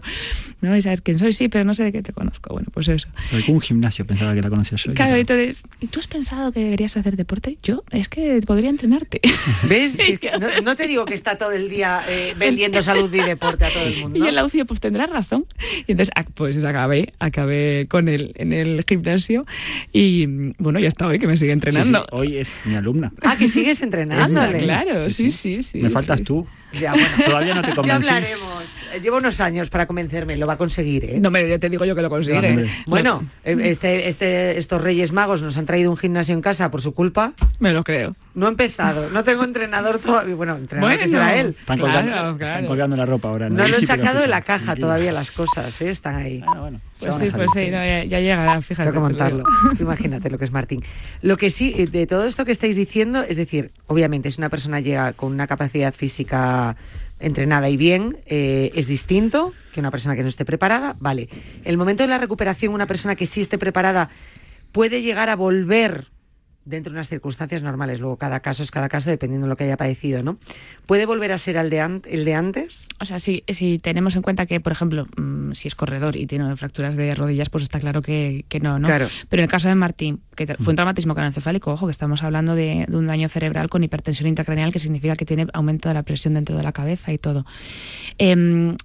¿No? 0.61 0.75
Y 0.75 0.81
sabes 0.81 1.01
quién 1.01 1.17
soy, 1.17 1.33
sí, 1.33 1.49
pero 1.49 1.63
no 1.65 1.73
sé 1.73 1.83
de 1.83 1.91
qué 1.91 2.01
te 2.01 2.13
conozco. 2.13 2.53
Bueno, 2.53 2.69
pues 2.73 2.87
eso. 2.87 3.07
Un 3.47 3.61
gimnasio 3.61 4.05
pensaba 4.05 4.33
que 4.33 4.41
la 4.41 4.49
conocía 4.49 4.77
yo. 4.77 4.93
Claro, 4.93 5.15
entonces, 5.15 5.63
¿y 5.79 5.87
tú 5.87 5.99
has 5.99 6.07
pensado 6.07 6.51
que 6.51 6.59
deberías 6.61 6.95
hacer 6.97 7.15
deporte? 7.15 7.57
Yo, 7.63 7.83
es 7.91 8.07
que 8.09 8.39
podría 8.45 8.69
entrenarte. 8.69 9.21
¿Ves? 9.69 9.97
Sí, 10.01 10.19
no, 10.39 10.61
no 10.63 10.75
te 10.75 10.87
digo 10.87 11.05
que 11.05 11.13
está 11.13 11.37
todo 11.37 11.51
el 11.51 11.69
día 11.69 12.01
eh, 12.09 12.33
vendiendo 12.37 12.81
salud 12.83 13.13
y 13.13 13.19
deporte 13.19 13.65
a 13.65 13.69
todo 13.69 13.83
el 13.85 14.01
mundo. 14.01 14.19
Y 14.25 14.27
en 14.27 14.35
la 14.35 14.43
UCI, 14.45 14.63
pues 14.63 14.79
tendrás 14.79 15.09
razón. 15.09 15.45
Y 15.87 15.91
entonces, 15.91 16.13
pues 16.33 16.63
acabé, 16.63 17.13
acabé 17.19 17.87
con 17.87 18.09
él 18.09 18.33
en 18.35 18.53
el 18.53 18.83
gimnasio 18.87 19.45
y 19.93 20.25
bueno, 20.57 20.79
ya 20.79 20.87
está 20.87 21.07
hoy 21.07 21.19
que 21.19 21.27
me 21.27 21.37
sigue 21.37 21.51
Sí, 21.51 21.59
sí, 21.61 21.67
entrenando. 21.69 22.07
hoy 22.11 22.37
es 22.37 22.61
mi 22.65 22.75
alumna. 22.75 23.11
Ah, 23.21 23.35
que 23.37 23.47
sigues 23.47 23.81
entrenándole. 23.81 24.59
Claro, 24.59 25.09
sí, 25.09 25.31
sí, 25.31 25.61
sí. 25.61 25.79
Me 25.79 25.89
faltas 25.89 26.19
sí. 26.19 26.23
tú. 26.23 26.47
Ya, 26.73 26.91
bueno. 26.91 27.07
Todavía 27.25 27.55
no 27.55 27.61
te 27.61 27.69
Ya 27.69 27.75
convencí. 27.75 28.07
hablaremos. 28.07 28.63
Eh, 28.93 28.99
Llevo 29.01 29.17
unos 29.17 29.39
años 29.39 29.69
para 29.69 29.85
convencerme, 29.85 30.35
lo 30.37 30.45
va 30.45 30.53
a 30.53 30.57
conseguir, 30.57 31.05
¿eh? 31.05 31.19
No, 31.21 31.31
me, 31.31 31.47
ya 31.47 31.57
te 31.59 31.69
digo 31.69 31.85
yo 31.85 31.95
que 31.95 32.01
lo 32.01 32.09
consigue. 32.09 32.37
hombre. 32.37 32.69
Bueno, 32.87 33.23
eh, 33.43 33.57
este, 33.63 34.07
este, 34.09 34.57
estos 34.57 34.81
Reyes 34.81 35.11
Magos 35.13 35.41
nos 35.41 35.57
han 35.57 35.65
traído 35.65 35.89
un 35.91 35.97
gimnasio 35.97 36.33
en 36.33 36.41
casa 36.41 36.69
por 36.71 36.81
su 36.81 36.93
culpa. 36.93 37.33
Me 37.59 37.71
lo 37.71 37.83
creo. 37.83 38.15
No 38.35 38.47
he 38.47 38.49
empezado, 38.49 39.09
no 39.11 39.23
tengo 39.23 39.43
entrenador 39.43 39.99
todavía. 39.99 40.35
Bueno, 40.35 40.55
entrenador 40.57 40.91
que 40.91 41.05
Bueno, 41.05 41.11
será 41.11 41.35
él. 41.39 41.55
Están, 41.59 41.77
Claro, 41.77 41.93
colgando, 41.93 42.37
claro. 42.37 42.53
están 42.53 42.65
colgando 42.67 42.95
la 42.97 43.05
ropa 43.05 43.29
ahora. 43.29 43.49
No 43.49 43.65
lo 43.67 43.77
he 43.77 43.85
sacado 43.85 44.19
de 44.19 44.27
la 44.27 44.41
caja 44.41 44.75
todavía 44.75 45.11
las 45.13 45.31
cosas, 45.31 45.79
¿eh? 45.81 45.89
están 45.89 46.15
ahí. 46.17 46.39
Bueno, 46.45 46.61
bueno, 46.61 46.81
Pues 47.01 47.17
sí, 47.17 47.25
pues 47.33 47.49
sí, 47.53 47.65
no, 47.65 47.83
ya, 47.83 48.03
ya 48.03 48.19
llegará, 48.19 48.61
fíjate. 48.61 48.91
Tengo 48.91 49.07
que 49.07 49.13
lo 49.13 49.19
montarlo. 49.19 49.43
Imagínate 49.79 50.29
lo 50.29 50.37
que 50.37 50.45
es 50.45 50.51
Martín. 50.51 50.83
Lo 51.21 51.37
que 51.37 51.49
sí, 51.49 51.73
eh, 51.77 51.87
de 51.87 52.05
todo 52.07 52.25
esto 52.25 52.45
que 52.45 52.51
estáis 52.51 52.75
diciendo, 52.75 53.23
es 53.23 53.37
decir, 53.37 53.71
obviamente, 53.87 54.29
si 54.29 54.39
una 54.39 54.49
persona 54.49 54.79
llega 54.79 55.13
con 55.13 55.31
una 55.31 55.47
capacidad 55.47 55.93
física 55.93 56.75
entrenada 57.19 57.69
y 57.69 57.77
bien, 57.77 58.17
eh, 58.25 58.71
es 58.75 58.87
distinto 58.87 59.53
que 59.73 59.79
una 59.79 59.91
persona 59.91 60.15
que 60.15 60.23
no 60.23 60.29
esté 60.29 60.45
preparada. 60.45 60.95
Vale. 60.99 61.29
El 61.63 61.77
momento 61.77 62.03
de 62.03 62.09
la 62.09 62.17
recuperación, 62.17 62.73
una 62.73 62.87
persona 62.87 63.15
que 63.15 63.27
sí 63.27 63.41
esté 63.41 63.57
preparada 63.57 64.09
puede 64.71 65.01
llegar 65.01 65.29
a 65.29 65.35
volver 65.35 66.07
dentro 66.63 66.91
de 66.93 66.97
unas 66.97 67.09
circunstancias 67.09 67.61
normales. 67.63 67.99
Luego, 67.99 68.17
cada 68.17 68.39
caso 68.41 68.61
es 68.63 68.71
cada 68.71 68.87
caso, 68.89 69.09
dependiendo 69.09 69.45
de 69.47 69.49
lo 69.49 69.55
que 69.57 69.63
haya 69.63 69.77
padecido, 69.77 70.21
¿no? 70.23 70.37
¿Puede 70.85 71.05
volver 71.05 71.31
a 71.31 71.37
ser 71.37 71.57
el 71.57 71.69
de, 71.69 71.79
an- 71.79 72.01
el 72.05 72.23
de 72.25 72.35
antes? 72.35 72.87
O 72.99 73.05
sea, 73.05 73.19
si, 73.19 73.43
si 73.47 73.79
tenemos 73.79 74.15
en 74.15 74.21
cuenta 74.21 74.45
que, 74.45 74.59
por 74.59 74.71
ejemplo, 74.71 75.07
mm, 75.17 75.53
si 75.53 75.67
es 75.67 75.75
corredor 75.75 76.15
y 76.15 76.27
tiene 76.27 76.55
fracturas 76.55 76.95
de 76.95 77.15
rodillas, 77.15 77.49
pues 77.49 77.63
está 77.63 77.79
claro 77.79 78.01
que, 78.01 78.45
que 78.47 78.59
no, 78.59 78.77
¿no? 78.79 78.87
Claro. 78.87 79.07
Pero 79.29 79.41
en 79.41 79.45
el 79.45 79.49
caso 79.49 79.67
de 79.69 79.75
Martín, 79.75 80.21
que 80.35 80.45
fue 80.55 80.71
un 80.71 80.75
traumatismo 80.75 81.13
craneoencefálico, 81.15 81.71
ojo, 81.71 81.87
que 81.87 81.91
estamos 81.91 82.21
hablando 82.23 82.55
de, 82.55 82.85
de 82.87 82.97
un 82.97 83.07
daño 83.07 83.27
cerebral 83.27 83.67
con 83.69 83.83
hipertensión 83.83 84.27
intracraneal, 84.27 84.71
que 84.71 84.79
significa 84.79 85.15
que 85.15 85.25
tiene 85.25 85.47
aumento 85.53 85.89
de 85.89 85.95
la 85.95 86.03
presión 86.03 86.35
dentro 86.35 86.55
de 86.57 86.63
la 86.63 86.71
cabeza 86.71 87.11
y 87.11 87.17
todo. 87.17 87.45
Em, 88.17 88.75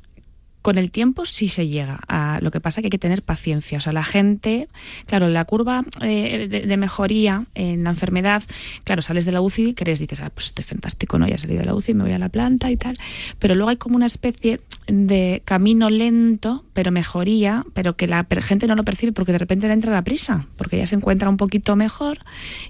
con 0.67 0.79
el 0.79 0.91
tiempo 0.91 1.27
sí 1.27 1.47
se 1.47 1.69
llega 1.69 2.01
a 2.09 2.41
lo 2.43 2.51
que 2.51 2.59
pasa 2.59 2.81
que 2.81 2.87
hay 2.87 2.91
que 2.91 2.99
tener 2.99 3.23
paciencia. 3.23 3.79
O 3.79 3.81
sea 3.81 3.93
la 3.93 4.03
gente 4.03 4.69
claro 5.07 5.29
la 5.29 5.45
curva 5.45 5.85
eh, 6.01 6.49
de, 6.67 6.77
mejoría 6.77 7.47
en 7.55 7.85
la 7.85 7.91
enfermedad 7.91 8.43
claro 8.83 9.01
sales 9.01 9.25
de 9.27 9.31
la 9.31 9.41
UCI 9.41 9.75
crees 9.75 10.01
dices 10.01 10.21
ah, 10.23 10.31
pues 10.35 10.47
estoy 10.47 10.65
fantástico 10.65 11.21
no 11.21 11.29
ya 11.29 11.37
he 11.37 11.39
salido 11.39 11.61
de 11.61 11.67
la 11.67 11.75
UCI 11.77 11.95
me 11.95 12.03
voy 12.03 12.15
a 12.15 12.19
la 12.19 12.31
planta 12.31 12.69
y 12.69 12.77
tal 12.77 12.97
pero 13.39 13.55
luego 13.55 13.71
hay 13.71 13.77
como 13.77 13.95
una 13.95 14.07
especie 14.07 14.59
de 14.87 15.43
camino 15.45 15.91
lento 15.91 16.65
pero 16.73 16.93
mejoría 16.93 17.65
pero 17.75 17.97
que 17.97 18.07
la 18.07 18.25
gente 18.41 18.67
no 18.67 18.77
lo 18.77 18.85
percibe 18.85 19.13
porque 19.13 19.33
de 19.33 19.39
repente 19.39 19.67
le 19.67 19.73
entra 19.73 19.93
la 19.93 20.03
prisa 20.03 20.47
porque 20.57 20.79
ya 20.79 20.87
se 20.87 20.95
encuentra 20.95 21.29
un 21.29 21.37
poquito 21.37 21.75
mejor 21.75 22.19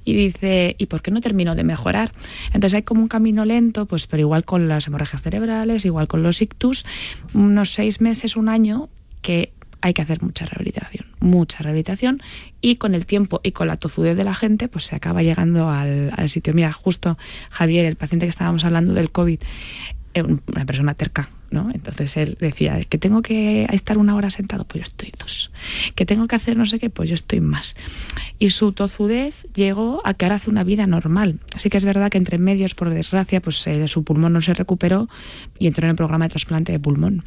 y 0.05 0.15
dice 0.15 0.77
y 0.79 0.87
por 0.87 1.03
qué 1.03 1.11
no 1.11 1.21
termino 1.21 1.55
de 1.55 1.65
mejorar 1.65 2.13
entonces 2.55 2.75
hay 2.75 2.83
como 2.83 3.03
un 3.03 3.09
camino 3.09 3.45
lento 3.45 3.87
pues 3.87 4.07
pero 4.07 4.23
igual 4.23 4.45
con 4.45 4.67
las 4.67 4.87
hemorragias 4.87 5.23
cerebrales 5.23 5.85
igual 5.85 6.09
con 6.09 6.23
los 6.23 6.41
ictus 6.41 6.87
unos 7.35 7.75
seis 7.75 8.01
meses 8.01 8.37
un 8.37 8.49
año 8.49 8.89
que 9.21 9.53
hay 9.83 9.95
que 9.95 10.03
hacer 10.03 10.23
mucha 10.23 10.47
rehabilitación, 10.47 11.07
mucha 11.21 11.63
rehabilitación 11.63 12.21
y 12.61 12.77
con 12.77 12.95
el 12.95 13.07
tiempo 13.07 13.41
y 13.45 13.53
con 13.53 13.69
la 13.69 13.77
tozudez 13.77 14.17
de 14.17 14.25
la 14.25 14.35
gente 14.35 14.69
pues 14.69 14.85
se 14.85 14.97
acaba 14.97 15.23
llegando 15.23 15.71
al, 15.71 16.13
al 16.17 16.29
sitio. 16.29 16.55
Mira, 16.55 16.73
justo 16.73 17.19
Javier, 17.51 17.85
el 17.85 17.95
paciente 17.95 18.27
que 18.27 18.31
estábamos 18.31 18.65
hablando 18.65 18.95
del 18.95 19.13
COVID, 19.13 19.39
eh, 20.15 20.23
una 20.23 20.65
persona 20.65 20.95
terca, 20.95 21.29
¿no? 21.51 21.71
Entonces 21.73 22.17
él 22.17 22.37
decía, 22.41 22.83
que 22.85 22.99
tengo 22.99 23.23
que 23.23 23.67
estar 23.73 23.99
una 23.99 24.15
hora 24.15 24.31
sentado, 24.31 24.65
pues 24.65 24.85
yo 24.85 24.89
estoy 24.89 25.13
dos. 25.19 25.51
Que 25.95 26.07
tengo 26.07 26.27
que 26.27 26.37
hacer 26.37 26.57
no 26.57 26.67
sé 26.67 26.79
qué, 26.79 26.91
pues 26.91 27.09
yo 27.09 27.15
estoy 27.15 27.41
más. 27.41 27.77
Y 28.39 28.51
su 28.51 28.73
tozudez 28.73 29.47
llegó 29.55 30.03
a 30.05 30.15
que 30.15 30.25
ahora 30.25 30.37
hace 30.37 30.51
una 30.51 30.65
vida 30.65 30.87
normal. 30.87 31.39
Así 31.55 31.71
que 31.71 31.77
es 31.77 31.85
verdad 31.85 32.11
que 32.11 32.19
entre 32.19 32.39
medios, 32.39 32.75
por 32.75 32.91
desgracia, 32.91 33.41
pues 33.41 33.67
eh, 33.67 33.89
su 33.89 34.05
pulmón 34.05 34.33
no 34.33 34.41
se 34.41 34.55
recuperó 34.55 35.09
y 35.59 35.67
entró 35.67 35.87
en 35.87 35.91
el 35.91 35.97
programa 35.97 36.27
de 36.27 36.31
trasplante 36.31 36.73
de 36.73 36.79
pulmón 36.79 37.25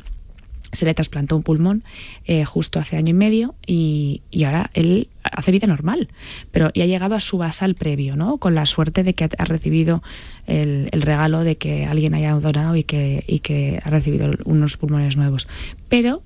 se 0.71 0.85
le 0.85 0.93
trasplantó 0.93 1.35
un 1.35 1.43
pulmón 1.43 1.83
eh, 2.25 2.45
justo 2.45 2.79
hace 2.79 2.97
año 2.97 3.09
y 3.09 3.13
medio 3.13 3.55
y, 3.65 4.21
y 4.31 4.43
ahora 4.43 4.69
él 4.73 5.09
hace 5.23 5.51
vida 5.51 5.67
normal, 5.67 6.09
pero 6.51 6.71
y 6.73 6.81
ha 6.81 6.85
llegado 6.85 7.15
a 7.15 7.19
su 7.19 7.37
basal 7.37 7.75
previo, 7.75 8.15
¿no? 8.15 8.37
Con 8.37 8.55
la 8.55 8.65
suerte 8.65 9.03
de 9.03 9.13
que 9.13 9.25
ha, 9.25 9.45
recibido 9.45 10.01
el, 10.47 10.89
el 10.91 11.01
regalo 11.01 11.43
de 11.43 11.57
que 11.57 11.85
alguien 11.85 12.13
haya 12.13 12.33
donado 12.33 12.75
y 12.75 12.83
que, 12.83 13.23
y 13.27 13.39
que 13.39 13.79
ha 13.83 13.89
recibido 13.89 14.31
unos 14.45 14.77
pulmones 14.77 15.17
nuevos. 15.17 15.47
Pero 15.87 16.23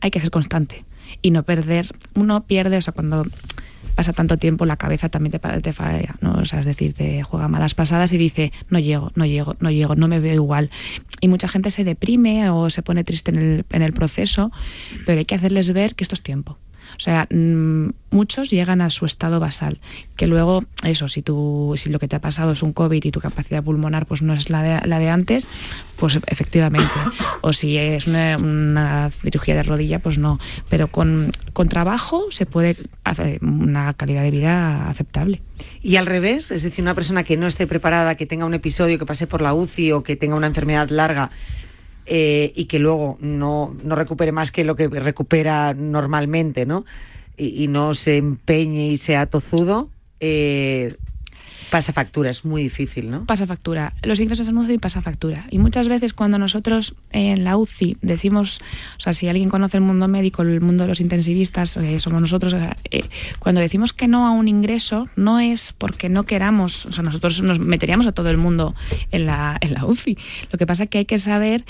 hay 0.00 0.10
que 0.10 0.20
ser 0.20 0.30
constante 0.30 0.84
y 1.22 1.30
no 1.30 1.42
perder, 1.42 1.86
uno 2.14 2.44
pierde, 2.44 2.76
o 2.76 2.82
sea, 2.82 2.92
cuando 2.92 3.24
pasa 3.94 4.12
tanto 4.12 4.36
tiempo 4.38 4.66
la 4.66 4.76
cabeza 4.76 5.08
también 5.08 5.32
te, 5.32 5.60
te 5.60 5.72
falla, 5.72 6.16
¿no? 6.20 6.32
O 6.32 6.44
sea, 6.44 6.60
es 6.60 6.66
decir, 6.66 6.94
te 6.94 7.22
juega 7.22 7.48
malas 7.48 7.74
pasadas 7.74 8.12
y 8.12 8.18
dice, 8.18 8.52
no 8.68 8.78
llego, 8.78 9.12
no 9.14 9.24
llego, 9.26 9.56
no 9.60 9.70
llego, 9.70 9.94
no 9.96 10.08
me 10.08 10.20
veo 10.20 10.34
igual. 10.34 10.70
Y 11.20 11.28
mucha 11.28 11.48
gente 11.48 11.70
se 11.70 11.84
deprime 11.84 12.50
o 12.50 12.70
se 12.70 12.82
pone 12.82 13.04
triste 13.04 13.30
en 13.30 13.38
el, 13.38 13.64
en 13.70 13.82
el 13.82 13.92
proceso, 13.92 14.52
pero 15.06 15.18
hay 15.18 15.24
que 15.24 15.34
hacerles 15.34 15.72
ver 15.72 15.94
que 15.94 16.04
esto 16.04 16.14
es 16.14 16.22
tiempo. 16.22 16.58
O 16.96 17.00
sea, 17.00 17.26
mm, 17.30 17.90
muchos 18.10 18.50
llegan 18.50 18.80
a 18.80 18.90
su 18.90 19.06
estado 19.06 19.40
basal, 19.40 19.80
que 20.16 20.26
luego, 20.26 20.64
eso, 20.84 21.08
si 21.08 21.22
tú, 21.22 21.74
si 21.76 21.90
lo 21.90 21.98
que 21.98 22.08
te 22.08 22.16
ha 22.16 22.20
pasado 22.20 22.52
es 22.52 22.62
un 22.62 22.72
COVID 22.72 23.04
y 23.04 23.10
tu 23.10 23.20
capacidad 23.20 23.62
pulmonar 23.62 24.06
pues 24.06 24.22
no 24.22 24.34
es 24.34 24.50
la 24.50 24.62
de, 24.62 24.86
la 24.86 24.98
de 24.98 25.10
antes, 25.10 25.48
pues 25.96 26.18
efectivamente. 26.26 26.92
O 27.40 27.52
si 27.52 27.76
es 27.76 28.06
una, 28.06 29.10
cirugía 29.10 29.54
de 29.54 29.62
rodilla, 29.62 29.98
pues 29.98 30.18
no. 30.18 30.38
Pero 30.68 30.88
con, 30.88 31.30
con 31.52 31.68
trabajo 31.68 32.26
se 32.30 32.46
puede 32.46 32.76
hacer 33.04 33.42
una 33.44 33.94
calidad 33.94 34.22
de 34.22 34.30
vida 34.30 34.88
aceptable. 34.88 35.42
Y 35.82 35.96
al 35.96 36.06
revés, 36.06 36.50
es 36.50 36.62
decir, 36.62 36.82
una 36.82 36.94
persona 36.94 37.24
que 37.24 37.36
no 37.36 37.46
esté 37.46 37.66
preparada, 37.66 38.16
que 38.16 38.26
tenga 38.26 38.46
un 38.46 38.54
episodio, 38.54 38.98
que 38.98 39.06
pase 39.06 39.26
por 39.26 39.42
la 39.42 39.54
UCI 39.54 39.92
o 39.92 40.02
que 40.02 40.16
tenga 40.16 40.36
una 40.36 40.46
enfermedad 40.46 40.88
larga 40.90 41.30
eh, 42.06 42.52
y 42.54 42.66
que 42.66 42.78
luego 42.78 43.16
no, 43.20 43.74
no 43.82 43.94
recupere 43.94 44.32
más 44.32 44.50
que 44.50 44.64
lo 44.64 44.76
que 44.76 44.88
recupera 44.88 45.74
normalmente, 45.74 46.66
¿no? 46.66 46.84
Y, 47.36 47.64
y 47.64 47.68
no 47.68 47.94
se 47.94 48.16
empeñe 48.16 48.88
y 48.88 48.96
sea 48.96 49.26
tozudo, 49.26 49.90
eh, 50.20 50.94
pasa 51.70 51.92
factura, 51.92 52.30
es 52.30 52.44
muy 52.44 52.62
difícil, 52.62 53.10
¿no? 53.10 53.24
Pasa 53.26 53.46
factura. 53.46 53.94
Los 54.02 54.20
ingresos 54.20 54.48
en 54.48 54.56
UCI 54.56 54.78
pasa 54.78 55.00
factura. 55.00 55.46
Y 55.50 55.58
muchas 55.58 55.88
veces 55.88 56.12
cuando 56.12 56.38
nosotros 56.38 56.94
en 57.10 57.44
la 57.44 57.56
UCI 57.56 57.96
decimos, 58.02 58.60
o 58.96 59.00
sea, 59.00 59.12
si 59.12 59.28
alguien 59.28 59.48
conoce 59.48 59.76
el 59.76 59.82
mundo 59.82 60.08
médico, 60.08 60.42
el 60.42 60.60
mundo 60.60 60.84
de 60.84 60.88
los 60.88 61.00
intensivistas, 61.00 61.76
eh, 61.76 61.98
somos 61.98 62.20
nosotros, 62.20 62.52
sea, 62.52 62.76
eh, 62.90 63.04
cuando 63.38 63.60
decimos 63.60 63.92
que 63.92 64.08
no 64.08 64.26
a 64.26 64.30
un 64.30 64.48
ingreso, 64.48 65.08
no 65.16 65.40
es 65.40 65.72
porque 65.72 66.08
no 66.08 66.24
queramos, 66.24 66.86
o 66.86 66.92
sea, 66.92 67.02
nosotros 67.02 67.42
nos 67.42 67.58
meteríamos 67.58 68.06
a 68.06 68.12
todo 68.12 68.30
el 68.30 68.36
mundo 68.36 68.74
en 69.10 69.26
la, 69.26 69.56
en 69.60 69.74
la 69.74 69.84
UCI. 69.84 70.18
Lo 70.52 70.58
que 70.58 70.66
pasa 70.66 70.84
es 70.84 70.90
que 70.90 70.98
hay 70.98 71.04
que 71.06 71.18
saber 71.18 71.64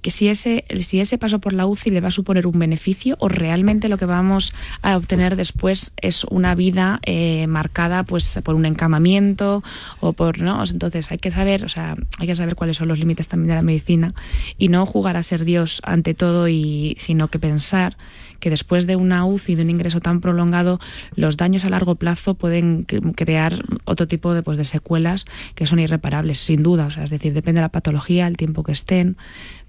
que 0.00 0.10
si 0.10 0.28
ese, 0.28 0.64
si 0.80 1.00
ese 1.00 1.18
paso 1.18 1.38
por 1.38 1.52
la 1.52 1.66
UCI 1.66 1.90
le 1.90 2.00
va 2.00 2.08
a 2.08 2.12
suponer 2.12 2.46
un 2.46 2.58
beneficio 2.58 3.16
o 3.18 3.28
realmente 3.28 3.88
lo 3.88 3.98
que 3.98 4.06
vamos 4.06 4.52
a 4.80 4.96
obtener 4.96 5.36
después 5.36 5.92
es 6.00 6.24
una 6.24 6.54
vida 6.54 6.98
eh, 7.04 7.46
marcada 7.46 8.02
pues 8.04 8.40
por 8.42 8.54
un 8.54 8.64
encamamiento 8.64 9.62
o 10.00 10.12
por 10.14 10.38
no 10.40 10.62
entonces 10.64 11.10
hay 11.10 11.18
que 11.18 11.30
saber 11.30 11.64
o 11.64 11.68
sea 11.68 11.94
hay 12.18 12.26
que 12.26 12.34
saber 12.36 12.54
cuáles 12.54 12.76
son 12.78 12.88
los 12.88 12.98
límites 12.98 13.28
también 13.28 13.48
de 13.48 13.54
la 13.56 13.62
medicina 13.62 14.14
y 14.56 14.68
no 14.68 14.86
jugar 14.86 15.16
a 15.16 15.22
ser 15.22 15.44
Dios 15.44 15.80
ante 15.84 16.14
todo 16.14 16.48
y 16.48 16.96
sino 16.98 17.28
que 17.28 17.38
pensar 17.38 17.96
que 18.40 18.50
después 18.50 18.86
de 18.88 18.96
una 18.96 19.24
UCI 19.24 19.54
de 19.54 19.62
un 19.62 19.70
ingreso 19.70 20.00
tan 20.00 20.20
prolongado 20.20 20.80
los 21.14 21.36
daños 21.36 21.64
a 21.64 21.68
largo 21.68 21.94
plazo 21.94 22.34
pueden 22.34 22.86
cre- 22.86 23.14
crear 23.14 23.64
otro 23.84 24.08
tipo 24.08 24.34
de 24.34 24.42
pues 24.42 24.58
de 24.58 24.64
secuelas 24.64 25.26
que 25.54 25.66
son 25.66 25.78
irreparables 25.78 26.38
sin 26.38 26.62
duda. 26.62 26.86
O 26.86 26.90
sea 26.90 27.04
es 27.04 27.10
decir 27.10 27.34
depende 27.34 27.60
de 27.60 27.62
la 27.66 27.68
patología 27.68 28.26
el 28.26 28.36
tiempo 28.36 28.64
que 28.64 28.72
estén 28.72 29.16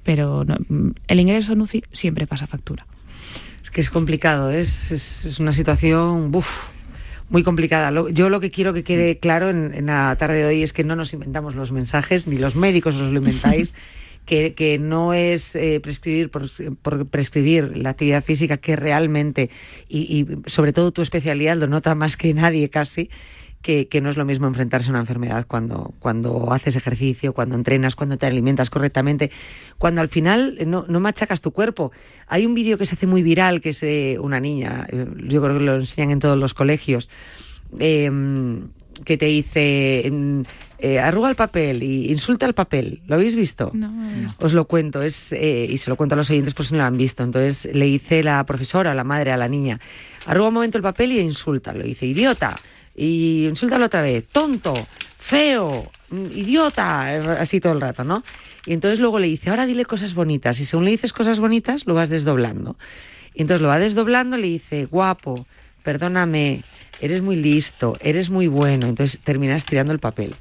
pero 0.03 0.43
no- 0.45 0.57
el 1.07 1.19
ingreso 1.19 1.53
en 1.53 1.61
UCI 1.61 1.83
siempre 1.91 2.27
pasa 2.27 2.47
factura. 2.47 2.85
Es 3.63 3.71
que 3.71 3.81
es 3.81 3.89
complicado, 3.89 4.51
es, 4.51 4.91
es, 4.91 5.25
es 5.25 5.39
una 5.39 5.53
situación 5.53 6.31
muy 7.29 7.43
complicada. 7.43 7.89
Lo- 7.91 8.09
yo 8.09 8.29
lo 8.29 8.39
que 8.39 8.51
quiero 8.51 8.73
que 8.73 8.83
quede 8.83 9.17
claro 9.17 9.49
en, 9.49 9.73
en 9.73 9.85
la 9.87 10.15
tarde 10.19 10.35
de 10.37 10.45
hoy 10.45 10.63
es 10.63 10.73
que 10.73 10.83
no 10.83 10.95
nos 10.95 11.13
inventamos 11.13 11.55
los 11.55 11.71
mensajes, 11.71 12.27
ni 12.27 12.37
los 12.37 12.55
médicos 12.55 12.95
os 12.95 13.11
lo 13.11 13.17
inventáis. 13.19 13.73
Que, 14.25 14.53
que 14.53 14.79
no 14.79 15.13
es 15.13 15.53
eh, 15.53 15.81
prescribir 15.83 16.31
por, 16.31 16.49
por 16.81 17.05
prescribir 17.07 17.75
la 17.75 17.89
actividad 17.89 18.23
física 18.23 18.55
que 18.55 18.77
realmente, 18.77 19.49
y, 19.89 19.99
y 19.99 20.49
sobre 20.49 20.71
todo 20.71 20.93
tu 20.93 21.01
especialidad 21.01 21.57
lo 21.57 21.67
nota 21.67 21.93
más 21.93 22.15
que 22.15 22.33
nadie 22.33 22.69
casi, 22.69 23.09
que, 23.63 23.87
que 23.87 24.01
no 24.01 24.11
es 24.11 24.17
lo 24.17 24.25
mismo 24.25 24.45
enfrentarse 24.45 24.89
a 24.89 24.91
una 24.91 24.99
enfermedad 24.99 25.47
cuando, 25.47 25.95
cuando 25.97 26.53
haces 26.53 26.75
ejercicio, 26.75 27.33
cuando 27.33 27.55
entrenas, 27.55 27.95
cuando 27.95 28.17
te 28.17 28.27
alimentas 28.27 28.69
correctamente, 28.69 29.31
cuando 29.79 30.01
al 30.01 30.09
final 30.09 30.59
no, 30.67 30.85
no 30.87 30.99
machacas 30.99 31.41
tu 31.41 31.49
cuerpo. 31.51 31.91
Hay 32.27 32.45
un 32.45 32.53
vídeo 32.53 32.77
que 32.77 32.85
se 32.85 32.93
hace 32.93 33.07
muy 33.07 33.23
viral, 33.23 33.61
que 33.61 33.69
es 33.69 33.79
de 33.79 34.19
una 34.21 34.39
niña, 34.39 34.85
eh, 34.91 35.07
yo 35.25 35.41
creo 35.41 35.57
que 35.57 35.63
lo 35.63 35.75
enseñan 35.77 36.11
en 36.11 36.19
todos 36.19 36.37
los 36.37 36.53
colegios, 36.53 37.09
eh, 37.79 38.11
que 39.05 39.17
te 39.17 39.25
dice, 39.25 40.07
mm, 40.11 40.41
eh, 40.79 40.99
arruga 40.99 41.29
el 41.29 41.35
papel 41.35 41.81
y 41.81 42.11
insulta 42.11 42.45
el 42.45 42.53
papel. 42.53 43.01
¿Lo 43.07 43.15
habéis 43.15 43.35
visto? 43.35 43.71
Os 44.39 44.53
lo 44.53 44.65
cuento, 44.65 45.01
es, 45.01 45.31
eh, 45.31 45.65
y 45.69 45.77
se 45.77 45.89
lo 45.89 45.95
cuento 45.95 46.15
a 46.15 46.17
los 46.17 46.29
oyentes 46.29 46.53
por 46.53 46.65
si 46.65 46.73
no 46.73 46.79
lo 46.79 46.85
han 46.85 46.97
visto. 46.97 47.23
Entonces 47.23 47.73
le 47.73 47.85
dice 47.85 48.21
la 48.21 48.45
profesora, 48.45 48.93
la 48.93 49.05
madre, 49.05 49.31
a 49.31 49.37
la 49.37 49.47
niña, 49.47 49.79
arruga 50.25 50.49
un 50.49 50.55
momento 50.55 50.77
el 50.77 50.83
papel 50.83 51.13
y 51.13 51.19
insulta. 51.19 51.73
Le 51.73 51.85
dice, 51.85 52.05
idiota, 52.05 52.57
y 52.95 53.45
insúltalo 53.47 53.85
otra 53.85 54.01
vez, 54.01 54.27
tonto, 54.31 54.73
feo, 55.17 55.91
mm, 56.09 56.25
idiota, 56.35 57.15
eh, 57.15 57.37
así 57.39 57.59
todo 57.59 57.73
el 57.73 57.81
rato, 57.81 58.03
¿no? 58.03 58.23
Y 58.65 58.73
entonces 58.73 58.99
luego 58.99 59.19
le 59.19 59.27
dice, 59.27 59.49
ahora 59.49 59.65
dile 59.65 59.85
cosas 59.85 60.13
bonitas. 60.13 60.59
Y 60.59 60.65
según 60.65 60.85
le 60.85 60.91
dices 60.91 61.11
cosas 61.11 61.39
bonitas, 61.39 61.85
lo 61.85 61.93
vas 61.93 62.09
desdoblando. 62.09 62.77
Y 63.33 63.41
entonces 63.41 63.61
lo 63.61 63.67
va 63.67 63.79
desdoblando, 63.79 64.37
le 64.37 64.47
dice, 64.47 64.85
guapo, 64.85 65.45
perdóname, 65.83 66.63
eres 67.01 67.21
muy 67.21 67.35
listo, 67.35 67.97
eres 67.99 68.29
muy 68.29 68.47
bueno. 68.47 68.87
Entonces 68.87 69.19
terminas 69.19 69.65
tirando 69.65 69.91
el 69.91 69.99
papel. 69.99 70.35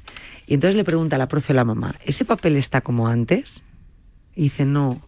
Y 0.47 0.53
entonces 0.53 0.75
le 0.75 0.83
pregunta 0.83 1.15
a 1.15 1.19
la 1.19 1.27
profe 1.27 1.53
a 1.53 1.55
la 1.55 1.65
mamá, 1.65 1.95
¿ese 2.05 2.25
papel 2.25 2.55
está 2.57 2.81
como 2.81 3.07
antes? 3.07 3.63
Y 4.35 4.43
dice, 4.43 4.65
no. 4.65 5.01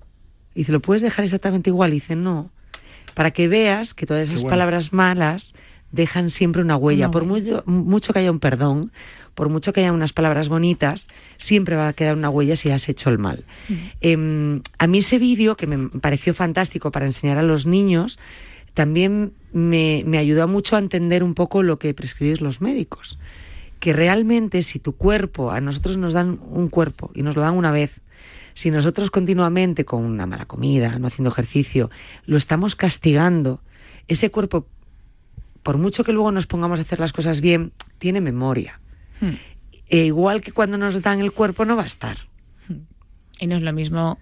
Y 0.53 0.59
dice, 0.59 0.71
¿lo 0.71 0.79
puedes 0.79 1.01
dejar 1.01 1.25
exactamente 1.25 1.69
igual? 1.69 1.91
Y 1.91 1.95
dice, 1.95 2.15
no. 2.15 2.49
Para 3.13 3.31
que 3.31 3.47
veas 3.47 3.93
que 3.93 4.05
todas 4.05 4.23
esas 4.23 4.41
bueno. 4.41 4.49
palabras 4.49 4.93
malas 4.93 5.53
dejan 5.91 6.29
siempre 6.29 6.61
una 6.61 6.77
huella. 6.77 7.11
Por 7.11 7.25
mucho, 7.25 7.63
mucho 7.65 8.13
que 8.13 8.19
haya 8.19 8.31
un 8.31 8.39
perdón, 8.39 8.91
por 9.33 9.49
mucho 9.49 9.73
que 9.73 9.81
haya 9.81 9.91
unas 9.91 10.13
palabras 10.13 10.49
bonitas, 10.49 11.07
siempre 11.37 11.75
va 11.75 11.87
a 11.87 11.93
quedar 11.93 12.15
una 12.15 12.29
huella 12.29 12.55
si 12.55 12.69
has 12.69 12.87
hecho 12.89 13.09
el 13.09 13.17
mal. 13.17 13.43
Em, 14.01 14.61
a 14.77 14.87
mí 14.87 14.99
ese 14.99 15.19
vídeo, 15.19 15.55
que 15.55 15.67
me 15.67 15.89
pareció 15.99 16.33
fantástico 16.33 16.91
para 16.91 17.05
enseñar 17.05 17.37
a 17.37 17.43
los 17.43 17.65
niños, 17.65 18.19
también 18.73 19.33
me, 19.53 20.03
me 20.05 20.17
ayudó 20.17 20.47
mucho 20.47 20.75
a 20.75 20.79
entender 20.79 21.23
un 21.23 21.33
poco 21.33 21.63
lo 21.63 21.79
que 21.79 21.93
prescribís 21.93 22.41
los 22.41 22.61
médicos. 22.61 23.17
Que 23.79 23.93
realmente 23.93 24.61
si 24.63 24.79
tu 24.79 24.95
cuerpo, 24.95 25.51
a 25.51 25.61
nosotros 25.61 25.97
nos 25.97 26.13
dan 26.13 26.39
un 26.49 26.69
cuerpo 26.69 27.11
y 27.13 27.21
nos 27.23 27.35
lo 27.35 27.41
dan 27.41 27.55
una 27.55 27.71
vez, 27.71 28.01
si 28.53 28.71
nosotros 28.71 29.11
continuamente 29.11 29.83
con 29.83 30.03
una 30.03 30.25
mala 30.25 30.45
comida, 30.45 30.97
no 30.97 31.07
haciendo 31.07 31.29
ejercicio, 31.29 31.91
lo 32.25 32.37
estamos 32.37 32.75
castigando, 32.75 33.59
ese 34.07 34.31
cuerpo, 34.31 34.65
por 35.65 35.79
mucho 35.79 36.03
que 36.03 36.13
luego 36.13 36.31
nos 36.31 36.45
pongamos 36.45 36.77
a 36.77 36.83
hacer 36.83 36.99
las 36.99 37.11
cosas 37.11 37.41
bien, 37.41 37.71
tiene 37.97 38.21
memoria. 38.21 38.79
Hmm. 39.19 39.31
E 39.89 40.05
igual 40.05 40.41
que 40.41 40.51
cuando 40.51 40.77
nos 40.77 41.01
dan 41.01 41.19
el 41.21 41.31
cuerpo 41.31 41.65
no 41.65 41.75
va 41.75 41.81
a 41.83 41.87
estar. 41.87 42.17
Y 43.39 43.47
no 43.47 43.55
es 43.55 43.63
lo 43.63 43.73
mismo 43.73 44.19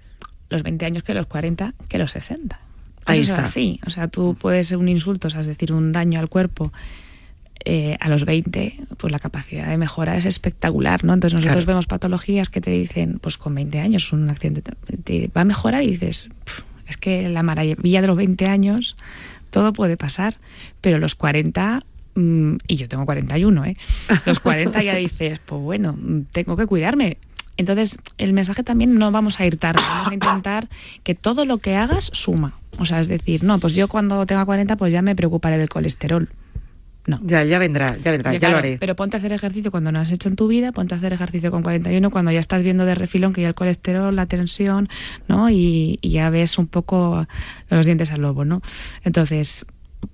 los 0.49 0.63
20 0.63 0.85
años 0.85 1.03
que 1.03 1.13
los 1.13 1.27
40 1.27 1.73
que 1.89 1.97
los 1.97 2.11
60. 2.13 2.59
Ahí 3.05 3.19
Eso 3.19 3.21
es 3.21 3.29
está. 3.31 3.43
así. 3.43 3.79
O 3.85 3.89
sea, 3.89 4.07
tú 4.07 4.37
puedes 4.39 4.69
ser 4.69 4.77
un 4.77 4.87
insulto, 4.87 5.27
o 5.27 5.29
sea, 5.31 5.41
es 5.41 5.47
decir, 5.47 5.73
un 5.73 5.91
daño 5.91 6.19
al 6.19 6.29
cuerpo. 6.29 6.71
eh, 7.65 7.95
a 8.01 8.09
los 8.09 8.25
20, 8.25 8.77
pues 8.97 9.09
la 9.11 9.19
capacidad 9.19 9.67
de 9.69 9.77
mejora 9.77 10.17
es 10.17 10.25
espectacular, 10.25 11.05
¿no? 11.05 11.13
Entonces 11.13 11.35
nosotros 11.35 11.63
Claro. 11.63 11.75
vemos 11.75 11.87
patologías 11.87 12.49
que 12.49 12.59
te 12.59 12.71
dicen, 12.71 13.19
pues 13.21 13.37
con 13.37 13.55
20 13.55 13.79
años 13.79 14.11
un 14.11 14.29
accidente 14.29 14.61
te- 14.61 15.27
va 15.29 15.41
a 15.41 15.45
mejorar 15.45 15.81
y 15.83 15.91
dices, 15.91 16.27
"Pf, 16.43 16.63
es 16.87 16.97
que 16.97 17.29
la 17.29 17.41
maravilla 17.41 18.01
de 18.01 18.07
los 18.07 18.17
20 18.17 18.47
años 18.49 18.97
todo 19.53 19.71
puede 19.71 19.97
pasar, 19.97 20.37
pero 20.81 20.97
los 20.97 21.13
40 21.13 21.81
mm, 22.15 22.55
y 22.67 22.75
yo 22.75 22.89
tengo 22.89 23.05
41, 23.05 23.65
¿eh? 23.65 23.77
Los 24.25 24.39
40 24.39 24.81
ya 24.81 24.95
dices, 24.95 25.39
pues 25.45 25.61
bueno, 25.61 25.95
mm, 25.97 26.23
tengo 26.31 26.57
que 26.57 26.65
cuidarme. 26.65 27.17
Entonces, 27.55 27.99
el 28.17 28.33
mensaje 28.33 28.63
también 28.63 28.95
no 28.95 29.11
vamos 29.11 29.39
a 29.39 29.45
ir 29.45 29.57
tarde, 29.57 29.79
vamos 29.87 30.09
a 30.09 30.13
intentar 30.15 30.69
que 31.03 31.13
todo 31.13 31.45
lo 31.45 31.59
que 31.59 31.75
hagas 31.75 32.09
suma. 32.11 32.55
O 32.79 32.87
sea, 32.87 32.99
es 32.99 33.07
decir, 33.07 33.43
no, 33.43 33.59
pues 33.59 33.75
yo 33.75 33.87
cuando 33.87 34.25
tenga 34.25 34.43
40 34.43 34.75
pues 34.75 34.91
ya 34.91 35.03
me 35.03 35.15
preocuparé 35.15 35.59
del 35.59 35.69
colesterol. 35.69 36.27
No. 37.05 37.19
Ya, 37.23 37.43
ya 37.43 37.59
vendrá, 37.59 37.97
ya 37.97 38.11
vendrá, 38.11 38.31
ya, 38.33 38.39
claro, 38.39 38.53
lo 38.53 38.59
haré. 38.59 38.77
Pero 38.79 38.95
ponte 38.95 39.17
a 39.17 39.19
hacer 39.19 39.33
ejercicio 39.33 39.71
cuando 39.71 39.91
no 39.91 39.99
has 39.99 40.09
hecho 40.11 40.29
en 40.29 40.35
tu 40.37 40.47
vida, 40.47 40.71
ponte 40.71 40.93
a 40.95 40.97
hacer 40.97 41.11
ejercicio 41.11 41.51
con 41.51 41.61
41 41.61 42.09
cuando 42.11 42.31
ya 42.31 42.39
estás 42.39 42.63
viendo 42.63 42.85
de 42.85 42.95
refilón 42.95 43.33
que 43.33 43.41
ya 43.41 43.49
el 43.49 43.55
colesterol, 43.55 44.15
la 44.15 44.25
tensión, 44.25 44.87
¿no? 45.27 45.49
Y, 45.49 45.99
y 46.01 46.09
ya 46.11 46.29
ves 46.29 46.57
un 46.57 46.67
poco 46.67 47.27
los 47.69 47.85
dientes 47.85 48.11
al 48.11 48.21
lobo, 48.21 48.45
¿no? 48.45 48.61
Entonces, 49.03 49.65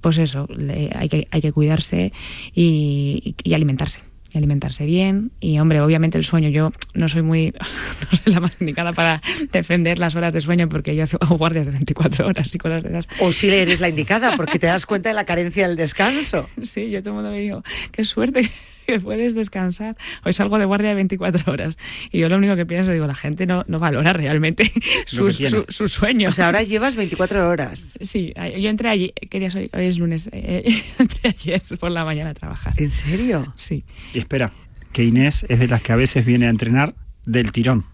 pues 0.02 0.18
eso, 0.18 0.48
le- 0.56 0.90
hay, 0.96 1.10
que, 1.10 1.28
hay 1.30 1.42
que 1.42 1.52
cuidarse 1.52 2.12
y, 2.56 3.36
y 3.44 3.54
alimentarse. 3.54 4.02
Y 4.32 4.38
alimentarse 4.38 4.86
bien. 4.86 5.32
Y 5.40 5.60
hombre, 5.60 5.82
obviamente 5.82 6.18
el 6.18 6.24
sueño. 6.24 6.50
Yo 6.50 6.72
no 6.94 7.10
soy 7.10 7.22
muy. 7.22 7.54
No 8.12 8.18
soy 8.18 8.34
la 8.34 8.40
más 8.40 8.52
indicada 8.60 8.94
para 8.94 9.22
defender 9.52 10.00
las 10.00 10.16
horas 10.16 10.34
de 10.34 10.42
sueño 10.42 10.70
porque 10.70 10.96
yo 10.96 11.06
hago 11.20 11.38
guardias 11.38 11.66
de 11.66 11.74
24 11.74 12.28
horas 12.28 12.54
y 12.54 12.58
cosas 12.58 12.84
de 12.84 12.90
esas. 12.90 13.08
O 13.20 13.32
si 13.32 13.50
eres 13.50 13.80
la 13.80 13.90
indicada, 13.90 14.36
porque 14.36 14.58
te 14.58 14.68
das 14.68 14.86
cuenta 14.86 15.10
de 15.10 15.16
la 15.16 15.26
carencia 15.26 15.68
del 15.68 15.78
descanso. 15.78 16.50
Sí, 16.64 16.90
yo 16.90 17.02
todo 17.02 17.12
el 17.12 17.16
mundo 17.16 17.32
me 17.32 17.40
digo, 17.40 17.64
qué 17.92 18.06
suerte 18.06 18.50
que 18.92 19.00
puedes 19.00 19.36
descansar. 19.36 19.98
Hoy 20.26 20.34
salgo 20.34 20.58
de 20.60 20.66
guardia 20.66 20.90
de 20.90 20.96
24 20.96 21.52
horas. 21.52 21.78
Y 22.12 22.20
yo 22.20 22.30
lo 22.30 22.38
único 22.38 22.56
que 22.56 22.66
pienso, 22.66 22.92
digo, 22.92 23.08
la 23.08 23.16
gente 23.16 23.46
no, 23.46 23.64
no 23.68 23.80
valora 23.80 24.14
realmente 24.14 24.72
sus, 25.06 25.38
tiene. 25.38 25.52
su, 25.52 25.66
su 25.70 25.88
sueño. 25.88 26.30
O 26.30 26.32
sea, 26.32 26.48
ahora 26.48 26.64
llevas 26.64 26.96
24 26.96 27.48
horas. 27.50 27.98
Sí, 28.02 28.34
yo 28.58 28.70
entré 28.70 28.90
allí, 28.90 29.14
¿qué 29.30 29.40
día 29.40 29.52
soy? 29.52 29.70
Hoy 29.74 29.86
es 29.86 29.98
lunes. 29.98 30.30
eh, 30.32 30.84
entré 31.00 31.30
ayer 31.30 31.62
por 31.80 31.92
la 31.92 32.06
mañana 32.06 32.32
a 32.32 32.34
trabajar. 32.34 32.74
¿En 32.78 32.90
serio? 32.90 33.54
Sí. 33.56 33.84
Y 34.14 34.20
espera, 34.20 34.52
que 34.92 35.04
Inés 35.04 35.46
es 35.50 35.60
de 35.60 35.68
las 35.68 35.82
que 35.82 35.92
a 35.92 35.96
veces 35.96 36.26
viene 36.26 36.48
a 36.48 36.50
entrenar 36.50 36.96
del 37.26 37.52
tirón. 37.52 37.86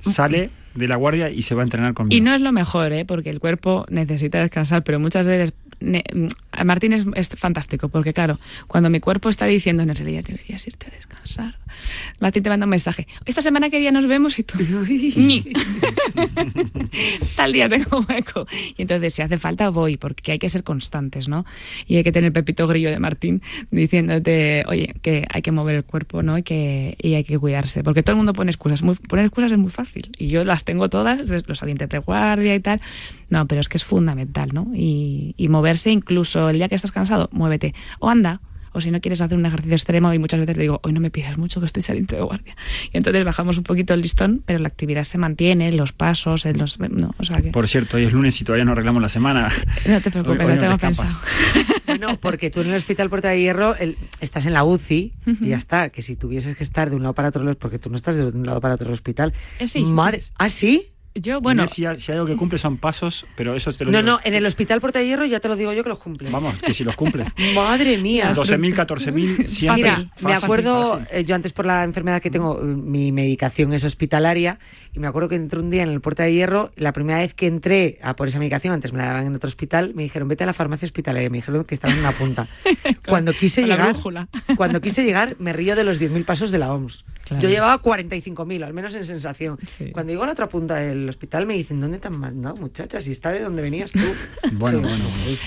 Sale 0.00 0.50
de 0.74 0.88
la 0.88 0.96
guardia 0.96 1.30
y 1.30 1.42
se 1.42 1.54
va 1.54 1.62
a 1.62 1.64
entrenar 1.64 1.94
conmigo. 1.94 2.16
Y 2.16 2.20
no 2.22 2.34
es 2.34 2.40
lo 2.40 2.50
mejor, 2.50 2.92
¿eh? 2.92 3.04
porque 3.04 3.30
el 3.30 3.40
cuerpo 3.40 3.84
necesita 3.90 4.40
descansar, 4.40 4.82
pero 4.82 4.98
muchas 4.98 5.26
veces 5.26 5.52
Martín 6.64 6.92
es, 6.92 7.04
es 7.14 7.28
fantástico, 7.30 7.88
porque 7.88 8.12
claro, 8.12 8.38
cuando 8.66 8.90
mi 8.90 9.00
cuerpo 9.00 9.28
está 9.28 9.46
diciendo, 9.46 9.82
en 9.82 9.94
realidad 9.94 10.24
deberías 10.24 10.66
irte 10.66 10.86
a 10.86 10.90
descansar, 10.90 11.58
Martín 12.20 12.42
te 12.42 12.50
manda 12.50 12.66
un 12.66 12.70
mensaje, 12.70 13.06
esta 13.24 13.42
semana 13.42 13.70
qué 13.70 13.80
día 13.80 13.92
nos 13.92 14.06
vemos 14.06 14.38
y 14.38 14.42
tú, 14.44 14.58
tal 17.36 17.52
día 17.52 17.68
tengo 17.68 18.04
hueco. 18.08 18.46
Y 18.76 18.82
entonces 18.82 19.14
si 19.14 19.22
hace 19.22 19.38
falta 19.38 19.70
voy, 19.70 19.96
porque 19.96 20.32
hay 20.32 20.38
que 20.38 20.48
ser 20.48 20.64
constantes, 20.64 21.28
¿no? 21.28 21.44
Y 21.86 21.96
hay 21.96 22.04
que 22.04 22.12
tener 22.12 22.32
Pepito 22.32 22.66
Grillo 22.66 22.90
de 22.90 22.98
Martín 22.98 23.42
diciéndote, 23.70 24.64
oye, 24.66 24.94
que 25.02 25.24
hay 25.30 25.42
que 25.42 25.52
mover 25.52 25.76
el 25.76 25.84
cuerpo, 25.84 26.22
¿no? 26.22 26.38
Y 26.38 26.42
que 26.42 26.96
y 27.00 27.14
hay 27.14 27.24
que 27.24 27.38
cuidarse, 27.38 27.82
porque 27.82 28.02
todo 28.02 28.12
el 28.12 28.18
mundo 28.18 28.32
pone 28.32 28.50
excusas. 28.50 28.82
Muy, 28.82 28.94
poner 28.94 29.24
excusas 29.26 29.52
es 29.52 29.58
muy 29.58 29.70
fácil, 29.70 30.12
y 30.18 30.28
yo 30.28 30.44
las 30.44 30.64
tengo 30.64 30.88
todas, 30.88 31.30
los 31.46 31.58
salientes 31.58 31.88
de 31.88 31.98
guardia 31.98 32.54
y 32.54 32.60
tal. 32.60 32.80
No, 33.32 33.46
pero 33.48 33.60
es 33.62 33.68
que 33.70 33.78
es 33.78 33.84
fundamental, 33.84 34.50
¿no? 34.52 34.68
Y, 34.74 35.34
y 35.38 35.48
moverse 35.48 35.90
incluso 35.90 36.50
el 36.50 36.56
día 36.56 36.68
que 36.68 36.74
estás 36.74 36.92
cansado, 36.92 37.30
muévete. 37.32 37.74
O 37.98 38.10
anda, 38.10 38.40
o 38.74 38.80
si 38.80 38.90
no 38.90 39.00
quieres 39.00 39.20
hacer 39.20 39.36
un 39.38 39.44
ejercicio 39.46 39.74
extremo 39.74 40.12
y 40.14 40.18
muchas 40.18 40.40
veces 40.40 40.56
le 40.56 40.62
digo, 40.62 40.80
hoy 40.82 40.92
no 40.92 41.00
me 41.00 41.10
pidas 41.10 41.36
mucho 41.38 41.60
que 41.60 41.66
estoy 41.66 41.82
saliente 41.82 42.16
de 42.16 42.22
guardia. 42.22 42.54
Y 42.92 42.96
entonces 42.96 43.24
bajamos 43.24 43.56
un 43.58 43.64
poquito 43.64 43.92
el 43.94 44.00
listón, 44.00 44.42
pero 44.46 44.58
la 44.58 44.68
actividad 44.68 45.04
se 45.04 45.16
mantiene, 45.18 45.72
los 45.72 45.92
pasos, 45.92 46.44
en 46.46 46.58
los... 46.58 46.78
No, 46.78 47.14
o 47.18 47.24
sea 47.24 47.40
que... 47.42 47.50
Por 47.50 47.68
cierto, 47.68 47.96
hoy 47.98 48.04
es 48.04 48.12
lunes 48.12 48.38
y 48.40 48.44
todavía 48.44 48.64
no 48.64 48.72
arreglamos 48.72 49.00
la 49.02 49.08
semana. 49.10 49.50
No 49.86 50.00
te 50.00 50.10
preocupes, 50.10 50.40
Hoy- 50.40 50.44
hoy 50.46 50.48
lo 50.48 50.54
no 50.54 50.60
tengo 50.60 50.78
te 50.78 50.86
pensado. 50.86 51.10
Bueno, 51.86 52.16
porque 52.20 52.50
tú 52.50 52.60
en 52.62 52.68
el 52.70 52.76
Hospital 52.76 53.10
Puerta 53.10 53.28
de 53.28 53.40
Hierro 53.40 53.76
el- 53.76 53.98
estás 54.20 54.46
en 54.46 54.54
la 54.54 54.64
UCI 54.64 55.12
y 55.42 55.48
ya 55.48 55.56
está. 55.58 55.90
Que 55.90 56.00
si 56.00 56.16
tuvieses 56.16 56.56
que 56.56 56.62
estar 56.64 56.88
de 56.88 56.96
un 56.96 57.02
lado 57.02 57.14
para 57.14 57.28
otro, 57.28 57.54
porque 57.58 57.78
tú 57.78 57.90
no 57.90 57.96
estás 57.96 58.14
de 58.16 58.24
un 58.24 58.46
lado 58.46 58.60
para 58.62 58.74
otro 58.74 58.86
del 58.86 58.94
hospital. 58.94 59.34
Eh, 59.58 59.66
sí, 59.68 59.82
Madre, 59.84 60.20
sí, 60.20 60.26
sí. 60.28 60.32
¿Ah, 60.38 60.48
sí? 60.48 60.86
Yo, 61.14 61.40
bueno, 61.40 61.62
Inés, 61.62 61.74
si, 61.74 61.84
hay- 61.84 62.00
si 62.00 62.10
hay 62.10 62.16
algo 62.18 62.26
que 62.26 62.36
cumple 62.36 62.58
son 62.58 62.78
pasos, 62.78 63.26
pero 63.36 63.54
eso 63.54 63.72
te 63.72 63.84
lo 63.84 63.90
No, 63.90 63.98
digo. 64.02 64.12
no, 64.12 64.20
en 64.24 64.34
el 64.34 64.46
Hospital 64.46 64.80
Puerta 64.80 64.98
de 64.98 65.06
Hierro 65.06 65.26
ya 65.26 65.40
te 65.40 65.48
lo 65.48 65.56
digo 65.56 65.72
yo 65.72 65.82
que 65.82 65.90
los 65.90 65.98
cumple. 65.98 66.30
Vamos, 66.30 66.54
que 66.62 66.72
si 66.72 66.84
los 66.84 66.96
cumple. 66.96 67.26
Madre 67.54 67.98
mía. 67.98 68.32
12.000, 68.32 68.74
14.000, 68.74 69.46
siempre. 69.46 69.82
Mira, 69.82 69.98
me 69.98 70.10
Fácil, 70.16 70.44
acuerdo, 70.44 70.84
fácil. 70.98 71.06
eh, 71.12 71.24
yo 71.24 71.34
antes 71.34 71.52
por 71.52 71.66
la 71.66 71.84
enfermedad 71.84 72.22
que 72.22 72.30
tengo, 72.30 72.58
eh, 72.60 72.64
mi 72.64 73.12
medicación 73.12 73.72
es 73.74 73.84
hospitalaria, 73.84 74.58
y 74.94 74.98
me 75.00 75.06
acuerdo 75.06 75.28
que 75.28 75.34
entré 75.36 75.60
un 75.60 75.70
día 75.70 75.82
en 75.82 75.90
el 75.90 76.00
Puerta 76.00 76.22
de 76.22 76.32
Hierro, 76.32 76.72
la 76.76 76.92
primera 76.92 77.18
vez 77.18 77.34
que 77.34 77.46
entré 77.46 77.98
a 78.02 78.16
por 78.16 78.28
esa 78.28 78.38
medicación, 78.38 78.72
antes 78.72 78.92
me 78.92 78.98
la 78.98 79.06
daban 79.08 79.26
en 79.26 79.34
otro 79.34 79.48
hospital, 79.48 79.92
me 79.94 80.02
dijeron, 80.04 80.28
vete 80.28 80.44
a 80.44 80.46
la 80.46 80.52
farmacia 80.54 80.86
hospitalaria, 80.86 81.28
me 81.28 81.38
dijeron 81.38 81.64
que 81.64 81.74
estaba 81.74 81.92
en 81.92 82.00
una 82.00 82.12
punta. 82.12 82.46
cuando 83.06 83.32
quise 83.32 83.64
llegar, 83.66 83.94
cuando 84.56 84.80
quise 84.80 85.04
llegar, 85.04 85.36
me 85.38 85.52
río 85.52 85.76
de 85.76 85.84
los 85.84 86.00
10.000 86.00 86.24
pasos 86.24 86.50
de 86.50 86.58
la 86.58 86.72
OMS. 86.72 87.04
Claro. 87.24 87.42
Yo 87.42 87.48
llevaba 87.50 87.80
45.000, 87.80 88.64
al 88.64 88.72
menos 88.74 88.94
en 88.94 89.04
sensación. 89.04 89.56
Sí. 89.66 89.90
Cuando 89.92 90.10
llego 90.12 90.24
a 90.24 90.26
la 90.26 90.32
otra 90.32 90.48
punta 90.48 90.74
del 90.76 91.01
hospital 91.08 91.46
me 91.46 91.54
dicen, 91.54 91.80
¿dónde 91.80 91.98
te 91.98 92.08
han 92.08 92.18
mandado, 92.18 92.56
muchacha? 92.56 93.00
Si 93.00 93.12
está 93.12 93.30
de 93.32 93.40
donde 93.40 93.62
venías 93.62 93.92
tú. 93.92 94.00
Bueno, 94.52 94.80
bueno, 94.80 95.04
bueno. 95.04 95.38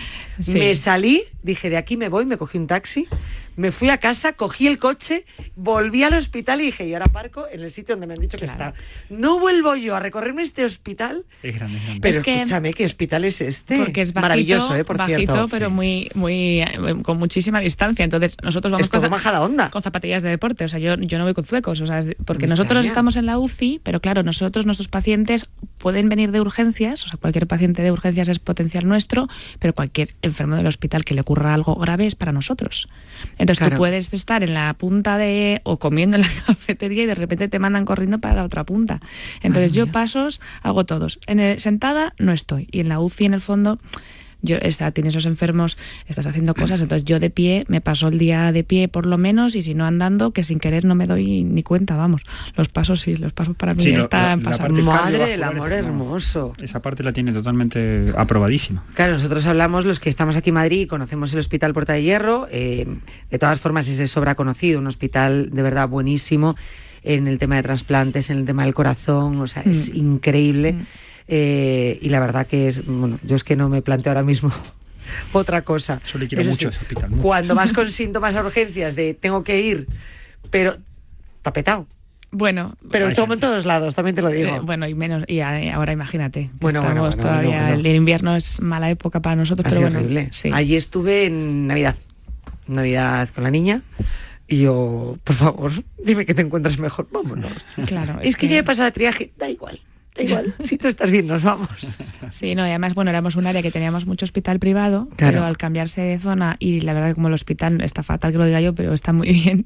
Sí. 0.42 0.58
Me 0.58 0.76
salí, 0.76 1.24
dije, 1.44 1.70
de 1.70 1.78
aquí 1.78 1.96
me 1.96 2.10
voy, 2.10 2.26
me 2.26 2.38
cogí 2.38 2.58
un 2.58 2.68
taxi, 2.68 3.08
me 3.56 3.72
fui 3.72 3.90
a 3.90 3.98
casa, 3.98 4.34
cogí 4.34 4.68
el 4.68 4.80
coche, 4.80 5.26
volví 5.56 6.04
al 6.04 6.14
hospital 6.14 6.62
y 6.62 6.66
dije, 6.66 6.88
y 6.88 6.94
ahora 6.94 7.08
parco 7.08 7.46
en 7.52 7.62
el 7.62 7.72
sitio 7.72 7.96
donde 7.96 8.08
me 8.08 8.14
han 8.14 8.20
dicho 8.22 8.38
que 8.38 8.46
está. 8.46 8.74
No 9.10 9.40
vuelvo 9.40 9.76
yo 9.76 9.96
a 9.96 10.00
recorrerme 10.00 10.44
este 10.44 10.66
hospital, 10.66 11.24
Es 11.44 11.56
grande, 11.56 11.78
es 11.78 11.84
grande. 11.84 12.02
pero 12.02 12.18
Es 12.18 12.24
que- 12.24 12.36
escúchame, 12.42 12.74
¿qué 12.74 12.86
hospital 12.86 13.24
es 13.26 13.42
este? 13.42 13.78
porque 13.80 14.02
es 14.02 14.14
bajito, 14.14 14.22
Maravilloso, 14.30 14.76
¿eh? 14.76 14.84
Por 14.84 14.98
bajito, 14.98 15.34
cierto. 15.34 15.46
pero 15.50 15.68
Sí. 15.70 15.74
muy, 15.74 16.10
muy, 16.16 16.62
eh, 16.62 16.68
con 17.04 17.18
muchísima 17.18 17.60
distancia. 17.60 18.04
Entonces, 18.04 18.38
nosotros 18.44 18.72
vamos 18.72 18.90
con, 18.90 19.10
majada 19.10 19.42
onda. 19.42 19.70
con 19.72 19.82
zapatillas 19.82 20.24
de 20.24 20.30
deporte. 20.30 20.66
O 20.66 20.68
sea, 20.68 20.80
yo, 20.80 20.96
yo 20.96 21.18
no 21.18 21.24
voy 21.24 21.34
con 21.34 21.46
zuecos. 21.46 21.80
O 21.82 21.86
sea, 21.86 22.02
porque 22.26 22.46
Me 22.46 22.52
nosotros 22.52 22.78
extraña. 22.86 22.88
estamos 22.88 23.16
en 23.16 23.26
la 23.26 23.38
UCI, 23.40 23.80
pero 23.84 24.00
claro, 24.02 24.24
nosotros, 24.24 24.66
nuestros 24.66 24.88
pacientes 24.88 25.50
pueden 25.78 26.10
venir 26.10 26.32
de 26.32 26.42
urgencias. 26.42 27.04
O 27.06 27.08
sea, 27.10 27.18
cualquier 27.18 27.48
paciente 27.48 27.82
de 27.82 27.92
urgencias 27.92 28.28
es 28.30 28.40
potencial 28.40 28.88
nuestro, 28.88 29.28
pero 29.60 29.74
cualquier 29.74 30.16
enfermo 30.22 30.56
del 30.56 30.68
hospital 30.68 31.06
que 31.06 31.14
le 31.14 31.22
ocurra 31.22 31.54
algo 31.54 31.76
grave 31.76 32.06
es 32.06 32.16
para 32.16 32.32
nosotros. 32.32 32.88
Entonces, 33.46 33.60
Claro. 33.60 33.76
tú 33.76 33.78
puedes 33.78 34.12
estar 34.12 34.44
en 34.44 34.56
la 34.56 34.74
punta 34.74 35.18
de. 35.20 35.62
o 35.64 35.78
comiendo 35.78 36.18
en 36.18 36.24
la 36.24 36.30
cafetería 36.48 37.04
y 37.04 37.06
de 37.06 37.14
repente 37.16 37.48
te 37.48 37.60
mandan 37.60 37.86
corriendo 37.86 38.18
para 38.20 38.34
la 38.36 38.44
otra 38.44 38.64
punta. 38.64 39.00
Entonces, 39.44 39.72
Madre 39.72 39.78
yo 39.78 39.86
mía. 39.86 39.92
pasos 39.94 40.42
hago 40.64 40.86
todos. 40.86 41.20
En 41.28 41.40
el, 41.40 41.60
sentada 41.60 42.14
no 42.18 42.32
estoy. 42.34 42.68
Y 42.72 42.80
en 42.80 42.90
la 42.90 43.00
UCI, 43.00 43.26
en 43.26 43.34
el 43.36 43.42
fondo 43.42 43.78
yo 44.46 44.58
está, 44.62 44.92
tienes 44.92 45.14
los 45.16 45.26
enfermos, 45.26 45.78
estás 46.08 46.28
haciendo 46.28 46.54
cosas, 46.54 46.82
entonces 46.82 47.04
yo 47.06 47.20
de 47.20 47.30
pie 47.30 47.66
me 47.68 47.82
paso 47.82 48.08
el 48.08 48.18
día 48.18 48.52
de 48.52 48.64
pie 48.64 48.88
por 48.88 49.06
lo 49.06 49.18
menos 49.18 49.56
y 49.56 49.62
si 49.62 49.74
no 49.74 49.86
andando, 49.86 50.32
que 50.32 50.44
sin 50.44 50.60
querer 50.60 50.86
no 50.86 50.96
me 50.96 51.08
doy 51.08 51.44
ni 51.44 51.64
cuenta, 51.64 51.96
vamos. 51.96 52.22
Los 52.56 52.70
pasos 52.70 53.02
sí, 53.02 53.16
los 53.18 53.34
pasos 53.34 53.56
para 53.56 53.74
mí 53.74 53.84
Sí, 53.84 53.90
están 53.92 54.44
la- 54.44 54.52
la 54.52 54.58
Madre 54.70 55.18
del 55.18 55.40
cardiovascular 55.42 55.52
amor 55.52 55.74
hermoso. 55.74 56.54
Esa 56.62 56.82
parte 56.82 57.04
la 57.04 57.12
tiene 57.12 57.34
totalmente 57.34 58.14
aprobadísima. 58.16 58.84
Claro, 58.94 59.14
nosotros 59.14 59.46
hablamos 59.48 59.86
los 59.86 60.00
que 60.00 60.10
estamos 60.10 60.36
aquí 60.38 60.50
en 60.52 60.56
Madrid 60.56 60.82
y 60.82 60.88
conocemos 60.88 61.34
el 61.34 61.40
Hospital 61.40 61.74
Puerta 61.74 61.94
de 61.94 62.04
Hierro. 62.04 62.48
eh, 62.52 62.86
de 63.32 63.40
todas 63.40 63.60
formas, 63.60 63.88
es 63.88 63.98
de 63.98 64.08
sobra 64.08 64.36
conocido, 64.36 64.80
un 64.80 64.88
hospital 64.88 65.50
de 65.52 65.62
verdad 65.62 65.90
buenísimo 65.90 66.56
en 67.04 67.28
el 67.28 67.38
tema 67.38 67.56
de 67.58 67.64
trasplantes, 67.64 68.30
en 68.30 68.38
el 68.40 68.46
tema 68.46 68.64
del 68.66 68.74
corazón, 68.74 69.40
o 69.42 69.48
sea, 69.48 69.64
es 69.64 69.92
Mm. 69.94 69.98
increíble. 69.98 70.74
Mm. 70.74 70.82
Eh, 71.28 71.98
y 72.02 72.10
la 72.10 72.20
verdad 72.20 72.46
que 72.48 72.68
es, 72.68 72.86
bueno, 72.86 73.20
yo 73.24 73.36
es 73.36 73.44
que 73.44 73.56
no 73.56 73.68
me 73.70 73.82
planteo 73.82 74.12
ahora 74.12 74.24
mismo 74.24 74.52
otra 75.34 75.62
cosa. 75.64 76.02
Yo 76.12 76.20
le 76.20 76.28
quiero 76.28 76.42
Eso 76.44 76.52
mucho 76.52 76.68
a 76.70 76.72
sí, 76.72 76.76
ese 76.78 76.84
hospital. 76.86 77.10
mucho. 77.12 77.22
Cuando 77.24 77.56
vas 77.56 77.72
con 77.74 77.90
síntomas 77.92 78.36
a 78.36 78.42
urgencias 78.42 78.96
de 78.96 79.14
tengo 79.14 79.44
que 79.44 79.62
ir, 79.62 79.88
pero 80.52 80.76
está 81.38 81.52
petado. 81.54 81.88
Bueno, 82.32 82.76
Pero 82.92 83.14
tomo 83.14 83.34
en 83.34 83.40
todos 83.40 83.66
lados, 83.66 83.96
también 83.96 84.14
te 84.16 84.22
lo 84.22 84.30
digo. 84.30 84.56
Eh, 84.58 84.60
bueno, 84.62 84.86
y 84.88 84.94
menos, 84.94 85.24
y 85.28 85.40
a- 85.40 85.74
ahora 85.76 85.94
imagínate. 85.94 86.42
que 86.42 86.50
Bueno, 86.60 86.82
bueno, 86.82 87.08
estamos 87.08 87.16
bueno, 87.16 87.22
todavía, 87.30 87.68
bueno, 87.76 87.90
el 87.90 87.96
invierno 87.96 88.36
es 88.36 88.60
mala 88.60 88.90
época 88.90 89.22
para 89.22 89.38
nosotros, 89.38 89.66
Ha 89.66 89.70
pero 89.70 89.80
sido 89.80 89.90
bueno, 89.90 90.00
horrible. 90.00 90.28
sí. 90.32 90.50
Allí 90.52 90.76
estuve 90.76 91.26
en 91.28 91.66
Navidad. 91.68 91.96
Navidad 92.68 93.30
con 93.34 93.46
la 93.46 93.52
niña. 93.52 93.82
Y 94.50 94.60
yo, 94.64 95.18
por 95.24 95.36
favor, 95.36 95.72
dime 96.04 96.26
que 96.26 96.34
te 96.34 96.42
encuentras 96.42 96.78
mejor. 96.78 97.08
Vámonos. 97.10 97.52
Claro, 97.86 98.20
Es, 98.22 98.36
que, 98.36 98.48
ya 98.50 98.58
he 98.58 98.64
pasado 98.64 98.92
triaje. 98.92 99.32
Da 99.38 99.50
igual. 99.50 99.80
Da 100.16 100.24
igual. 100.24 100.54
si 100.60 100.78
tú 100.78 100.88
estás 100.88 101.12
bien, 101.12 101.28
nos 101.28 101.44
vamos. 101.44 101.68
Sí, 102.32 102.56
no, 102.56 102.66
y 102.66 102.70
además, 102.70 102.94
bueno, 102.94 103.10
éramos 103.12 103.36
un 103.36 103.48
área 103.48 103.62
que 103.62 103.72
teníamos 103.72 104.06
mucho 104.06 104.24
hospital 104.26 104.60
privado, 104.60 105.08
Claro. 105.16 105.34
pero 105.34 105.46
al 105.46 105.58
cambiarse 105.58 106.02
de 106.02 106.18
zona, 106.20 106.56
y 106.60 106.80
la 106.82 106.94
verdad 106.94 107.10
que 107.10 107.16
como 107.16 107.28
el 107.28 107.34
hospital 107.34 107.82
está 107.82 108.02
fatal 108.04 108.32
que 108.32 108.38
lo 108.38 108.46
diga 108.46 108.62
yo, 108.62 108.74
pero 108.74 108.94
está 108.94 109.12
muy 109.14 109.28
bien, 109.34 109.66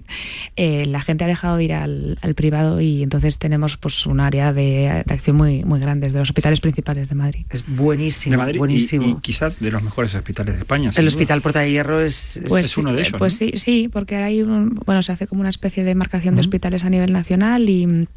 eh, 0.55 0.85
la 0.85 1.01
gente 1.01 1.23
ha 1.23 1.27
dejado 1.27 1.57
de 1.57 1.63
ir 1.65 1.73
al, 1.73 2.17
al 2.21 2.33
privado 2.35 2.81
y 2.81 3.03
entonces 3.03 3.37
tenemos 3.37 3.77
pues 3.77 4.05
un 4.05 4.19
área 4.19 4.51
de, 4.53 5.03
de 5.05 5.13
acción 5.13 5.35
muy, 5.35 5.63
muy 5.63 5.79
grande, 5.79 6.07
desde 6.07 6.19
los 6.19 6.29
hospitales 6.29 6.59
principales 6.61 7.09
de 7.09 7.15
Madrid. 7.15 7.45
Es 7.49 7.63
buenísimo. 7.67 8.31
De 8.31 8.37
Madrid 8.37 8.57
buenísimo. 8.57 9.05
y, 9.07 9.15
quizás 9.21 9.59
de 9.59 9.69
los 9.71 9.83
mejores 9.83 10.15
hospitales 10.15 10.55
de 10.55 10.61
España. 10.61 10.91
el. 10.95 11.07
Hospital 11.07 11.41
Puerta 11.41 11.59
de 11.59 11.71
Hierro 11.71 12.01
es. 12.01 12.37
es- 12.37 12.43
Pues, 12.47 12.65
es 12.65 12.77
uno 12.77 12.93
de 12.93 13.01
ellos, 13.01 13.13
Pues 13.17 13.33
¿no? 13.33 13.37
sí, 13.47 13.51
sí, 13.55 13.89
porque 13.91 14.15
hay 14.15 14.41
un, 14.41 14.75
bueno, 14.85 15.01
se 15.03 15.11
hace 15.11 15.27
como 15.27 15.41
una 15.41 15.49
especie 15.49 15.83
de 15.83 15.93
marcación 15.95 16.35
de 16.35 16.41
hospitales 16.41 16.83
a 16.85 16.89
nivel 16.89 17.11
nacional 17.13 17.69
y, 17.69 18.07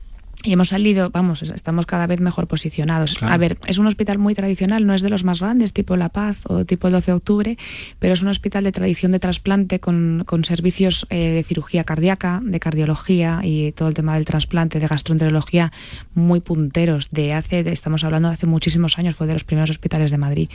y 0.42 0.52
hemos 0.52 0.68
salido, 0.70 1.10
vamos, 1.10 1.42
es- 1.42 1.50
estamos 1.50 1.86
cada 1.86 2.06
vez 2.06 2.20
mejor 2.20 2.46
posicionados. 2.48 3.14
Claro. 3.14 3.34
A 3.34 3.36
ver, 3.36 3.58
es 3.66 3.78
un 3.78 3.86
hospital 3.86 4.18
muy 4.18 4.34
tradicional, 4.34 4.86
no 4.86 4.94
es 4.94 5.02
de 5.02 5.10
los 5.10 5.24
más 5.24 5.40
grandes, 5.40 5.72
tipo 5.72 5.96
La 5.96 6.08
Paz 6.08 6.40
o 6.44 6.64
tipo 6.64 6.86
el 6.88 6.92
12 6.92 7.10
de 7.12 7.16
octubre, 7.16 7.58
pero 7.98 8.14
es 8.14 8.22
un 8.22 8.28
hospital 8.28 8.64
de 8.64 8.72
tradición 8.72 9.12
de 9.12 9.18
trasplante 9.20 9.78
con, 9.80 10.24
con 10.26 10.44
servicios 10.44 11.06
eh, 11.10 11.30
de 11.30 11.42
cirugía 11.42 11.84
cardíaca, 11.84 12.40
de 12.44 12.58
cardiología 12.60 13.40
y 13.42 13.72
todo 13.72 13.88
el 13.88 13.94
tema 13.94 14.14
del 14.14 14.24
trasplante, 14.24 14.80
de 14.80 14.86
gastroenterología 14.86 15.72
muy 16.14 16.40
punteros. 16.40 17.08
De 17.10 17.32
hace, 17.32 17.62
de- 17.62 17.72
estamos 17.72 18.04
hablando 18.04 18.28
de 18.28 18.34
hace 18.34 18.46
muchísimos 18.46 18.98
años, 18.98 19.16
fue 19.16 19.26
de 19.26 19.32
los 19.34 19.44
primeros 19.44 19.70
hospitales 19.70 20.10
de 20.10 20.18
Madrid. 20.18 20.48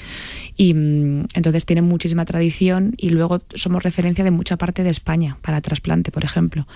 Y 0.55 0.73
mm, 0.73 1.25
entonces 1.33 1.65
tienen 1.65 1.85
muchísima 1.85 2.25
tradición 2.25 2.93
y 2.97 3.09
luego 3.09 3.39
somos 3.55 3.83
referencia 3.83 4.23
de 4.23 4.31
mucha 4.31 4.57
parte 4.57 4.83
de 4.83 4.89
España 4.89 5.37
para 5.41 5.61
trasplante, 5.61 6.11
por 6.11 6.23
ejemplo. 6.25 6.67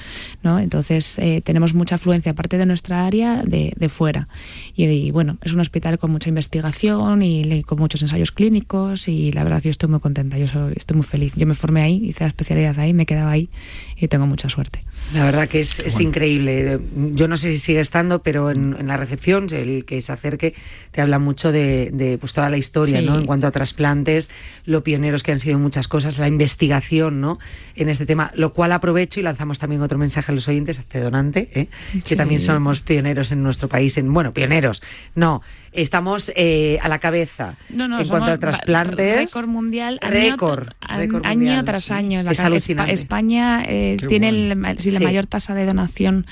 ¿no? 0.43 0.59
Entonces 0.59 1.18
eh, 1.20 1.41
tenemos 1.43 1.74
mucha 1.74 1.95
afluencia, 1.95 2.32
aparte 2.32 2.57
de 2.57 2.66
nuestra 2.66 3.01
área, 3.06 3.43
de, 3.43 3.74
de 3.76 3.89
fuera. 3.89 4.28
Y, 4.76 5.12
bueno, 5.12 5.38
es 5.41 5.54
un 5.54 5.60
hospital 5.60 5.99
con 5.99 6.12
mucha 6.12 6.30
investigación 6.30 7.22
y, 7.22 7.64
con 7.64 7.80
muchos 7.80 8.02
ensayos 8.02 8.32
clínicos 8.32 9.08
y 9.08 9.32
la 9.32 9.43
verdad 9.43 9.62
que 9.62 9.70
yo 9.70 9.72
estoy 9.72 9.89
muy 9.89 9.99
contenta, 9.99 10.38
yo 10.38 10.47
soy, 10.47 10.74
estoy 10.76 10.97
muy 10.97 11.06
feliz. 11.06 11.34
Yo 11.36 11.47
me 11.47 11.54
formé 11.54 11.82
ahí, 11.82 12.02
hice 12.04 12.24
la 12.24 12.30
especialidad 12.30 12.78
ahí, 12.80 12.93
me 12.93 13.04
he 13.04 13.06
quedado 13.06 13.30
ahí 13.30 13.49
y 13.97 14.08
tengo 14.08 14.28
mucha 14.28 14.49
suerte. 14.49 14.80
La 15.14 15.26
verdad 15.26 15.49
que 15.49 15.60
es, 15.60 15.80
es 15.80 15.99
increíble. 15.99 16.80
Yo 17.16 17.28
no 17.28 17.36
sé 17.36 17.52
si 17.52 17.58
sigue 17.60 17.82
estando, 17.82 18.24
pero 18.24 18.49
en, 18.49 18.78
en 18.80 18.88
la 18.88 18.95
recepción, 18.95 19.47
el 19.52 19.84
que 19.84 20.02
se 20.02 20.14
acerque, 20.14 20.54
te 20.91 21.02
habla 21.02 21.20
mucho 21.20 21.52
de, 21.52 21.89
de, 21.91 22.18
pues 22.18 22.34
toda 22.34 22.49
la 22.49 22.56
historia, 22.58 22.99
Sí. 22.99 23.06
¿no? 23.06 23.18
En 23.20 23.26
cuanto 23.26 23.45
a 23.47 23.52
trasplantes, 23.52 24.32
lo 24.66 24.84
pioneros 24.84 25.22
que 25.24 25.34
han 25.34 25.39
sido 25.41 25.56
en 25.58 25.62
muchas 25.64 25.89
cosas, 25.89 26.18
la 26.18 26.30
investigación, 26.30 27.20
¿no? 27.20 27.39
En 27.76 27.89
este 27.89 28.06
tema, 28.06 28.32
lo 28.36 28.54
cual 28.54 28.72
aprovecho 28.72 29.20
y 29.20 29.24
lanzamos 29.24 29.60
también 29.60 29.82
otro 29.82 29.97
mensaje 29.97 30.32
a 30.32 30.36
los 30.36 30.47
oyentes, 30.47 30.80
a 30.80 30.99
Donante, 30.99 31.49
¿eh? 31.54 31.68
que 31.93 32.02
Sí. 32.02 32.16
también 32.16 32.39
somos 32.39 32.80
pioneros 32.82 33.32
en 33.34 33.43
nuestro 33.43 33.68
país. 33.68 33.97
En, 33.97 34.14
bueno, 34.14 34.34
pioneros, 34.34 34.82
no, 35.16 35.41
estamos 35.74 36.32
eh, 36.36 36.78
a 36.82 36.90
la 36.90 37.00
cabeza 37.00 37.56
No, 37.70 37.88
no, 37.88 38.00
en 38.00 38.08
cuanto 38.08 38.32
a 38.32 38.38
trasplantes. 38.38 39.16
Récord 39.18 39.48
mundial. 39.48 40.00
año 40.02 40.12
Récord, 40.14 40.68
tra- 40.82 40.98
récord 40.98 41.26
año 41.26 41.36
mundial, 41.38 41.66
tras 41.66 41.84
sí. 41.86 41.94
año. 41.94 42.24
La 42.24 42.32
Es 42.32 42.40
alucinante. 42.42 42.92
España 42.94 43.64
eh, 43.68 43.98
tiene 44.08 44.32
bueno. 44.32 44.68
el- 44.70 44.80
sí, 44.80 44.92
la 44.92 45.00
Sí. 45.00 45.04
mayor 45.06 45.26
tasa 45.28 45.54
de 45.56 45.66
donación 45.66 46.26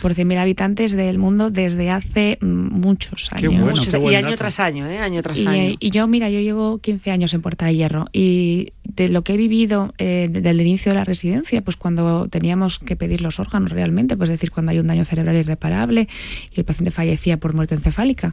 por 0.00 0.14
100.000 0.14 0.38
habitantes 0.38 0.92
del 0.92 1.18
mundo 1.18 1.50
desde 1.50 1.90
hace 1.90 2.38
mm, 2.40 2.46
muchos 2.46 3.28
Qué 3.36 3.46
años. 3.46 3.52
bueno, 3.62 3.66
Muchos- 3.76 3.88
qué 3.88 3.96
buen 3.98 4.12
y 4.12 4.16
año 4.16 4.26
dato. 4.28 4.38
tras 4.38 4.60
año, 4.60 4.86
¿eh? 4.88 4.98
Año 4.98 5.22
tras 5.22 5.38
Y, 5.38 5.46
año. 5.46 5.52
eh, 5.62 5.76
y 5.78 5.90
yo, 5.90 6.06
mira, 6.06 6.30
yo 6.30 6.40
llevo 6.40 6.78
15 6.78 7.10
años 7.10 7.34
en 7.34 7.42
Puerta 7.42 7.66
de 7.66 7.74
Hierro 7.76 8.06
y 8.12 8.72
de 8.84 9.08
lo 9.08 9.22
que 9.24 9.34
he 9.34 9.36
vivido 9.36 9.92
eh, 9.98 10.28
desde 10.30 10.50
el 10.50 10.60
inicio 10.60 10.90
de 10.92 10.96
la 10.98 11.04
residencia, 11.04 11.60
pues 11.60 11.76
cuando 11.76 12.28
teníamos 12.28 12.78
que 12.78 12.96
pedir 12.96 13.20
los 13.20 13.38
órganos 13.40 13.70
realmente, 13.72 14.16
pues 14.16 14.30
es 14.30 14.34
decir, 14.34 14.50
cuando 14.50 14.72
hay 14.72 14.78
un 14.78 14.86
daño 14.86 15.04
cerebral 15.04 15.36
irreparable 15.36 16.08
y 16.54 16.58
el 16.60 16.64
paciente 16.64 16.90
fallecía 16.90 17.36
por 17.36 17.52
muerte 17.54 17.74
encefálica. 17.74 18.32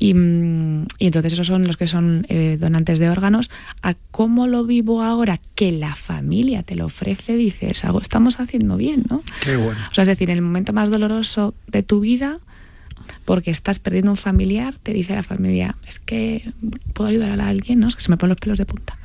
Y, 0.00 0.14
mm, 0.14 0.86
y 0.98 1.06
entonces 1.06 1.34
esos 1.34 1.46
son 1.46 1.66
los 1.66 1.76
que 1.76 1.86
son 1.86 2.26
eh, 2.28 2.56
donantes 2.58 2.98
de 2.98 3.10
órganos. 3.10 3.50
A 3.82 3.94
cómo 4.10 4.48
lo 4.48 4.64
vivo 4.64 5.02
ahora, 5.02 5.38
que 5.54 5.70
la 5.70 5.94
familia 5.94 6.64
te 6.64 6.74
lo 6.74 6.86
ofrece, 6.86 7.36
dices, 7.36 7.84
algo 7.84 8.00
estamos 8.00 8.40
haciendo 8.40 8.76
bien, 8.76 9.04
¿no? 9.08 9.22
Qué 9.42 9.56
bueno. 9.56 9.78
O 9.90 9.94
sea, 9.94 10.02
es 10.02 10.08
decir, 10.08 10.30
en 10.30 10.36
el 10.36 10.42
momento 10.42 10.72
más 10.72 10.90
doloroso 10.90 11.54
de 11.68 11.82
tu 11.82 12.00
vida, 12.00 12.40
porque 13.26 13.50
estás 13.50 13.78
perdiendo 13.78 14.10
un 14.10 14.16
familiar, 14.16 14.78
te 14.78 14.94
dice 14.94 15.14
la 15.14 15.22
familia, 15.22 15.76
es 15.86 16.00
que 16.00 16.50
puedo 16.94 17.10
ayudar 17.10 17.38
a 17.38 17.48
alguien, 17.48 17.80
¿no? 17.80 17.88
Es 17.88 17.94
que 17.94 18.02
se 18.02 18.10
me 18.10 18.16
ponen 18.16 18.30
los 18.30 18.40
pelos 18.40 18.58
de 18.58 18.64
punta. 18.64 18.96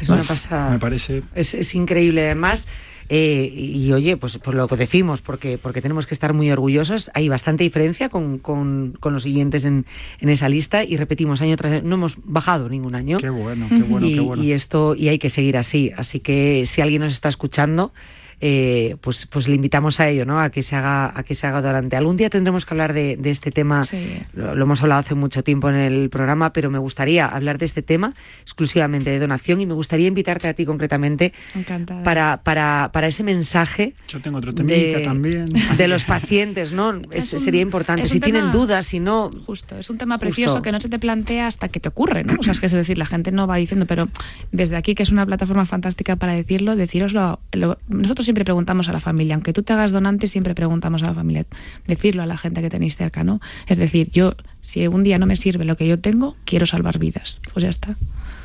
Es 0.00 0.08
una 0.08 0.24
pasada. 0.24 0.72
Me 0.72 0.80
parece 0.80 1.22
Es, 1.36 1.54
es 1.54 1.74
increíble, 1.76 2.24
además. 2.24 2.66
Eh, 3.12 3.52
y 3.52 3.92
oye, 3.92 4.16
pues 4.16 4.38
por 4.38 4.54
lo 4.54 4.68
que 4.68 4.76
decimos, 4.76 5.20
porque, 5.20 5.58
porque 5.58 5.82
tenemos 5.82 6.06
que 6.06 6.14
estar 6.14 6.32
muy 6.32 6.50
orgullosos, 6.50 7.10
hay 7.12 7.28
bastante 7.28 7.64
diferencia 7.64 8.08
con, 8.08 8.38
con- 8.38 8.96
con 9.00 9.12
los 9.12 9.24
siguientes 9.24 9.64
en, 9.64 9.84
en 10.20 10.28
esa 10.28 10.48
lista 10.48 10.84
y 10.84 10.96
repetimos 10.96 11.40
año 11.42 11.56
tras 11.56 11.72
año, 11.72 11.82
no 11.84 11.96
hemos 11.96 12.16
bajado 12.22 12.68
ningún 12.68 12.94
año. 12.94 13.18
Qué 13.18 13.28
bueno, 13.28 13.66
qué 13.68 13.82
bueno, 13.82 14.06
y, 14.06 14.14
qué 14.14 14.20
bueno. 14.20 14.42
y 14.44 14.52
esto 14.52 14.94
y 14.94 15.08
hay 15.08 15.18
que 15.18 15.28
seguir 15.28 15.56
así. 15.56 15.90
Así 15.96 16.20
que 16.20 16.62
si 16.66 16.80
alguien 16.80 17.02
nos 17.02 17.12
está 17.12 17.28
escuchando, 17.28 17.92
eh, 18.40 18.96
pues, 19.00 19.26
pues 19.26 19.48
le 19.48 19.54
invitamos 19.54 20.00
a 20.00 20.08
ello, 20.08 20.24
¿no? 20.24 20.40
A 20.40 20.50
que 20.50 20.62
se 20.62 20.74
haga, 20.76 21.12
a 21.18 21.22
que 21.22 21.34
se 21.34 21.46
haga 21.46 21.60
durante. 21.60 21.96
Algún 21.96 22.16
día 22.16 22.30
tendremos 22.30 22.64
que 22.66 22.74
hablar 22.74 22.92
de, 22.92 23.16
de 23.16 23.30
este 23.30 23.50
tema. 23.50 23.84
Sí. 23.84 24.18
Lo, 24.34 24.54
lo 24.54 24.64
hemos 24.64 24.80
hablado 24.82 25.00
hace 25.00 25.14
mucho 25.14 25.44
tiempo 25.44 25.68
en 25.68 25.76
el 25.76 26.08
programa, 26.10 26.52
pero 26.52 26.70
me 26.70 26.78
gustaría 26.78 27.26
hablar 27.26 27.58
de 27.58 27.66
este 27.66 27.82
tema 27.82 28.14
exclusivamente 28.42 29.10
de 29.10 29.18
donación 29.18 29.60
y 29.60 29.66
me 29.66 29.74
gustaría 29.74 30.08
invitarte 30.08 30.48
a 30.48 30.54
ti 30.54 30.64
concretamente 30.66 31.32
Encantada. 31.54 32.02
para, 32.02 32.40
para, 32.42 32.90
para 32.92 33.06
ese 33.06 33.22
mensaje 33.22 33.94
Yo 34.08 34.20
tengo 34.20 34.38
otro 34.38 34.52
de, 34.52 35.02
también. 35.04 35.46
de 35.76 35.88
los 35.88 36.04
pacientes, 36.04 36.72
¿no? 36.72 36.90
Es- 37.10 37.24
Es 37.30 37.32
un- 37.34 37.40
sería 37.40 37.60
importante. 37.60 38.02
es 38.02 38.08
Si 38.08 38.20
tienen 38.20 38.50
dudas, 38.52 38.86
si 38.86 39.00
no, 39.00 39.30
Justo, 39.46 39.76
es 39.78 39.88
un 39.90 39.98
tema 39.98 40.18
precioso 40.18 40.54
Justo. 40.54 40.62
que 40.62 40.72
no 40.72 40.80
se 40.80 40.88
te 40.88 40.98
plantea 40.98 41.46
hasta 41.46 41.68
que 41.68 41.80
te 41.80 41.88
ocurre, 41.88 42.24
¿no? 42.24 42.34
O 42.38 42.42
sea, 42.42 42.52
es 42.52 42.60
que 42.60 42.66
es 42.66 42.72
decir, 42.72 42.98
la 42.98 43.06
gente 43.06 43.30
no 43.32 43.46
va 43.46 43.56
diciendo, 43.56 43.86
pero 43.86 44.08
desde 44.52 44.76
aquí, 44.76 44.94
que 44.94 45.02
es 45.02 45.10
una 45.10 45.26
plataforma 45.26 45.66
fantástica 45.66 46.16
para 46.16 46.32
decirlo, 46.34 46.76
deciroslo. 46.76 47.38
lo- 47.52 47.78
nosotros 47.88 48.28
siempre 48.30 48.44
preguntamos 48.44 48.88
a 48.88 48.92
la 48.92 49.00
familia, 49.00 49.34
aunque 49.34 49.52
tú 49.52 49.64
te 49.64 49.72
hagas 49.72 49.90
donante, 49.90 50.28
siempre 50.28 50.54
preguntamos 50.54 51.02
a 51.02 51.06
la 51.06 51.14
familia, 51.14 51.46
decirlo 51.88 52.22
a 52.22 52.26
la 52.26 52.36
gente 52.38 52.62
que 52.62 52.70
tenéis 52.70 52.94
cerca, 52.96 53.24
¿no? 53.24 53.40
Es 53.66 53.76
decir, 53.76 54.08
yo, 54.12 54.36
si 54.60 54.86
un 54.86 55.02
día 55.02 55.18
no 55.18 55.26
me 55.26 55.34
sirve 55.34 55.64
lo 55.64 55.76
que 55.76 55.88
yo 55.88 55.98
tengo, 55.98 56.36
quiero 56.44 56.64
salvar 56.64 56.98
vidas. 57.00 57.40
Pues 57.52 57.64
ya 57.64 57.70
está. 57.70 57.96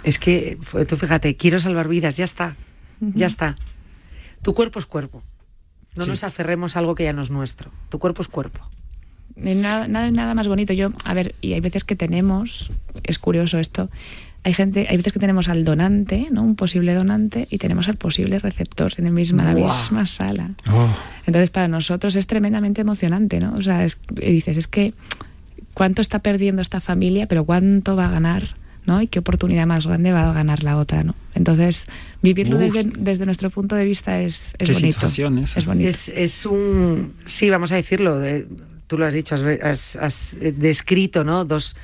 es 0.03 0.17
que 0.17 0.57
tú 0.89 0.97
fíjate, 0.97 1.35
quiero 1.37 1.59
salvar 1.59 1.87
vidas, 1.87 2.17
ya 2.17 2.25
está, 2.25 2.55
ya 2.99 3.27
está. 3.27 3.55
Tu 4.41 4.53
cuerpo 4.55 4.79
es 4.79 4.87
cuerpo. 4.87 5.21
No 5.95 6.03
Sí. 6.03 6.09
nos 6.09 6.23
aferremos 6.23 6.75
a 6.75 6.79
algo 6.79 6.95
que 6.95 7.03
ya 7.03 7.13
no 7.13 7.21
es 7.21 7.29
nuestro. 7.29 7.69
Tu 7.89 7.99
cuerpo 7.99 8.21
es 8.23 8.27
cuerpo. 8.27 8.59
Y 9.37 9.53
Nada, 9.55 9.87
nada, 9.87 10.09
nada 10.11 10.33
más 10.33 10.47
bonito. 10.47 10.73
Yo, 10.73 10.91
a 11.05 11.13
ver, 11.13 11.35
y 11.41 11.53
hay 11.53 11.61
veces 11.61 11.83
que 11.83 11.95
tenemos, 11.95 12.71
es 13.03 13.19
curioso 13.19 13.59
esto, 13.59 13.89
hay 14.45 14.53
gente, 14.53 14.85
hay 14.89 14.95
veces 14.97 15.11
que 15.11 15.19
tenemos 15.19 15.49
al 15.49 15.63
donante, 15.65 16.27
¿no? 16.31 16.43
Un 16.43 16.55
posible 16.55 16.93
donante, 16.93 17.47
y 17.49 17.57
tenemos 17.57 17.89
al 17.89 17.95
posible 17.97 18.37
receptor 18.39 18.93
en 18.97 19.07
el 19.07 19.11
misma, 19.11 19.43
la 19.43 19.53
misma 19.55 20.05
sala. 20.05 20.51
Oh, 20.71 20.87
Entonces, 21.25 21.49
para 21.49 21.67
nosotros 21.67 22.15
es 22.15 22.27
tremendamente 22.27 22.81
emocionante, 22.81 23.39
¿no? 23.39 23.55
O 23.55 23.63
sea, 23.63 23.83
es- 23.83 23.97
dices, 24.13 24.55
es 24.57 24.67
que 24.67 24.93
cuánto 25.73 26.01
está 26.01 26.19
perdiendo 26.19 26.61
esta 26.61 26.79
familia, 26.79 27.27
pero 27.27 27.43
cuánto 27.43 27.95
va 27.95 28.05
a 28.05 28.11
ganar, 28.11 28.55
¿no? 28.85 29.01
Y 29.01 29.07
qué 29.07 29.17
oportunidad 29.17 29.65
más 29.65 29.87
grande 29.87 30.11
va 30.11 30.29
a 30.29 30.33
ganar 30.33 30.63
la 30.63 30.77
otra, 30.77 31.03
¿no? 31.03 31.15
Entonces, 31.33 31.87
vivirlo 32.21 32.59
desde, 32.59 32.83
desde 32.83 33.25
nuestro 33.25 33.49
punto 33.49 33.75
de 33.75 33.83
vista 33.83 34.21
es, 34.21 34.53
es 34.59 34.67
Qué 34.69 34.73
bonito. 34.73 34.93
situación 34.93 35.37
esa. 35.39 35.57
Es 35.59 35.65
bonito. 35.65 35.89
Es, 35.89 36.07
es 36.09 36.45
un. 36.45 37.13
Sí, 37.25 37.49
vamos 37.49 37.71
a 37.71 37.75
decirlo. 37.77 38.19
de- 38.19 38.47
tú 38.87 38.99
lo 38.99 39.07
has 39.07 39.15
dicho, 39.15 39.33
has, 39.33 39.41
has- 39.63 39.95
has 39.95 40.37
descrito, 40.39 41.23
¿no? 41.23 41.43
Dos, 41.45 41.75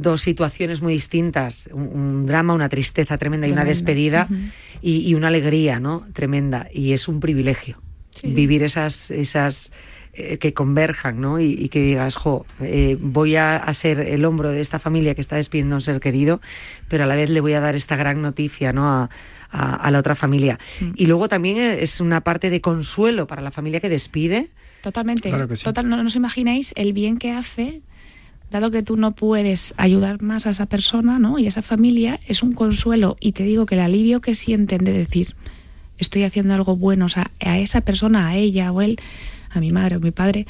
dos 0.00 0.20
situaciones 0.22 0.80
muy 0.82 0.92
distintas, 0.94 1.68
un, 1.72 1.88
un 1.88 2.26
drama, 2.26 2.54
una 2.54 2.68
tristeza 2.68 3.16
tremenda, 3.18 3.46
y 3.46 3.52
una 3.52 3.62
Tremenda. 3.62 3.68
despedida 3.78 4.26
Ujú. 4.30 4.40
y, 4.82 5.08
y 5.08 5.14
una 5.14 5.28
alegría, 5.28 5.80
¿no? 5.80 6.06
Tremenda. 6.12 6.68
Y 6.72 6.92
es 6.92 7.08
un 7.08 7.20
privilegio 7.20 7.80
Sí. 8.10 8.32
vivir 8.32 8.64
esas, 8.64 9.12
esas 9.12 9.70
eh, 10.12 10.38
que 10.38 10.52
converjan, 10.52 11.20
¿no? 11.20 11.38
Y, 11.38 11.52
y 11.52 11.68
que 11.68 11.80
digas, 11.80 12.16
jo, 12.16 12.46
eh, 12.60 12.96
voy 13.00 13.36
a, 13.36 13.56
a 13.56 13.72
ser 13.74 14.00
el 14.00 14.24
hombro 14.24 14.50
de 14.50 14.60
esta 14.60 14.80
familia 14.80 15.14
que 15.14 15.20
está 15.20 15.36
despidiendo 15.36 15.76
a 15.76 15.78
un 15.78 15.82
ser 15.82 16.00
querido, 16.00 16.40
pero 16.88 17.04
a 17.04 17.06
la 17.06 17.14
vez 17.14 17.30
le 17.30 17.40
voy 17.40 17.52
a 17.52 17.60
dar 17.60 17.76
esta 17.76 17.94
gran 17.94 18.20
noticia, 18.20 18.72
¿no? 18.72 18.88
A, 18.88 19.10
a- 19.50 19.74
a 19.76 19.90
la 19.92 19.98
otra 20.00 20.14
familia. 20.16 20.58
Mm. 20.80 20.90
Y 20.96 21.06
luego 21.06 21.28
también 21.28 21.58
es 21.58 22.00
una 22.00 22.22
parte 22.22 22.50
de 22.50 22.60
consuelo 22.60 23.26
para 23.28 23.40
la 23.40 23.50
familia 23.52 23.78
que 23.80 23.88
despide. 23.88 24.48
Totalmente. 24.82 25.28
Claro 25.28 25.46
que 25.46 25.56
sí. 25.56 25.62
Total, 25.64 25.88
no, 25.88 25.96
no 25.96 26.06
os 26.06 26.16
imagináis 26.16 26.72
el 26.76 26.92
bien 26.92 27.18
que 27.18 27.30
hace, 27.32 27.82
dado 28.50 28.70
que 28.70 28.82
tú 28.82 28.96
no 28.96 29.12
puedes 29.12 29.74
ayudar 29.76 30.22
más 30.22 30.46
a 30.46 30.50
esa 30.50 30.66
persona, 30.66 31.18
¿no? 31.18 31.38
Y 31.38 31.46
a 31.46 31.48
esa 31.48 31.62
familia, 31.62 32.18
es 32.26 32.42
un 32.42 32.52
consuelo. 32.52 33.16
Y 33.20 33.32
te 33.32 33.44
digo 33.44 33.66
que 33.66 33.74
el 33.74 33.80
alivio 33.82 34.20
que 34.20 34.34
sienten 34.34 34.84
de 34.84 34.92
decir, 34.92 35.34
estoy 35.98 36.24
haciendo 36.24 36.54
algo 36.54 36.76
bueno, 36.76 37.06
o 37.06 37.08
sea, 37.08 37.30
a 37.40 37.58
esa 37.58 37.82
persona, 37.82 38.28
a 38.28 38.36
ella 38.36 38.72
o 38.72 38.80
él, 38.80 38.98
a 39.50 39.60
mi 39.60 39.70
madre 39.70 39.96
o 39.96 40.00
mi 40.00 40.10
padre, 40.10 40.46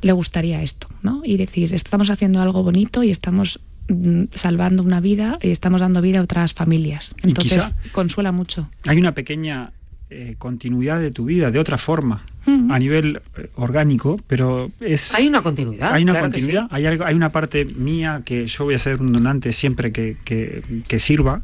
le 0.00 0.12
gustaría 0.12 0.62
esto, 0.62 0.88
¿no? 1.02 1.22
Y 1.24 1.36
decir, 1.36 1.74
estamos 1.74 2.10
haciendo 2.10 2.40
algo 2.40 2.62
bonito 2.62 3.02
y 3.02 3.10
estamos 3.10 3.60
mm, 3.88 4.24
salvando 4.34 4.82
una 4.82 5.00
vida 5.00 5.38
y 5.42 5.50
estamos 5.50 5.80
dando 5.80 6.00
vida 6.00 6.20
a 6.20 6.22
otras 6.22 6.54
familias. 6.54 7.14
Entonces, 7.22 7.74
consuela 7.92 8.30
mucho. 8.30 8.70
Hay 8.86 8.98
una 8.98 9.14
pequeña 9.14 9.72
eh, 10.10 10.36
continuidad 10.38 11.00
de 11.00 11.10
tu 11.10 11.24
vida 11.24 11.50
de 11.50 11.58
otra 11.58 11.78
forma, 11.78 12.24
A 12.70 12.78
nivel 12.78 13.20
eh, 13.36 13.48
orgánico, 13.56 14.20
pero 14.26 14.70
es... 14.80 15.14
Hay 15.14 15.26
una 15.28 15.42
continuidad. 15.42 15.92
Hay 15.92 16.02
una 16.02 16.12
claro 16.12 16.26
continuidad, 16.26 16.62
sí. 16.64 16.68
hay, 16.72 16.86
algo, 16.86 17.04
hay 17.04 17.14
una 17.14 17.30
parte 17.32 17.64
mía 17.64 18.22
que 18.24 18.46
yo 18.46 18.64
voy 18.64 18.74
a 18.74 18.78
ser 18.78 19.00
un 19.00 19.12
donante 19.12 19.52
siempre 19.52 19.92
que, 19.92 20.16
que- 20.24 20.62
que 20.86 20.98
sirva, 20.98 21.42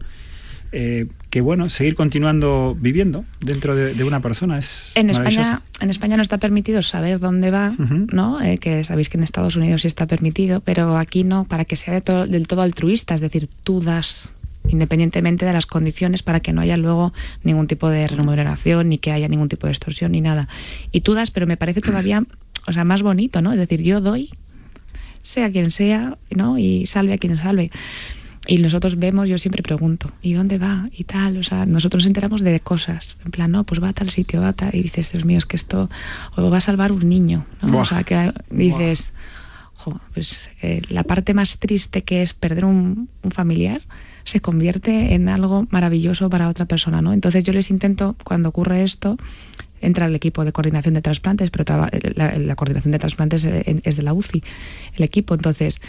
eh, 0.77 1.07
que 1.31 1.41
bueno, 1.41 1.69
seguir 1.69 1.95
continuando 1.95 2.77
viviendo 2.79 3.25
dentro 3.41 3.77
de, 3.77 3.95
de 3.95 4.03
una 4.05 4.21
persona 4.21 4.59
es 4.59 4.91
En. 4.97 5.09
España, 5.09 5.63
en 5.81 5.91
España 5.91 6.17
no 6.17 6.23
está 6.23 6.39
permitido 6.39 6.83
saber 6.83 7.21
dónde 7.21 7.51
va. 7.53 7.75
¿no? 8.13 8.41
Eh, 8.43 8.59
que 8.59 8.83
sabéis 8.83 9.09
que 9.09 9.17
en 9.17 9.23
Estados 9.25 9.55
Unidos 9.55 9.83
sí 9.83 9.89
está 9.89 10.07
permitido, 10.07 10.61
pero 10.61 10.97
aquí 10.97 11.23
no, 11.23 11.45
para 11.45 11.65
que 11.65 11.77
sea 11.77 11.95
de 11.95 12.01
to- 12.01 12.27
del 12.27 12.49
todo 12.49 12.63
altruista, 12.63 13.15
es 13.15 13.21
decir, 13.21 13.49
tú 13.63 13.81
das 13.81 14.31
independientemente 14.69 15.45
de 15.45 15.53
las 15.53 15.67
condiciones 15.67 16.23
para 16.23 16.41
que 16.41 16.53
no 16.53 16.61
haya 16.61 16.77
luego 16.77 17.12
ningún 17.43 17.67
tipo 17.67 17.89
de 17.89 18.09
remuneración 18.09 18.89
ni 18.89 18.99
que 18.99 19.12
haya 19.12 19.29
ningún 19.29 19.49
tipo 19.49 19.67
de 19.67 19.73
extorsión 19.73 20.12
ni 20.12 20.21
nada. 20.21 20.49
Y 20.93 21.03
tú 21.03 21.15
das, 21.15 21.31
pero 21.31 21.47
me 21.47 21.57
parece 21.57 21.81
todavía, 21.81 22.25
o 22.67 22.73
sea, 22.73 22.85
más 22.85 23.03
bonito, 23.03 23.43
¿no? 23.43 23.53
Es 23.53 23.59
decir, 23.59 23.83
yo 23.83 24.01
doy, 24.01 24.31
sea 25.23 25.51
quien 25.51 25.71
sea, 25.71 26.19
¿no? 26.31 26.59
Y 26.59 26.87
salve 26.87 27.15
a 27.15 27.19
quien 27.19 27.37
salve. 27.37 27.71
Y 28.47 28.59
nosotros 28.59 28.99
vemos, 28.99 29.29
yo 29.29 29.39
siempre 29.39 29.62
pregunto, 29.62 30.12
¿y 30.21 30.35
dónde 30.35 30.59
va? 30.59 30.91
Y 30.93 31.05
tal, 31.05 31.39
o 31.39 31.43
sea, 31.43 31.65
nosotros 31.65 32.03
nos 32.03 32.09
enteramos 32.09 32.43
de 32.43 32.61
cosas, 32.61 33.19
en 33.25 33.31
plan, 33.31 33.51
no, 33.51 33.65
pues 33.65 33.83
va 33.83 33.89
a 33.89 33.93
tal 33.95 34.11
sitio, 34.11 34.43
va 34.43 34.49
a 34.49 34.53
tal, 34.53 34.75
y 34.75 34.83
dices, 34.83 35.12
Dios 35.12 35.25
mío, 35.25 35.39
es 35.39 35.47
que 35.47 35.57
esto, 35.57 35.89
o 36.37 36.51
va 36.51 36.59
a 36.59 36.61
salvar 36.61 36.93
un 36.93 37.09
niño, 37.09 37.47
¿no? 37.62 37.73
Buah. 37.73 37.83
O 37.83 37.85
sea, 37.87 38.05
que 38.05 38.33
dices, 38.51 39.15
jo, 39.73 39.99
pues 40.12 40.51
eh, 40.61 40.83
la 40.91 41.05
parte 41.05 41.33
más 41.33 41.59
triste 41.59 42.03
que 42.03 42.21
es 42.21 42.35
perder 42.35 42.67
un, 42.67 43.09
un 43.23 43.31
familiar 43.31 43.81
se 44.25 44.41
convierte 44.41 45.14
en 45.14 45.29
algo 45.29 45.66
maravilloso 45.70 46.31
para 46.31 46.49
otra 46.49 46.66
persona, 46.66 47.03
¿no? 47.03 47.12
Entonces 47.12 47.45
yo 47.45 47.53
les 47.53 47.70
intento, 47.70 48.16
cuando 48.25 48.49
ocurre 48.49 48.83
esto, 48.83 49.16
entra 49.85 50.07
el 50.07 50.14
equipo 50.14 50.45
de 50.45 50.53
coordinación 50.53 50.95
de 50.95 51.03
trasplantes, 51.03 51.51
pero 51.51 51.89
la, 52.14 52.57
coordinación 52.57 52.93
de 52.93 52.99
trasplantes 52.99 53.45
eh, 53.45 53.81
es 53.85 53.97
de 53.97 54.03
la 54.03 54.14
UCI, 54.14 54.43
el 54.97 55.05
equipo. 55.05 55.35
Entonces, 55.35 55.81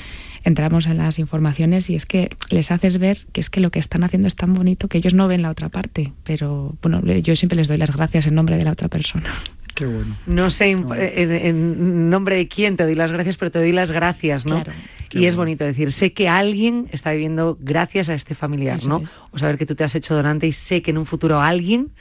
entramos 0.44 0.86
en 0.88 0.98
las 0.98 1.18
informaciones 1.18 1.90
y 1.90 1.96
es 1.96 2.06
que 2.06 2.30
les 2.50 2.72
haces 2.72 2.98
ver 2.98 3.18
que 3.32 3.42
es 3.42 3.50
que 3.50 3.62
lo 3.62 3.72
que 3.72 3.80
están 3.80 4.04
haciendo 4.04 4.28
es 4.28 4.36
tan 4.36 4.54
bonito 4.54 4.88
que 4.88 4.98
ellos 4.98 5.14
no 5.14 5.28
ven 5.28 5.42
la 5.42 5.50
otra 5.50 5.70
parte. 5.70 6.14
Pero 6.24 6.76
bueno, 6.82 7.02
yo 7.06 7.36
siempre 7.36 7.56
les 7.56 7.68
doy 7.68 7.78
las 7.78 7.96
gracias 7.96 8.28
en 8.28 8.36
nombre 8.36 8.58
de 8.58 8.66
la 8.66 8.72
otra 8.72 8.90
persona. 8.90 9.30
Qué 9.76 9.86
bueno. 9.86 10.18
No 10.26 10.50
sé 10.50 10.72
en, 10.72 10.88
en- 10.92 11.32
en 11.32 12.10
nombre 12.10 12.36
de 12.38 12.48
quién 12.48 12.76
te 12.78 12.84
doy 12.84 12.96
las 12.96 13.12
gracias, 13.12 13.38
pero 13.38 13.52
te 13.52 13.60
doy 13.60 13.72
las 13.74 13.92
gracias, 13.92 14.46
¿no? 14.46 14.64
Claro. 14.64 14.72
Qué 15.10 15.20
y 15.20 15.26
es 15.26 15.36
bueno. 15.36 15.50
bonito 15.50 15.64
decir, 15.66 15.92
sé 15.92 16.14
que 16.14 16.28
alguien 16.30 16.88
está 16.92 17.12
viviendo 17.12 17.58
gracias 17.62 18.10
a 18.10 18.16
este 18.16 18.34
familiar, 18.36 18.78
Eso 18.80 18.90
¿no? 18.90 18.98
es. 19.00 19.22
O 19.32 19.38
saber 19.38 19.58
que 19.58 19.66
tú 19.68 19.76
te 19.76 19.84
has 19.84 19.94
hecho 19.94 20.16
donante 20.16 20.48
y 20.48 20.52
sé 20.52 20.82
que 20.82 20.90
en 20.92 20.98
un 20.98 21.06
futuro 21.06 21.42
alguien 21.42 21.92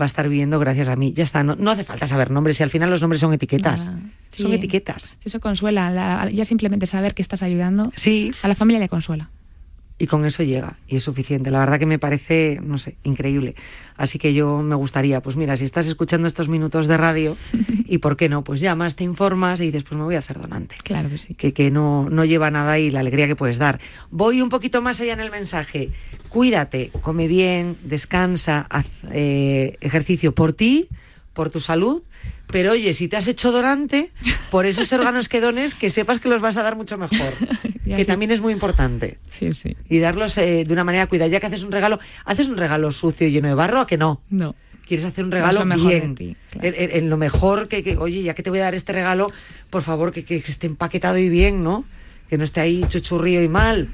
va 0.00 0.04
a 0.04 0.06
estar 0.06 0.28
viviendo 0.28 0.58
gracias 0.60 0.88
a 0.88 0.96
mí. 0.96 1.12
Ya 1.12 1.24
está, 1.24 1.42
no, 1.42 1.56
no 1.56 1.70
hace 1.72 1.82
falta 1.84 2.06
saber 2.06 2.30
nombres 2.30 2.60
y 2.60 2.62
al 2.62 2.70
final 2.70 2.88
los 2.88 3.00
nombres 3.02 3.20
son 3.20 3.32
etiquetas. 3.34 3.90
Son 4.28 4.52
etiquetas. 4.52 5.02
Sí, 5.18 5.26
Eso 5.26 5.40
consuela. 5.40 5.90
la- 5.90 6.30
ya 6.30 6.44
simplemente 6.44 6.86
saber 6.86 7.14
que 7.14 7.22
estás 7.22 7.42
ayudando 7.42 7.92
Sí, 7.96 8.30
a 8.42 8.48
la 8.48 8.54
familia 8.54 8.78
le 8.78 8.88
consuela. 8.88 9.28
Y 9.98 10.06
con 10.06 10.24
eso 10.24 10.42
llega 10.42 10.78
y 10.86 10.96
es 10.96 11.02
suficiente. 11.02 11.50
La 11.50 11.58
verdad 11.58 11.78
que 11.78 11.86
me 11.86 11.98
parece, 11.98 12.60
no 12.62 12.78
sé, 12.78 12.96
increíble. 13.02 13.56
Así 13.96 14.18
que 14.18 14.32
yo 14.32 14.58
me 14.58 14.76
gustaría, 14.76 15.20
pues 15.20 15.36
mira, 15.36 15.56
si 15.56 15.64
estás 15.64 15.88
escuchando 15.88 16.28
estos 16.28 16.48
minutos 16.48 16.86
de 16.86 16.96
radio 16.96 17.36
y 17.84 17.98
por 17.98 18.16
qué 18.16 18.28
no, 18.28 18.44
pues 18.44 18.60
llamas, 18.60 18.94
te 18.94 19.04
informas 19.04 19.60
y 19.60 19.66
dices, 19.66 19.82
pues 19.82 19.98
me 19.98 20.04
voy 20.04 20.14
a 20.14 20.18
hacer 20.18 20.40
donante. 20.40 20.76
Claro 20.84 21.08
que 21.08 21.18
sí. 21.18 21.34
que, 21.34 21.52
que 21.52 21.70
no, 21.70 22.08
no 22.08 22.24
lleva 22.24 22.50
nada 22.50 22.78
y 22.78 22.90
la 22.90 23.00
alegría 23.00 23.26
que 23.26 23.36
puedes 23.36 23.58
dar. 23.58 23.80
Voy 24.10 24.40
un 24.40 24.48
poquito 24.48 24.82
más 24.82 25.00
allá 25.00 25.14
en 25.14 25.20
el 25.20 25.30
mensaje. 25.30 25.90
Cuídate, 26.28 26.90
come 27.02 27.26
bien, 27.26 27.76
descansa, 27.82 28.66
haz 28.70 28.86
eh, 29.10 29.76
ejercicio 29.80 30.32
por 30.32 30.52
ti, 30.52 30.88
por 31.32 31.50
tu 31.50 31.58
salud. 31.58 32.02
Pero 32.50 32.72
oye, 32.72 32.94
si 32.94 33.08
te 33.08 33.16
has 33.16 33.28
hecho 33.28 33.52
donante, 33.52 34.10
por 34.50 34.64
esos 34.66 34.92
órganos 34.94 35.28
que 35.28 35.40
dones, 35.40 35.74
que 35.74 35.90
sepas 35.90 36.18
que 36.18 36.28
los 36.28 36.40
vas 36.40 36.56
a 36.56 36.62
dar 36.62 36.76
mucho 36.76 36.96
mejor. 36.98 37.32
Que 37.88 38.04
también 38.04 38.30
es 38.32 38.42
muy 38.42 38.52
importante. 38.52 39.16
Sí, 39.30 39.54
sí. 39.54 39.74
Y 39.88 39.98
darlos 39.98 40.36
eh, 40.36 40.64
de 40.66 40.72
una 40.74 40.84
manera 40.84 41.06
cuidada. 41.06 41.28
Ya 41.30 41.40
que 41.40 41.46
haces 41.46 41.62
un 41.62 41.72
regalo, 41.72 41.98
¿haces 42.26 42.46
un 42.48 42.58
regalo 42.58 42.92
sucio 42.92 43.26
y 43.26 43.30
lleno 43.30 43.48
de 43.48 43.54
barro? 43.54 43.80
¿A 43.80 43.86
que 43.86 43.96
no? 43.96 44.20
No. 44.28 44.54
quieres 44.86 45.06
hacer 45.06 45.24
un 45.24 45.30
regalo 45.30 45.64
bien. 45.64 46.14
ti, 46.14 46.36
claro. 46.50 46.68
en, 46.68 46.74
en- 46.76 46.90
en 47.04 47.08
lo 47.10 47.16
mejor 47.16 47.66
que, 47.68 47.82
que, 47.82 47.96
oye, 47.96 48.22
ya 48.22 48.34
que 48.34 48.42
te 48.42 48.50
voy 48.50 48.58
a 48.58 48.64
dar 48.64 48.74
este 48.74 48.92
regalo, 48.92 49.28
por 49.70 49.80
favor, 49.82 50.12
que, 50.12 50.22
que- 50.22 50.42
que 50.42 50.50
esté 50.50 50.66
empaquetado 50.66 51.16
y 51.16 51.30
bien, 51.30 51.64
¿no? 51.64 51.86
Que 52.28 52.36
no 52.36 52.44
esté 52.44 52.60
ahí 52.60 52.84
chuchurrío 52.88 53.42
y 53.42 53.48
mal. 53.48 53.88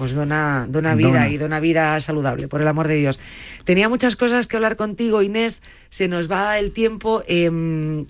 Pues 0.00 0.14
dona, 0.14 0.64
dona 0.66 0.94
vida 0.94 1.08
Dona. 1.08 1.28
y 1.28 1.36
dona 1.36 1.60
vida 1.60 2.00
saludable, 2.00 2.48
por 2.48 2.62
el 2.62 2.68
amor 2.68 2.88
de 2.88 2.94
Dios. 2.94 3.20
Tenía 3.64 3.90
muchas 3.90 4.16
cosas 4.16 4.46
que 4.46 4.56
hablar 4.56 4.76
contigo, 4.76 5.20
Inés. 5.20 5.62
Se 5.90 6.08
nos 6.08 6.30
va 6.30 6.58
el 6.58 6.72
tiempo. 6.72 7.22
em, 7.28 8.06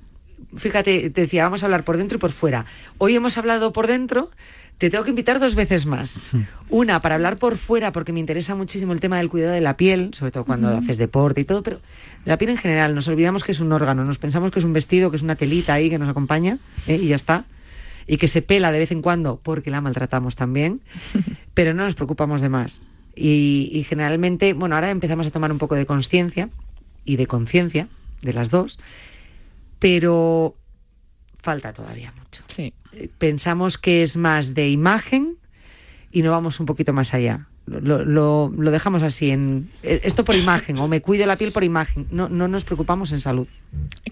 fíjate, 0.56 1.10
te 1.10 1.22
decía, 1.22 1.42
vamos 1.42 1.64
a 1.64 1.66
hablar 1.66 1.82
por 1.82 1.96
dentro 1.96 2.18
y 2.18 2.20
por 2.20 2.30
fuera. 2.30 2.64
Hoy 2.98 3.16
hemos 3.16 3.36
hablado 3.38 3.72
por 3.72 3.88
dentro. 3.88 4.30
Te 4.78 4.88
tengo 4.88 5.02
que 5.02 5.10
invitar 5.10 5.40
dos 5.40 5.56
veces 5.56 5.84
más. 5.84 6.30
Una, 6.68 7.00
para 7.00 7.16
hablar 7.16 7.38
por 7.38 7.56
fuera, 7.56 7.90
porque 7.90 8.12
me 8.12 8.20
interesa 8.20 8.54
muchísimo 8.54 8.92
el 8.92 9.00
tema 9.00 9.16
del 9.16 9.28
cuidado 9.28 9.54
de 9.54 9.60
la 9.60 9.76
piel, 9.76 10.10
sobre 10.14 10.30
todo 10.30 10.44
cuando 10.44 10.68
haces 10.68 10.96
deporte 10.96 11.40
y 11.40 11.44
todo, 11.44 11.64
pero 11.64 11.80
la 12.24 12.38
piel 12.38 12.52
en 12.52 12.56
general. 12.56 12.94
Nos 12.94 13.08
olvidamos 13.08 13.42
que 13.42 13.50
es 13.50 13.58
un 13.58 13.72
órgano, 13.72 14.04
nos 14.04 14.18
pensamos 14.18 14.52
que 14.52 14.60
es 14.60 14.64
un 14.64 14.72
vestido, 14.72 15.10
que 15.10 15.16
es 15.16 15.24
una 15.24 15.34
telita 15.34 15.74
ahí 15.74 15.90
que 15.90 15.98
nos 15.98 16.08
acompaña 16.08 16.58
¿eh? 16.86 17.00
y 17.02 17.08
ya 17.08 17.16
está. 17.16 17.46
Y 18.10 18.16
que 18.16 18.26
se 18.26 18.42
pela 18.42 18.72
de 18.72 18.80
vez 18.80 18.90
en 18.90 19.02
cuando 19.02 19.38
porque 19.40 19.70
la 19.70 19.80
maltratamos 19.80 20.34
también, 20.34 20.80
pero 21.54 21.74
no 21.74 21.84
nos 21.84 21.94
preocupamos 21.94 22.42
de 22.42 22.48
más. 22.48 22.88
Y, 23.14 23.70
y 23.72 23.84
generalmente, 23.84 24.52
bueno, 24.52 24.74
ahora 24.74 24.90
empezamos 24.90 25.28
a 25.28 25.30
tomar 25.30 25.52
un 25.52 25.58
poco 25.58 25.76
de 25.76 25.86
conciencia 25.86 26.48
y 27.04 27.14
de 27.16 27.28
conciencia 27.28 27.86
de 28.22 28.32
las 28.32 28.50
dos, 28.50 28.80
pero 29.78 30.56
falta 31.38 31.72
todavía 31.72 32.12
mucho. 32.18 32.42
Sí. 32.48 32.72
Eh, 32.92 33.08
Pensamos 33.18 33.78
que 33.78 34.02
es 34.02 34.16
más 34.16 34.54
de 34.54 34.70
imagen 34.70 35.36
y 36.10 36.22
no 36.22 36.32
vamos 36.32 36.58
un 36.58 36.66
poquito 36.66 36.92
más 36.92 37.14
allá. 37.14 37.46
Lo, 37.66 38.04
lo- 38.04 38.52
lo 38.56 38.70
dejamos 38.72 39.02
así, 39.04 39.30
en 39.30 39.70
eh, 39.82 40.00
esto 40.02 40.24
por 40.24 40.34
imagen, 40.34 40.78
o 40.78 40.88
me 40.88 41.00
cuido 41.00 41.24
la 41.26 41.36
piel 41.36 41.52
por 41.52 41.62
imagen. 41.62 42.06
No, 42.10 42.28
no 42.28 42.48
nos 42.48 42.64
preocupamos 42.64 43.12
en 43.12 43.20
salud. 43.20 43.46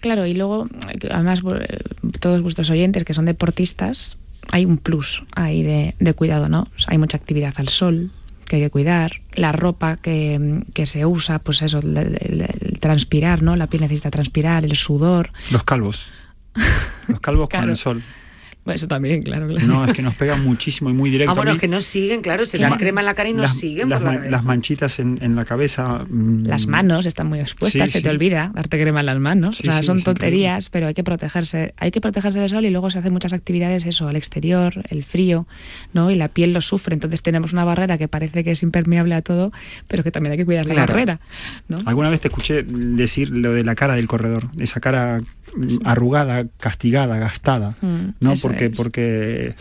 Claro, 0.00 0.26
y 0.26 0.34
luego, 0.34 0.66
además, 1.10 1.42
eh, 1.60 1.78
todos 2.20 2.40
vuestros 2.42 2.70
oyentes 2.70 3.02
que 3.04 3.14
son 3.14 3.24
deportistas, 3.24 4.20
hay 4.52 4.64
un 4.64 4.78
plus 4.78 5.24
ahí 5.34 5.62
de, 5.62 5.94
de 5.98 6.14
cuidado, 6.14 6.48
¿no? 6.48 6.62
O 6.62 6.78
sea, 6.78 6.88
hay 6.92 6.98
mucha 6.98 7.16
actividad 7.16 7.54
al 7.56 7.68
sol 7.68 8.12
que 8.46 8.56
hay 8.56 8.62
que 8.62 8.70
cuidar, 8.70 9.20
la 9.34 9.52
ropa 9.52 9.96
que, 9.96 10.62
que 10.72 10.86
se 10.86 11.04
usa, 11.04 11.38
pues 11.40 11.60
eso, 11.62 11.80
el, 11.80 11.96
el- 11.96 12.46
el 12.60 12.78
transpirar, 12.80 13.42
¿no? 13.42 13.56
La 13.56 13.66
piel 13.66 13.82
necesita 13.82 14.10
transpirar, 14.10 14.64
el 14.64 14.76
sudor. 14.76 15.32
Los 15.50 15.64
calvos. 15.64 16.08
Los 17.08 17.20
calvos 17.20 17.48
con 17.48 17.68
el 17.70 17.76
sol. 17.76 18.02
Eso 18.72 18.86
también, 18.88 19.22
claro, 19.22 19.48
claro. 19.48 19.66
No, 19.66 19.84
es 19.84 19.92
que 19.92 20.02
nos 20.02 20.14
pega 20.14 20.36
muchísimo 20.36 20.90
y 20.90 20.92
muy 20.94 21.10
directo. 21.10 21.32
Ah, 21.32 21.34
bueno, 21.34 21.52
mí. 21.54 21.58
que 21.58 21.68
nos 21.68 21.84
siguen, 21.84 22.20
claro, 22.22 22.44
se 22.46 22.58
dan 22.58 22.76
crema 22.76 23.00
en 23.00 23.06
la 23.06 23.14
cara 23.14 23.28
y 23.28 23.32
nos 23.32 23.42
las, 23.42 23.56
siguen 23.56 23.88
las 23.88 24.00
por 24.00 24.12
la 24.14 24.30
las 24.30 24.44
manchitas 24.44 24.98
en, 24.98 25.18
en 25.20 25.34
la 25.36 25.44
cabeza. 25.44 26.04
mm, 26.08 26.44
Las 26.46 26.66
manos 26.66 27.06
están 27.06 27.26
muy 27.28 27.40
expuestas, 27.40 27.88
Sí, 27.88 27.92
se 27.92 27.98
sí. 27.98 28.04
te 28.04 28.10
olvida 28.10 28.50
darte 28.54 28.80
crema 28.80 29.00
en 29.00 29.06
las 29.06 29.18
manos. 29.18 29.56
Sí, 29.58 29.68
o 29.68 29.72
sea, 29.72 29.80
sí, 29.80 29.86
son 29.86 29.98
es 29.98 30.04
tonterías, 30.04 30.68
pero 30.70 30.86
hay 30.86 30.94
que 30.94 31.04
protegerse. 31.04 31.74
Hay 31.76 31.90
que 31.90 32.00
protegerse 32.00 32.40
del 32.40 32.48
sol 32.48 32.64
y 32.64 32.70
luego 32.70 32.90
se 32.90 32.98
hacen 32.98 33.12
muchas 33.12 33.32
actividades, 33.32 33.86
eso, 33.86 34.08
al 34.08 34.16
exterior, 34.16 34.82
el 34.90 35.02
frío, 35.04 35.46
¿no? 35.92 36.10
Y 36.10 36.14
la 36.14 36.28
piel 36.28 36.52
lo 36.52 36.60
sufre. 36.60 36.94
Entonces 36.94 37.22
tenemos 37.22 37.52
una 37.52 37.64
barrera 37.64 37.98
que 37.98 38.08
parece 38.08 38.44
que 38.44 38.52
es 38.52 38.62
impermeable 38.62 39.14
a 39.14 39.22
todo, 39.22 39.52
pero 39.86 40.02
que 40.02 40.10
también 40.10 40.32
hay 40.32 40.38
que 40.38 40.44
cuidar 40.46 40.66
la 40.66 40.74
barrera, 40.74 41.20
¿no? 41.68 41.78
Alguna 41.86 42.10
vez 42.10 42.20
te 42.20 42.28
escuché 42.28 42.62
decir 42.62 43.30
lo 43.30 43.52
de 43.52 43.64
la 43.64 43.74
cara 43.74 43.94
del 43.94 44.06
corredor, 44.08 44.48
esa 44.58 44.80
cara 44.80 45.20
mm, 45.56 45.78
arrugada, 45.84 46.46
castigada, 46.58 47.18
gastada, 47.18 47.76
Mm, 47.80 48.14
¿no? 48.20 48.32
eso 48.32 48.48
Porque, 48.58 48.72
es. 48.72 48.76
porque 48.76 49.54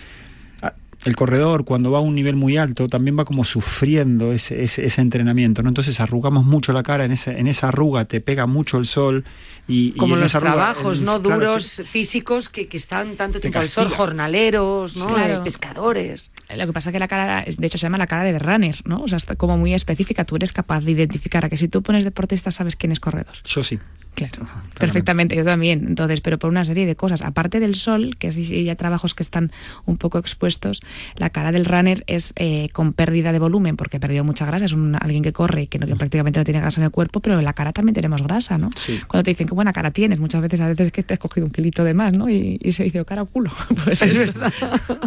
ah, 0.61 0.73
el 1.05 1.15
corredor 1.15 1.65
cuando 1.65 1.91
va 1.91 1.99
a 1.99 2.01
un 2.01 2.15
nivel 2.15 2.35
muy 2.35 2.57
alto 2.57 2.87
también 2.87 3.17
va 3.17 3.25
como 3.25 3.45
sufriendo 3.45 4.33
ese, 4.33 4.63
ese, 4.63 4.85
ese 4.85 5.01
entrenamiento, 5.01 5.63
¿no? 5.63 5.69
Entonces 5.69 5.99
arrugamos 5.99 6.45
mucho 6.45 6.73
la 6.73 6.83
cara, 6.83 7.05
en, 7.05 7.11
ese, 7.11 7.39
en 7.39 7.47
esa 7.47 7.69
arruga 7.69 8.05
te 8.05 8.21
pega 8.21 8.45
mucho 8.45 8.77
el 8.77 8.85
sol 8.85 9.23
y... 9.67 9.91
Como 9.91 10.15
y 10.15 10.19
los 10.19 10.33
arruga, 10.33 10.53
trabajos, 10.53 11.01
¿no? 11.01 11.21
claro, 11.21 11.39
Duros 11.39 11.83
físicos 11.85 12.49
que, 12.49 12.67
que 12.67 12.77
están 12.77 13.15
tanto 13.17 13.39
tiempo 13.39 13.59
al 13.59 13.67
sol, 13.67 13.89
jornaleros, 13.89 14.95
¿no? 14.95 15.07
Claro. 15.07 15.35
Eh, 15.35 15.41
pescadores. 15.43 16.33
Lo 16.55 16.65
que 16.65 16.73
pasa 16.73 16.89
es 16.89 16.93
que 16.93 16.99
la 16.99 17.07
cara, 17.07 17.43
de 17.45 17.67
hecho, 17.67 17.77
se 17.77 17.83
llama 17.83 17.97
la 17.97 18.07
cara 18.07 18.23
de 18.23 18.39
runner, 18.39 18.77
¿no? 18.85 18.97
O 18.99 19.07
sea, 19.07 19.17
está 19.17 19.35
como 19.35 19.57
muy 19.57 19.73
específica. 19.73 20.23
Tú 20.23 20.37
eres 20.37 20.53
capaz 20.53 20.81
de 20.81 20.91
identificar 20.91 21.43
a 21.43 21.49
que 21.49 21.57
si 21.57 21.67
tú 21.67 21.81
pones 21.83 22.05
deportista 22.05 22.49
sabes 22.49 22.75
quién 22.75 22.91
es 22.91 22.99
corredor. 22.99 23.35
Yo 23.43 23.63
sí. 23.63 23.79
Claro, 24.17 24.47
perfectamente, 24.79 25.35
yo 25.35 25.45
también. 25.45 25.85
Entonces, 25.87 26.21
pero 26.21 26.39
por 26.39 26.49
una 26.49 26.65
serie 26.65 26.87
de 26.87 26.95
cosas. 26.95 27.21
Aparte 27.21 27.59
del 27.59 27.75
sol, 27.75 28.17
que 28.17 28.31
sí, 28.31 28.45
sí 28.45 28.67
hay 28.67 28.75
trabajos 28.75 29.13
que 29.13 29.21
están 29.21 29.51
un 29.85 29.97
poco 29.97 30.17
expuestos, 30.17 30.81
la 31.17 31.29
cara 31.29 31.51
del 31.51 31.65
runner 31.65 32.03
es 32.07 32.33
eh, 32.35 32.69
con 32.73 32.93
pérdida 32.93 33.31
de 33.31 33.37
volumen, 33.37 33.77
porque 33.77 33.99
perdió 33.99 34.23
mucha 34.23 34.47
grasa. 34.47 34.65
Es 34.65 34.73
un, 34.73 34.95
alguien 34.99 35.21
que 35.21 35.33
corre 35.33 35.63
y 35.63 35.67
que, 35.67 35.77
no, 35.77 35.85
que 35.85 35.95
prácticamente 35.95 36.39
no 36.39 36.43
tiene 36.45 36.59
grasa 36.59 36.81
en 36.81 36.85
el 36.85 36.91
cuerpo, 36.91 37.19
pero 37.19 37.37
en 37.37 37.45
la 37.45 37.53
cara 37.53 37.73
también 37.73 37.93
tenemos 37.93 38.23
grasa, 38.23 38.57
¿no? 38.57 38.71
Sí. 38.75 38.99
Cuando 39.07 39.23
te 39.23 39.29
dicen 39.31 39.45
qué 39.45 39.53
buena 39.53 39.71
cara 39.71 39.91
tienes, 39.91 40.19
muchas 40.19 40.41
veces 40.41 40.61
a 40.61 40.67
veces 40.67 40.87
es 40.87 40.93
que 40.93 41.03
te 41.03 41.13
has 41.13 41.19
cogido 41.19 41.45
un 41.45 41.51
kilito 41.51 41.83
de 41.83 41.93
más, 41.93 42.17
¿no? 42.17 42.27
Y, 42.27 42.57
y 42.59 42.71
se 42.71 42.85
dice 42.85 42.99
"Oh, 42.99 43.05
cara 43.05 43.21
o 43.21 43.27
culo. 43.27 43.51
Pues 43.83 44.01
Es 44.01 44.17
esto, 44.17 44.41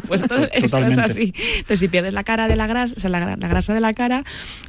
pues 0.06 0.22
todo 0.22 0.46
esto 0.52 0.78
es 0.78 0.98
así. 0.98 1.34
Entonces, 1.56 1.80
si 1.80 1.88
pierdes 1.88 2.14
la 2.14 2.22
cara 2.22 2.46
de 2.46 2.54
la 2.54 2.68
grasa, 2.68 2.94
o 2.96 3.00
sea, 3.00 3.10
la, 3.10 3.36
la 3.36 3.48
grasa 3.48 3.74
de 3.74 3.80
la 3.80 3.92
cara, 3.92 4.22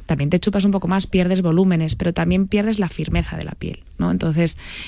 también 0.06 0.30
te 0.30 0.40
chupas 0.40 0.64
un 0.64 0.72
poco 0.72 0.88
más, 0.88 1.06
pierdes 1.06 1.42
volúmenes, 1.42 1.94
pero 1.94 2.12
también 2.12 2.48
pierdes 2.48 2.80
la 2.80 2.88
firmeza 2.88 3.36
de 3.36 3.44
la 3.44 3.52
piel, 3.52 3.84
¿no? 3.98 4.10
Entonces, 4.10 4.31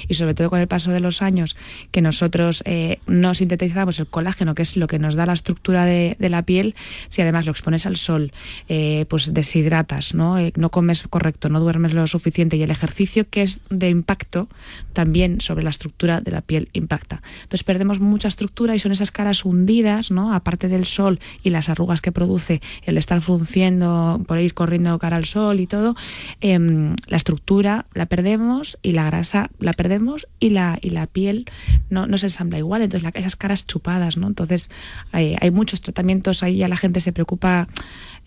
y 0.09 0.15
sobre 0.15 0.35
todo 0.35 0.51
con 0.51 0.61
el 0.61 0.69
paso 0.69 0.91
de 0.91 1.01
los 1.01 1.23
años, 1.23 1.57
que 1.91 2.01
nosotros 2.01 2.63
eh, 2.67 2.99
no 3.07 3.35
sintetizamos 3.35 3.99
el 3.99 4.07
colágeno, 4.07 4.55
que 4.55 4.63
es 4.63 4.77
lo 4.77 4.87
que 4.87 4.99
nos 4.99 5.15
da 5.15 5.27
la 5.27 5.33
estructura 5.33 5.85
de, 5.85 6.17
de 6.19 6.29
la 6.29 6.43
piel, 6.43 6.75
si 7.09 7.23
además 7.23 7.47
lo 7.47 7.53
expones 7.53 7.87
al 7.87 7.97
sol, 7.97 8.33
eh, 8.69 9.07
pues 9.09 9.35
deshidratas, 9.35 10.15
¿no? 10.15 10.39
Eh, 10.39 10.53
no 10.57 10.71
comes 10.71 11.05
correcto, 11.09 11.49
no 11.49 11.61
duermes 11.61 11.95
lo 11.95 12.07
suficiente 12.07 12.57
y 12.57 12.63
el 12.63 12.71
ejercicio 12.71 13.29
que 13.29 13.43
es 13.43 13.61
de 13.71 13.89
impacto 13.91 14.49
también 14.93 15.41
sobre 15.41 15.65
la 15.65 15.71
estructura 15.71 16.21
de 16.21 16.31
la 16.31 16.41
piel 16.41 16.69
impacta. 16.73 17.23
Entonces 17.43 17.65
perdemos 17.65 18.01
mucha 18.01 18.29
estructura 18.29 18.75
y 18.75 18.79
son 18.79 18.93
esas 18.93 19.11
caras 19.11 19.45
hundidas, 19.45 20.11
¿no? 20.11 20.35
Aparte 20.35 20.69
del 20.69 20.87
sol 20.87 21.21
y 21.43 21.51
las 21.51 21.69
arrugas 21.69 22.01
que 22.01 22.13
produce 22.13 22.61
el 22.85 22.99
estar 22.99 23.21
frunciendo, 23.21 24.23
por 24.27 24.39
ir 24.39 24.55
corriendo 24.55 24.99
cara 24.99 25.17
al 25.17 25.25
sol 25.27 25.61
y 25.61 25.67
todo, 25.67 25.95
em, 26.41 26.95
la 27.07 27.17
estructura 27.17 27.87
la 27.95 28.07
perdemos 28.07 28.79
y 28.83 28.93
la 28.93 29.05
grasa 29.05 29.34
la 29.59 29.73
perdemos 29.73 30.27
y 30.41 30.51
la, 30.51 30.79
y 30.81 30.91
la 30.91 31.07
piel 31.07 31.47
no, 31.91 32.07
no 32.07 32.19
se 32.19 32.27
ensambla 32.27 32.59
igual. 32.59 32.83
Entonces 32.83 33.03
la- 33.03 33.11
esas 33.19 33.37
caras 33.37 33.67
chupadas, 33.67 34.17
¿no? 34.17 34.27
Entonces 34.27 34.71
hay, 35.13 35.37
hay 35.41 35.51
muchos 35.51 35.81
tratamientos 35.81 36.43
ahí, 36.43 36.57
ya 36.59 36.69
la 36.69 36.77
gente 36.77 37.01
se 37.01 37.13
preocupa, 37.13 37.69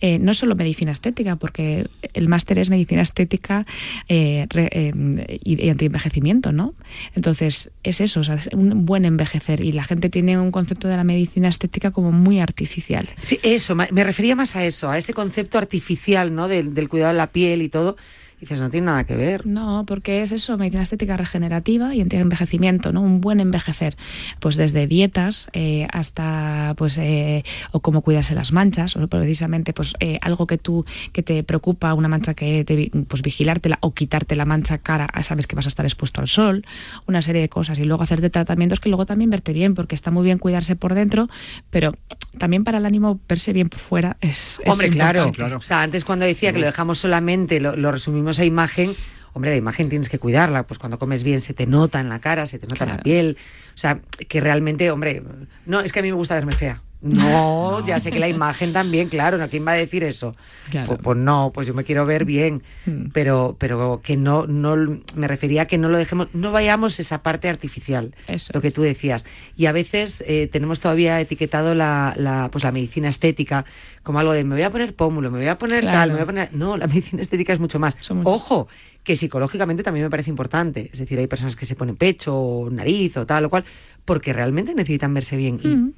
eh, 0.00 0.18
no 0.18 0.32
solo 0.34 0.54
medicina 0.54 0.92
estética, 0.92 1.36
porque 1.36 1.88
el 2.14 2.28
máster 2.28 2.58
es 2.58 2.70
medicina 2.70 3.02
estética 3.02 3.66
eh, 4.08 4.46
eh, 4.54 5.40
y, 5.44 5.64
y 5.64 5.68
antienvejecimiento, 5.70 6.52
¿no? 6.52 6.74
Entonces 7.14 7.72
es 7.82 8.00
eso, 8.00 8.20
es 8.22 8.48
un 8.52 8.84
buen 8.86 9.04
envejecer 9.04 9.60
y 9.60 9.72
la 9.72 9.84
gente 9.84 10.08
tiene 10.10 10.38
un 10.38 10.50
concepto 10.50 10.88
de 10.88 10.96
la 10.96 11.04
medicina 11.04 11.48
estética 11.48 11.90
como 11.90 12.12
muy 12.12 12.40
artificial. 12.40 13.08
Sí, 13.22 13.38
eso, 13.42 13.74
me 13.74 14.04
refería 14.04 14.36
más 14.36 14.56
a 14.56 14.64
eso, 14.64 14.90
a 14.90 14.98
ese 14.98 15.12
concepto 15.14 15.58
artificial, 15.58 16.34
¿no? 16.34 16.48
Del, 16.48 16.74
del 16.74 16.88
cuidado 16.88 17.12
de 17.12 17.18
la 17.18 17.28
piel 17.28 17.62
y 17.62 17.68
todo. 17.68 17.96
Dices, 18.40 18.60
no 18.60 18.70
tiene 18.70 18.86
nada 18.86 19.04
que 19.04 19.16
ver. 19.16 19.46
No, 19.46 19.84
porque 19.84 20.22
es 20.22 20.30
eso, 20.30 20.56
medicina 20.56 20.84
estética 20.84 21.16
regenerativa 21.16 21.92
y 21.94 22.00
anti-envejecimiento, 22.00 22.92
¿no? 22.92 23.02
Un 23.02 23.20
buen 23.20 23.40
envejecer. 23.40 23.96
Pues 24.38 24.56
desde 24.56 24.86
dietas 24.86 25.50
eh, 25.52 25.88
hasta, 25.92 26.74
pues, 26.76 26.98
eh, 26.98 27.44
o 27.72 27.80
cómo 27.80 28.02
cuidarse 28.02 28.36
las 28.36 28.52
manchas, 28.52 28.96
o 28.96 29.08
precisamente, 29.08 29.72
pues, 29.72 29.94
eh, 29.98 30.18
algo 30.22 30.46
que 30.46 30.56
tú, 30.56 30.84
que 31.12 31.24
te 31.24 31.42
preocupa, 31.42 31.94
una 31.94 32.06
mancha 32.06 32.34
que 32.34 32.64
te, 32.64 32.90
pues, 33.08 33.22
vigilártela 33.22 33.78
o 33.80 33.92
quitarte 33.92 34.36
la 34.36 34.44
mancha 34.44 34.78
cara, 34.78 35.08
ah, 35.12 35.22
sabes 35.24 35.48
que 35.48 35.56
vas 35.56 35.66
a 35.66 35.70
estar 35.70 35.84
expuesto 35.84 36.20
al 36.20 36.28
sol, 36.28 36.64
una 37.06 37.22
serie 37.22 37.42
de 37.42 37.48
cosas. 37.48 37.80
Y 37.80 37.84
luego 37.84 38.04
hacerte 38.04 38.30
tratamientos 38.30 38.78
que 38.78 38.88
luego 38.88 39.04
también 39.04 39.30
verte 39.30 39.52
bien, 39.52 39.74
porque 39.74 39.96
está 39.96 40.12
muy 40.12 40.24
bien 40.24 40.38
cuidarse 40.38 40.76
por 40.76 40.94
dentro, 40.94 41.28
pero 41.70 41.94
también 42.36 42.64
para 42.64 42.78
el 42.78 42.86
ánimo 42.86 43.20
verse 43.28 43.52
bien 43.52 43.68
por 43.68 43.80
fuera 43.80 44.16
es. 44.20 44.60
es 44.64 44.70
Hombre, 44.72 44.90
claro. 44.90 45.26
importante. 45.26 45.54
O 45.54 45.62
sea, 45.62 45.82
antes 45.82 46.04
cuando 46.04 46.24
decía 46.26 46.52
que 46.52 46.58
lo 46.58 46.66
dejamos 46.66 46.98
solamente, 46.98 47.60
lo, 47.60 47.76
lo 47.76 47.90
resumimos 47.90 48.38
a 48.38 48.44
imagen, 48.44 48.94
hombre, 49.32 49.50
la 49.52 49.56
imagen 49.56 49.88
tienes 49.88 50.08
que 50.08 50.18
cuidarla. 50.18 50.64
Pues 50.66 50.78
cuando 50.78 50.98
comes 50.98 51.22
bien 51.22 51.40
se 51.40 51.54
te 51.54 51.66
nota 51.66 52.00
en 52.00 52.08
la 52.08 52.20
cara, 52.20 52.46
se 52.46 52.58
te 52.58 52.66
nota 52.66 52.84
en 52.84 52.88
la 52.90 52.94
Claro. 52.96 53.02
piel. 53.04 53.36
O 53.74 53.78
sea, 53.78 54.00
que 54.28 54.40
realmente, 54.40 54.90
hombre, 54.90 55.22
no, 55.66 55.80
es 55.80 55.92
que 55.92 56.00
a 56.00 56.02
mí 56.02 56.08
me 56.10 56.16
gusta 56.16 56.34
verme 56.34 56.52
fea. 56.52 56.82
No, 57.00 57.84
ya 57.86 58.00
sé 58.00 58.10
que 58.10 58.18
la 58.18 58.28
imagen 58.28 58.72
también, 58.72 59.08
claro, 59.08 59.38
¿no? 59.38 59.48
¿quién 59.48 59.64
va 59.66 59.72
a 59.72 59.76
decir 59.76 60.02
eso? 60.02 60.34
Claro. 60.70 60.88
Pues, 60.88 60.98
pues 61.00 61.16
no, 61.18 61.52
pues 61.54 61.66
yo 61.68 61.74
me 61.74 61.84
quiero 61.84 62.04
ver 62.06 62.24
bien, 62.24 62.62
Mm. 62.86 63.10
pero, 63.12 63.54
pero 63.58 64.00
que 64.02 64.16
no, 64.16 64.46
no, 64.46 64.76
me 65.14 65.28
refería 65.28 65.62
a 65.62 65.66
que 65.66 65.78
no 65.78 65.88
lo 65.88 65.98
dejemos, 65.98 66.28
no 66.32 66.50
vayamos 66.52 66.98
esa 66.98 67.22
parte 67.22 67.48
artificial, 67.48 68.14
Eso 68.26 68.50
lo 68.52 68.60
que 68.60 68.68
es. 68.68 68.74
tú 68.74 68.82
decías. 68.82 69.26
Y 69.56 69.66
a 69.66 69.72
veces 69.72 70.24
eh, 70.26 70.48
tenemos 70.50 70.80
todavía 70.80 71.20
etiquetado 71.20 71.74
la, 71.74 72.14
la, 72.16 72.48
pues 72.50 72.64
la 72.64 72.72
medicina 72.72 73.08
estética 73.08 73.64
como 74.02 74.18
algo 74.18 74.32
de 74.32 74.42
me 74.42 74.54
voy 74.56 74.62
a 74.64 74.70
poner 74.70 74.94
pómulo, 74.94 75.30
me 75.30 75.38
voy 75.38 75.48
a 75.48 75.58
poner 75.58 75.80
Claro. 75.82 75.96
tal, 75.98 76.08
me 76.08 76.14
voy 76.14 76.22
a 76.22 76.26
poner... 76.26 76.48
No, 76.54 76.76
la 76.76 76.86
medicina 76.88 77.22
estética 77.22 77.52
es 77.52 77.60
mucho 77.60 77.78
más. 77.78 77.94
Ojo, 78.24 78.68
que 79.04 79.14
psicológicamente 79.16 79.82
también 79.82 80.04
me 80.06 80.10
parece 80.10 80.30
importante. 80.30 80.90
Es 80.92 80.98
decir, 80.98 81.18
hay 81.18 81.26
personas 81.26 81.54
que 81.56 81.64
se 81.66 81.76
ponen 81.76 81.96
pecho 81.96 82.36
o 82.36 82.70
nariz 82.70 83.16
o 83.18 83.26
tal 83.26 83.44
o 83.44 83.50
cual, 83.50 83.64
porque 84.04 84.32
realmente 84.32 84.74
necesitan 84.74 85.14
verse 85.14 85.36
bien. 85.36 85.60
Y, 85.62 85.68
Mm. 85.68 85.92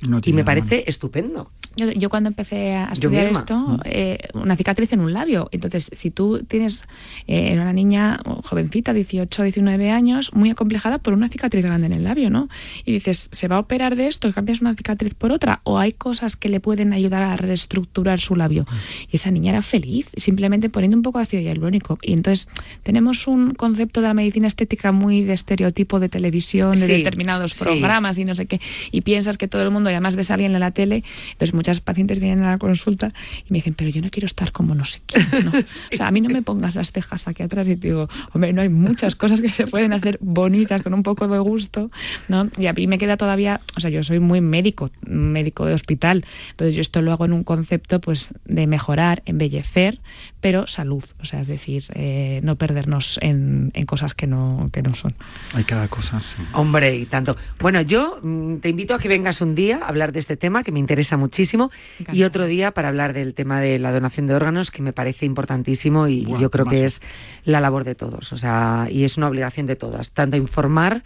No 0.00 0.20
y 0.22 0.32
me 0.32 0.42
nada 0.42 0.46
parece 0.46 0.84
estupendo. 0.86 1.50
Yo, 1.76 1.90
yo 1.92 2.08
cuando 2.08 2.28
empecé 2.28 2.74
a 2.74 2.90
estudiar 2.92 3.26
esto, 3.26 3.78
eh, 3.84 4.18
una 4.34 4.56
cicatriz 4.56 4.92
en 4.92 5.00
un 5.00 5.12
labio. 5.12 5.48
Entonces, 5.52 5.90
si 5.92 6.10
tú 6.10 6.42
tienes 6.48 6.86
eh, 7.26 7.52
una 7.54 7.72
niña 7.72 8.20
jovencita, 8.44 8.92
18, 8.92 9.42
19 9.42 9.90
años, 9.90 10.32
muy 10.34 10.50
acomplejada 10.50 10.98
por 10.98 11.12
una 11.12 11.28
cicatriz 11.28 11.64
grande 11.64 11.86
en 11.86 11.92
el 11.92 12.04
labio, 12.04 12.30
¿no? 12.30 12.48
Y 12.84 12.92
dices, 12.92 13.28
¿se 13.32 13.48
va 13.48 13.56
a 13.56 13.58
operar 13.60 13.94
de 13.96 14.06
esto? 14.06 14.32
¿Cambias 14.32 14.60
una 14.60 14.74
cicatriz 14.74 15.14
por 15.14 15.32
otra? 15.32 15.60
¿O 15.64 15.78
hay 15.78 15.92
cosas 15.92 16.34
que 16.36 16.48
le 16.48 16.60
pueden 16.60 16.92
ayudar 16.92 17.22
a 17.22 17.36
reestructurar 17.36 18.20
su 18.20 18.36
labio? 18.36 18.66
Y 19.12 19.16
esa 19.16 19.30
niña 19.30 19.50
era 19.52 19.62
feliz, 19.62 20.10
simplemente 20.16 20.70
poniendo 20.70 20.96
un 20.96 21.02
poco 21.02 21.18
de 21.18 21.24
ácido 21.24 21.42
hialurónico. 21.42 21.98
Y 22.02 22.12
entonces, 22.14 22.48
tenemos 22.82 23.26
un 23.26 23.52
concepto 23.54 24.00
de 24.00 24.08
la 24.08 24.14
medicina 24.14 24.48
estética 24.48 24.92
muy 24.92 25.22
de 25.24 25.34
estereotipo 25.34 26.00
de 26.00 26.08
televisión, 26.08 26.72
de 26.72 26.86
Sí, 26.86 26.92
determinados 26.92 27.52
sí. 27.52 27.64
programas 27.64 28.16
y 28.18 28.24
no 28.24 28.34
sé 28.34 28.46
qué. 28.46 28.60
Y 28.92 29.02
piensas 29.02 29.36
que 29.38 29.48
todo 29.48 29.62
el 29.62 29.70
mundo, 29.70 29.90
y 29.90 29.92
además 29.92 30.16
ves 30.16 30.30
a 30.30 30.34
alguien 30.34 30.54
en 30.54 30.60
la 30.60 30.70
tele, 30.70 31.04
entonces 31.32 31.52
muchas 31.66 31.80
pacientes 31.80 32.20
vienen 32.20 32.44
a 32.44 32.50
la 32.50 32.58
consulta 32.58 33.12
y 33.40 33.52
me 33.52 33.58
dicen, 33.58 33.74
pero 33.74 33.90
yo 33.90 34.00
no 34.00 34.08
quiero 34.08 34.26
estar 34.26 34.52
como 34.52 34.76
no 34.76 34.84
sé 34.84 35.00
quién, 35.04 35.26
¿no? 35.44 35.50
O 35.92 35.96
sea, 35.96 36.06
a 36.06 36.10
mí 36.12 36.20
no 36.20 36.28
me 36.28 36.40
pongas 36.42 36.76
las 36.76 36.92
cejas 36.92 37.26
aquí 37.26 37.42
atrás 37.42 37.66
y 37.66 37.74
te 37.74 37.88
digo, 37.88 38.08
hombre, 38.32 38.52
no 38.52 38.62
hay 38.62 38.68
muchas 38.68 39.16
cosas 39.16 39.40
que 39.40 39.48
se 39.48 39.66
pueden 39.66 39.92
hacer 39.92 40.18
bonitas 40.20 40.82
con 40.82 40.94
un 40.94 41.02
poco 41.02 41.26
de 41.26 41.40
gusto, 41.40 41.90
¿no? 42.28 42.48
Y 42.56 42.66
a 42.66 42.72
mí 42.72 42.86
me 42.86 42.98
queda 42.98 43.16
todavía, 43.16 43.62
o 43.76 43.80
sea, 43.80 43.90
yo 43.90 44.04
soy 44.04 44.20
muy 44.20 44.40
médico, 44.40 44.90
médico 45.04 45.66
de 45.66 45.74
hospital, 45.74 46.24
entonces 46.50 46.76
yo 46.76 46.82
esto 46.82 47.02
lo 47.02 47.10
hago 47.10 47.24
en 47.24 47.32
un 47.32 47.42
concepto 47.42 48.00
pues 48.00 48.32
de 48.44 48.68
mejorar, 48.68 49.24
embellecer, 49.26 49.98
pero 50.46 50.68
salud, 50.68 51.02
o 51.20 51.24
sea, 51.24 51.40
es 51.40 51.48
decir, 51.48 51.82
eh, 51.94 52.38
no 52.44 52.54
perdernos 52.54 53.18
en, 53.20 53.72
en 53.74 53.84
cosas 53.84 54.14
que 54.14 54.28
no, 54.28 54.70
que 54.72 54.80
no 54.80 54.94
son. 54.94 55.12
Hay 55.54 55.64
cada 55.64 55.88
cosa. 55.88 56.20
sí. 56.20 56.40
Hombre, 56.52 56.94
y 56.94 57.04
tanto. 57.04 57.36
Bueno, 57.58 57.80
yo 57.80 58.20
mm, 58.22 58.58
te 58.58 58.68
invito 58.68 58.94
a 58.94 59.00
que 59.00 59.08
vengas 59.08 59.40
un 59.40 59.56
día 59.56 59.80
a 59.82 59.88
hablar 59.88 60.12
de 60.12 60.20
este 60.20 60.36
tema 60.36 60.62
que 60.62 60.70
me 60.70 60.78
interesa 60.78 61.16
muchísimo 61.16 61.72
y 62.12 62.22
otro 62.22 62.46
día 62.46 62.70
para 62.70 62.86
hablar 62.86 63.12
del 63.12 63.34
tema 63.34 63.60
de 63.60 63.80
la 63.80 63.90
donación 63.90 64.28
de 64.28 64.36
órganos 64.36 64.70
que 64.70 64.82
me 64.82 64.92
parece 64.92 65.26
importantísimo 65.26 66.06
y 66.06 66.24
Buah, 66.26 66.38
yo 66.38 66.48
creo 66.52 66.66
que 66.66 66.84
es 66.84 67.02
la 67.44 67.60
labor 67.60 67.82
de 67.82 67.96
todos, 67.96 68.32
o 68.32 68.38
sea, 68.38 68.86
y 68.88 69.02
es 69.02 69.16
una 69.16 69.26
obligación 69.26 69.66
de 69.66 69.74
todas, 69.74 70.12
tanto 70.12 70.36
informar 70.36 71.02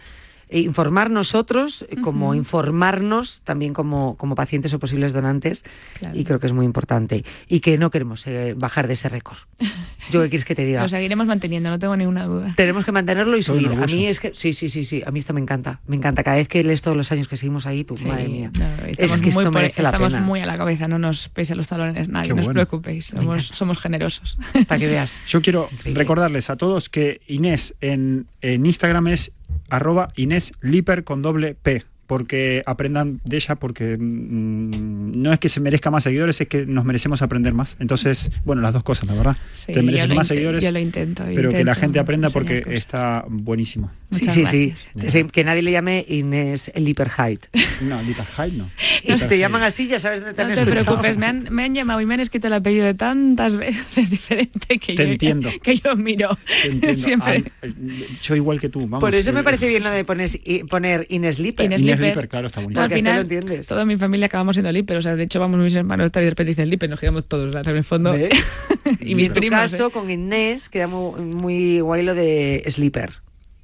informar 0.59 1.09
nosotros 1.09 1.85
eh, 1.89 1.95
como 2.01 2.35
informarnos 2.35 3.41
también 3.43 3.73
como, 3.73 4.15
como 4.17 4.35
pacientes 4.35 4.73
o 4.73 4.79
posibles 4.79 5.13
donantes 5.13 5.63
Claro. 5.99 6.17
y 6.17 6.23
creo 6.25 6.39
que 6.39 6.47
es 6.47 6.53
muy 6.53 6.65
importante 6.65 7.23
y 7.47 7.59
que 7.61 7.77
no 7.77 7.89
queremos 7.91 8.25
eh, 8.27 8.53
bajar 8.57 8.87
de 8.87 8.93
ese 8.93 9.09
récord. 9.09 9.37
¿Yo 10.09 10.21
qué 10.23 10.29
quieres 10.29 10.45
que 10.45 10.55
te 10.55 10.65
diga? 10.65 10.81
Lo 10.81 10.89
seguiremos 10.89 11.27
manteniendo, 11.27 11.69
no 11.69 11.79
tengo 11.79 11.95
ninguna 11.95 12.25
duda. 12.25 12.53
Tenemos 12.57 12.83
que 12.85 12.91
mantenerlo 12.91 13.37
y 13.37 13.43
subir. 13.43 13.69
A 13.71 13.85
mí 13.85 14.07
es 14.07 14.19
que 14.19 14.31
sí, 14.33 14.53
sí, 14.53 14.67
sí, 14.69 14.83
sí. 14.83 15.01
A 15.05 15.11
mí 15.11 15.19
esto 15.19 15.33
me 15.33 15.39
encanta. 15.41 15.79
Me 15.87 15.95
encanta. 15.95 16.23
Cada 16.23 16.37
vez 16.37 16.47
que 16.47 16.63
lees 16.63 16.81
todos 16.81 16.97
los 16.97 17.11
años 17.11 17.27
que 17.27 17.37
seguimos 17.37 17.65
ahí, 17.65 17.83
tú, 17.83 17.95
Sí, 17.97 18.05
madre 18.05 18.27
mía. 18.27 18.51
no, 18.57 18.65
es 18.87 18.99
estamos 18.99 19.17
que 19.21 19.29
esto 19.29 19.51
por- 19.51 19.61
la 19.61 19.67
estamos 19.67 20.13
pena. 20.13 20.25
muy 20.25 20.39
a 20.41 20.45
la 20.45 20.57
cabeza, 20.57 20.87
no 20.87 20.99
nos 20.99 21.29
pese 21.29 21.55
los 21.55 21.67
talones 21.67 22.09
nadie, 22.09 22.29
Qué 22.29 22.33
no 22.35 22.41
os 22.41 22.47
preocupéis, 22.49 23.05
somos, 23.07 23.47
somos 23.47 23.79
generosos. 23.79 24.37
Para 24.67 24.79
que 24.79 24.87
veas. 24.87 25.17
Yo 25.27 25.41
quiero 25.41 25.69
Increíble. 25.71 25.99
recordarles 26.01 26.49
a 26.49 26.55
todos 26.57 26.89
que 26.89 27.21
Inés 27.27 27.75
en, 27.81 28.25
en 28.41 28.65
Instagram 28.65 29.07
es 29.07 29.31
arroba 29.71 30.09
Inés 30.15 30.53
Liper 30.61 31.03
con 31.03 31.21
doble 31.21 31.55
P. 31.55 31.83
Porque 32.11 32.61
aprendan 32.65 33.21
de 33.23 33.37
ella, 33.37 33.55
porque 33.55 33.95
mm, 33.97 35.21
no 35.21 35.31
es 35.31 35.39
que 35.39 35.47
se 35.47 35.61
merezca 35.61 35.89
más 35.91 36.03
seguidores, 36.03 36.41
es 36.41 36.47
que 36.49 36.65
nos 36.65 36.83
merecemos 36.83 37.21
aprender 37.21 37.53
más. 37.53 37.77
Entonces, 37.79 38.31
bueno, 38.43 38.61
las 38.61 38.73
dos 38.73 38.83
cosas, 38.83 39.07
la 39.07 39.13
verdad. 39.13 39.37
Sí, 39.53 39.67
Te 39.67 39.75
yo 39.75 39.83
mereces 39.83 40.09
lo 40.09 40.15
más 40.15 40.27
seguidores, 40.27 40.61
yo 40.61 40.73
lo 40.73 40.79
intento, 40.79 41.23
pero 41.33 41.51
que 41.51 41.63
la 41.63 41.73
gente 41.73 41.99
aprenda 41.99 42.27
porque 42.29 42.63
cosas. 42.63 42.75
está 42.75 43.25
buenísimo. 43.29 43.91
Sí, 44.11 44.25
Muchas 44.25 44.49
sí, 44.49 44.73
sí. 45.07 45.23
Que 45.23 45.45
nadie 45.45 45.61
le 45.61 45.71
llame 45.71 46.05
Inés 46.05 46.69
Liper 46.75 47.09
Height. 47.17 47.45
No, 47.81 47.99
Liper 48.03 48.25
High 48.25 48.51
no. 48.57 48.69
Y 49.03 49.13
si 49.15 49.25
te 49.25 49.39
llaman 49.39 49.63
así, 49.63 49.87
ya 49.87 49.97
sabes 49.97 50.19
dónde 50.19 50.35
te 50.35 50.43
No 50.43 50.49
han 50.49 50.53
te 50.53 50.61
escuchado. 50.61 50.85
preocupes, 50.85 51.17
me 51.17 51.25
han, 51.25 51.47
me 51.49 51.63
han 51.63 51.73
llamado 51.73 51.99
y 52.01 52.05
me 52.05 52.13
han 52.13 52.19
escrito 52.19 52.45
el 52.47 52.53
apellido 52.53 52.85
de 52.85 52.93
tantas 52.93 53.55
veces 53.57 54.09
diferente 54.09 54.77
que, 54.77 54.93
Te 54.95 55.05
yo, 55.05 55.11
entiendo. 55.13 55.49
que 55.63 55.77
yo 55.77 55.95
miro 55.95 56.37
Te 56.61 56.67
entiendo. 56.69 56.97
siempre. 57.01 57.43
Ah, 57.63 57.67
yo 58.21 58.35
igual 58.35 58.59
que 58.59 58.69
tú. 58.69 58.81
Vamos, 58.81 58.99
Por 58.99 59.15
eso 59.15 59.33
me 59.33 59.39
eh, 59.39 59.43
parece 59.43 59.67
bien 59.67 59.81
lo 59.83 59.89
de 59.89 60.03
poner, 60.03 60.29
poner. 60.69 61.07
Inés 61.09 61.39
Inés 61.39 61.81
Liper. 62.01 62.15
Liper, 62.15 62.29
claro, 62.29 62.47
está. 62.47 62.61
No, 62.61 62.81
al 62.81 62.91
final, 62.91 63.15
lo 63.15 63.21
entiendes. 63.21 63.67
toda 63.67 63.85
mi 63.85 63.95
familia 63.97 64.25
acabamos 64.27 64.55
siendo 64.55 64.71
Liper. 64.71 64.97
O 64.97 65.01
sea, 65.01 65.15
de 65.15 65.23
hecho, 65.23 65.39
vamos 65.39 65.59
mis 65.59 65.75
hermanos 65.75 66.11
y 66.13 66.19
de 66.19 66.29
repente 66.29 66.49
dicen 66.51 66.69
Liper, 66.69 66.89
nos 66.89 66.99
quedamos 66.99 67.25
todos. 67.25 67.55
en 67.55 67.75
el 67.75 67.83
fondo. 67.83 68.15
Y 68.99 69.15
mis 69.15 69.27
en 69.27 69.33
tu 69.33 69.39
primos. 69.39 69.59
caso, 69.59 69.87
¿eh? 69.87 69.91
con 69.91 70.09
Inés, 70.09 70.67
queda 70.69 70.87
muy, 70.87 71.21
muy 71.21 71.79
guay 71.79 72.03
lo 72.03 72.13
de 72.13 72.63
Sleeper. 72.67 73.13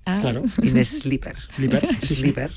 Ah. 0.06 0.20
Claro. 0.22 0.44
Inés 0.64 0.88
sí, 0.88 0.96
sí. 0.96 1.02
Sleeper. 1.02 1.36
Sleeper. 2.06 2.52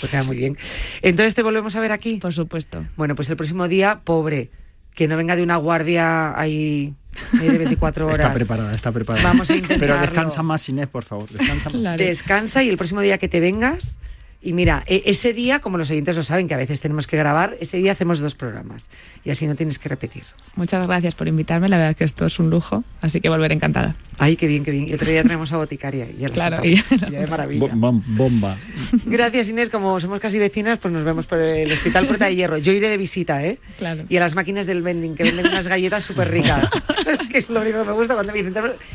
Pues 0.00 0.10
queda 0.10 0.22
muy 0.22 0.36
bien. 0.36 0.56
Entonces, 1.02 1.34
¿te 1.34 1.42
volvemos 1.42 1.74
a 1.74 1.80
ver 1.80 1.90
aquí? 1.92 2.16
Por 2.16 2.32
supuesto. 2.32 2.84
Bueno, 2.96 3.16
pues 3.16 3.28
el 3.30 3.36
próximo 3.36 3.66
día, 3.68 4.00
pobre. 4.04 4.50
Que 4.94 5.08
no 5.08 5.16
venga 5.16 5.34
de 5.34 5.42
una 5.42 5.56
guardia 5.56 6.38
ahí, 6.38 6.92
ahí 7.40 7.48
de 7.48 7.58
24 7.58 8.06
horas. 8.06 8.20
Está 8.20 8.34
preparada, 8.34 8.74
está 8.74 8.92
preparada. 8.92 9.26
Vamos 9.26 9.50
a 9.50 9.54
intentarlo. 9.56 9.80
Pero 9.94 10.00
descansa 10.00 10.42
más, 10.42 10.68
Inés, 10.68 10.86
por 10.86 11.02
favor. 11.02 11.28
Descansa 11.30 11.70
más. 11.70 11.80
Claro. 11.80 12.04
Descansa 12.04 12.62
y 12.62 12.68
el 12.68 12.76
próximo 12.76 13.00
día 13.00 13.18
que 13.18 13.28
te 13.28 13.40
vengas. 13.40 13.98
Y 14.42 14.52
mira, 14.52 14.82
e- 14.86 15.04
ese 15.06 15.32
día, 15.32 15.60
como 15.60 15.78
los 15.78 15.88
oyentes 15.90 16.16
lo 16.16 16.22
saben, 16.22 16.48
que 16.48 16.54
a 16.54 16.56
veces 16.56 16.80
tenemos 16.80 17.06
que 17.06 17.16
grabar, 17.16 17.56
ese 17.60 17.76
día 17.76 17.92
hacemos 17.92 18.18
dos 18.18 18.34
programas. 18.34 18.88
Y 19.24 19.30
así 19.30 19.46
no 19.46 19.54
tienes 19.54 19.78
que 19.78 19.88
repetir. 19.88 20.24
Muchas 20.56 20.84
gracias 20.86 21.14
por 21.14 21.28
invitarme. 21.28 21.68
La 21.68 21.78
verdad 21.78 21.96
que 21.96 22.04
esto 22.04 22.26
es 22.26 22.38
un 22.38 22.50
lujo. 22.50 22.82
Así 23.02 23.20
que 23.20 23.28
volveré 23.28 23.54
encantada. 23.54 23.94
Ay, 24.24 24.36
qué 24.36 24.46
bien, 24.46 24.62
qué 24.62 24.70
bien. 24.70 24.88
Y 24.88 24.94
otro 24.94 25.10
día 25.10 25.24
traemos 25.24 25.50
a 25.52 25.56
Boticaria. 25.56 26.06
Y 26.08 26.24
Claro, 26.26 26.64
y- 26.64 26.76
Ya 27.10 27.20
de 27.20 27.26
maravilla. 27.26 27.60
Bo- 27.60 27.68
bom- 27.70 28.02
bomba. 28.06 28.56
Gracias, 29.04 29.48
Inés. 29.48 29.68
Como 29.68 29.98
somos 29.98 30.20
casi 30.20 30.38
vecinas, 30.38 30.78
pues 30.78 30.94
nos 30.94 31.02
vemos 31.04 31.26
por 31.26 31.38
el 31.38 31.72
Hospital 31.72 32.06
Puerta 32.06 32.26
de 32.26 32.36
Hierro. 32.36 32.58
Yo 32.58 32.70
iré 32.72 32.88
de 32.88 32.96
visita, 32.98 33.44
¿eh? 33.44 33.58
Claro. 33.78 34.04
Y 34.08 34.16
a 34.16 34.20
las 34.20 34.36
máquinas 34.36 34.66
del 34.66 34.82
vending, 34.82 35.16
que 35.16 35.24
venden 35.24 35.48
unas 35.48 35.66
galletas 35.66 36.04
súper 36.04 36.30
ricas. 36.30 36.70
es 37.06 37.26
que 37.26 37.38
es 37.38 37.50
lo 37.50 37.62
único 37.62 37.80
que 37.80 37.84
me 37.86 37.92
gusta 37.92 38.14
cuando 38.14 38.32
me 38.32 38.42
dicen, 38.42 38.54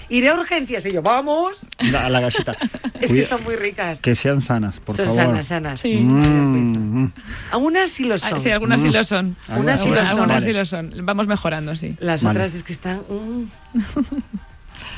iré 0.10 0.30
a 0.30 0.34
urgencias. 0.36 0.86
Y 0.86 0.94
yo, 0.94 1.02
vamos. 1.02 1.68
La- 1.92 2.06
a 2.06 2.10
la 2.10 2.22
galleta. 2.22 2.56
Es 3.02 3.12
que 3.12 3.24
están 3.24 3.44
muy 3.44 3.56
ricas. 3.58 4.02
que 4.02 4.16
sean 4.16 4.40
sanas, 4.42 4.80
por 4.80 4.96
Son 4.96 5.08
favor. 5.08 5.22
sanas, 5.26 5.48
sanas. 5.48 5.80
Sí. 5.82 5.94
Mm, 5.98 7.04
mm. 7.04 7.14
Algunas 7.52 7.92
sí 7.92 8.06
lo 8.06 8.16
Ah, 8.16 8.18
son. 8.20 8.40
Sí, 8.40 8.50
algunas 8.50 8.82
sí 8.82 8.90
lo 8.90 9.04
son. 9.04 9.36
Algunas 9.50 9.82
sí 9.82 9.90
lo 9.90 9.96
Algunas, 9.96 10.10
son. 10.10 10.20
algunas 10.22 10.44
Vale. 10.44 10.46
sí 10.46 10.54
lo 10.54 10.66
son. 10.66 11.06
Vamos 11.06 11.28
mejorando, 11.28 11.76
sí. 11.76 11.96
Las 12.00 12.24
Vale. 12.24 12.40
otras 12.40 12.56
es 12.56 12.64
que 12.64 12.72
están... 12.74 13.02
mm. 13.10 13.44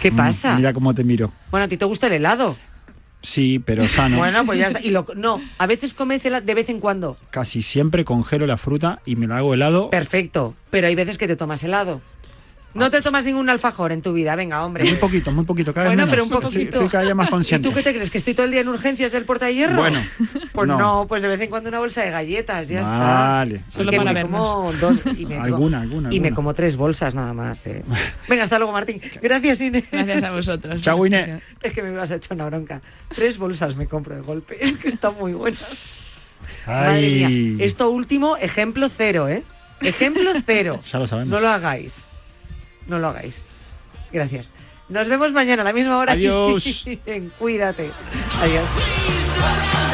¿Qué 0.02 0.12
pasa? 0.12 0.54
Mm, 0.54 0.58
Mira 0.58 0.74
cómo 0.74 0.94
te 0.94 1.04
miro. 1.04 1.32
Bueno, 1.52 1.66
a 1.66 1.68
ti 1.68 1.78
te 1.78 1.86
gusta 1.86 2.08
el 2.08 2.14
helado. 2.14 2.56
Sí, 3.22 3.60
pero 3.60 3.88
sano. 3.88 4.18
Bueno, 4.20 4.46
pues 4.46 4.60
ya 4.60 4.68
está. 4.68 4.82
Y 4.82 4.92
lo, 4.92 5.06
no, 5.16 5.42
a 5.58 5.68
veces 5.68 5.94
comes 5.94 6.24
helado 6.26 6.46
de 6.46 6.54
vez 6.54 6.70
en 6.70 6.80
cuando. 6.80 7.18
Casi 7.32 7.62
siempre 7.62 8.06
congelo 8.06 8.48
la 8.48 8.58
fruta 8.58 9.02
y 9.06 9.16
me 9.16 9.28
la 9.28 9.38
hago 9.38 9.54
helado. 9.54 9.90
Perfecto. 9.90 10.56
Pero 10.72 10.88
hay 10.88 10.96
veces 10.96 11.18
que 11.18 11.28
te 11.28 11.36
tomas 11.36 11.64
helado. 11.64 12.02
No 12.80 12.90
te 12.92 13.02
tomas 13.02 13.26
ningún 13.26 13.50
alfajor 13.50 13.92
en 13.92 14.02
tu 14.02 14.14
vida, 14.14 14.36
venga, 14.36 14.64
hombre. 14.66 14.84
Muy 14.86 14.94
poquito, 14.96 15.32
muy 15.32 15.46
poquito, 15.46 15.74
cada 15.74 15.86
vez 15.90 15.96
Bueno, 15.98 16.04
menos. 16.04 16.12
pero 16.12 16.24
un 16.24 16.30
Estoy- 16.34 16.42
poquito. 16.64 16.76
Estoy, 16.78 16.90
cada 16.90 17.04
día 17.04 17.16
más 17.16 17.28
¿Y 17.28 17.30
consciente. 17.32 17.68
tú 17.70 17.76
qué 17.76 17.84
te 17.84 17.94
crees? 17.94 18.10
¿Que 18.10 18.18
estoy 18.18 18.34
todo 18.34 18.46
el 18.46 18.52
día 18.52 18.62
en 18.62 18.68
urgencias 18.70 19.12
del 19.12 19.26
porta 19.26 19.46
de 19.48 19.56
hierro? 19.56 19.76
Bueno, 19.78 20.00
Pues 20.54 20.68
no. 20.68 20.78
no. 20.80 21.06
pues 21.08 21.22
de 21.22 21.28
vez 21.28 21.40
en 21.42 21.50
cuando 21.50 21.70
una 21.70 21.80
bolsa 21.80 22.02
de 22.04 22.12
galletas, 22.12 22.68
ya 22.70 22.82
Vale. 22.82 23.56
está. 23.58 23.72
Solo 23.72 23.90
Y 23.90 23.92
que 23.92 23.98
para 23.98 24.10
me 24.12 24.14
vernos. 24.24 24.56
como 24.56 24.74
dos 24.74 25.02
y 25.18 25.26
me 25.26 25.38
Alguna, 25.40 25.78
como- 25.80 25.82
alguna, 25.82 26.10
Y 26.14 26.20
me 26.20 26.28
alguna. 26.28 26.36
como 26.36 26.54
tres 26.54 26.76
bolsas 26.78 27.14
nada 27.16 27.34
más. 27.34 27.66
eh. 27.68 27.84
Venga, 28.30 28.44
hasta 28.44 28.58
luego, 28.58 28.72
Martín. 28.74 29.02
Gracias, 29.22 29.62
Inés. 29.62 29.84
Gracias 29.92 30.24
a 30.24 30.32
vosotros. 30.32 30.82
Chao, 30.82 31.06
Inés. 31.06 31.42
Es 31.62 31.74
que 31.74 31.84
me 31.84 31.92
vas 31.92 32.12
a 32.12 32.16
echar 32.16 32.36
una 32.36 32.46
bronca. 32.46 32.82
Tres 33.10 33.38
bolsas 33.38 33.76
me 33.76 33.88
compro 33.88 34.16
de 34.16 34.22
golpe. 34.22 34.58
Es 34.64 34.78
que 34.78 34.90
están 34.90 35.14
muy 35.20 35.34
buenas. 35.34 35.62
Madre 36.66 36.90
Ay. 37.26 37.56
mía. 37.56 37.66
Esto 37.66 37.90
último, 37.90 38.38
ejemplo 38.38 38.90
cero, 38.96 39.28
¿eh? 39.28 39.44
Ejemplo 39.82 40.32
cero. 40.46 40.82
Ya 40.92 41.00
lo 41.00 41.08
sabemos. 41.08 41.30
No 41.32 41.40
lo 41.40 41.50
hagáis. 41.50 42.06
No 42.90 43.00
lo 43.00 43.08
hagáis. 43.08 43.46
Gracias. 44.12 44.52
Nos 44.90 45.08
vemos 45.08 45.32
mañana 45.32 45.62
a 45.62 45.66
la 45.66 45.74
misma 45.74 45.98
hora. 45.98 46.14
Adiós. 46.14 46.86
Cuídate. 47.40 47.92
Adiós. 48.42 49.89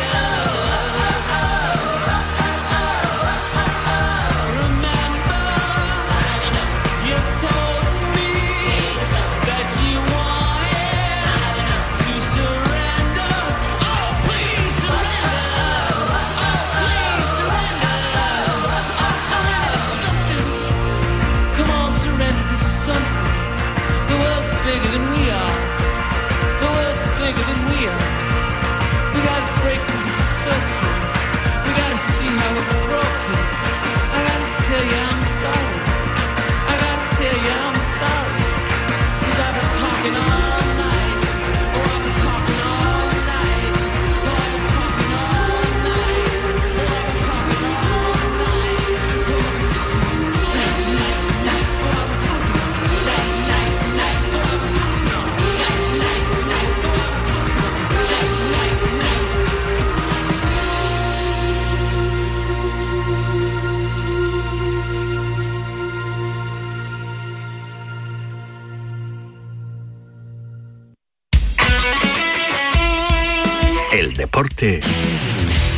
Deporte 74.26 74.82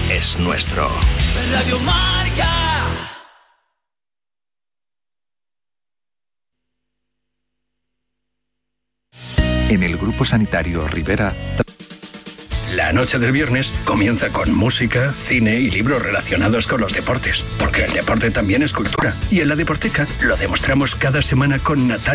es 0.09 0.39
nuestro. 0.39 0.89
Radio 1.51 1.79
Marca. 1.79 2.47
En 9.67 9.83
el 9.83 9.97
Grupo 9.97 10.23
Sanitario 10.23 10.87
Rivera 10.87 11.35
La 12.73 12.93
noche 12.93 13.19
del 13.19 13.33
viernes 13.33 13.71
comienza 13.83 14.29
con 14.29 14.53
música, 14.55 15.11
cine 15.11 15.59
y 15.59 15.69
libros 15.69 16.01
relacionados 16.01 16.67
con 16.67 16.79
los 16.79 16.93
deportes, 16.93 17.43
porque 17.59 17.83
el 17.83 17.91
deporte 17.91 18.31
también 18.31 18.63
es 18.63 18.71
cultura. 18.71 19.13
Y 19.29 19.41
en 19.41 19.49
la 19.49 19.55
Deporteca 19.55 20.07
lo 20.21 20.37
demostramos 20.37 20.95
cada 20.95 21.21
semana 21.21 21.59
con 21.59 21.87
Natalia. 21.87 22.05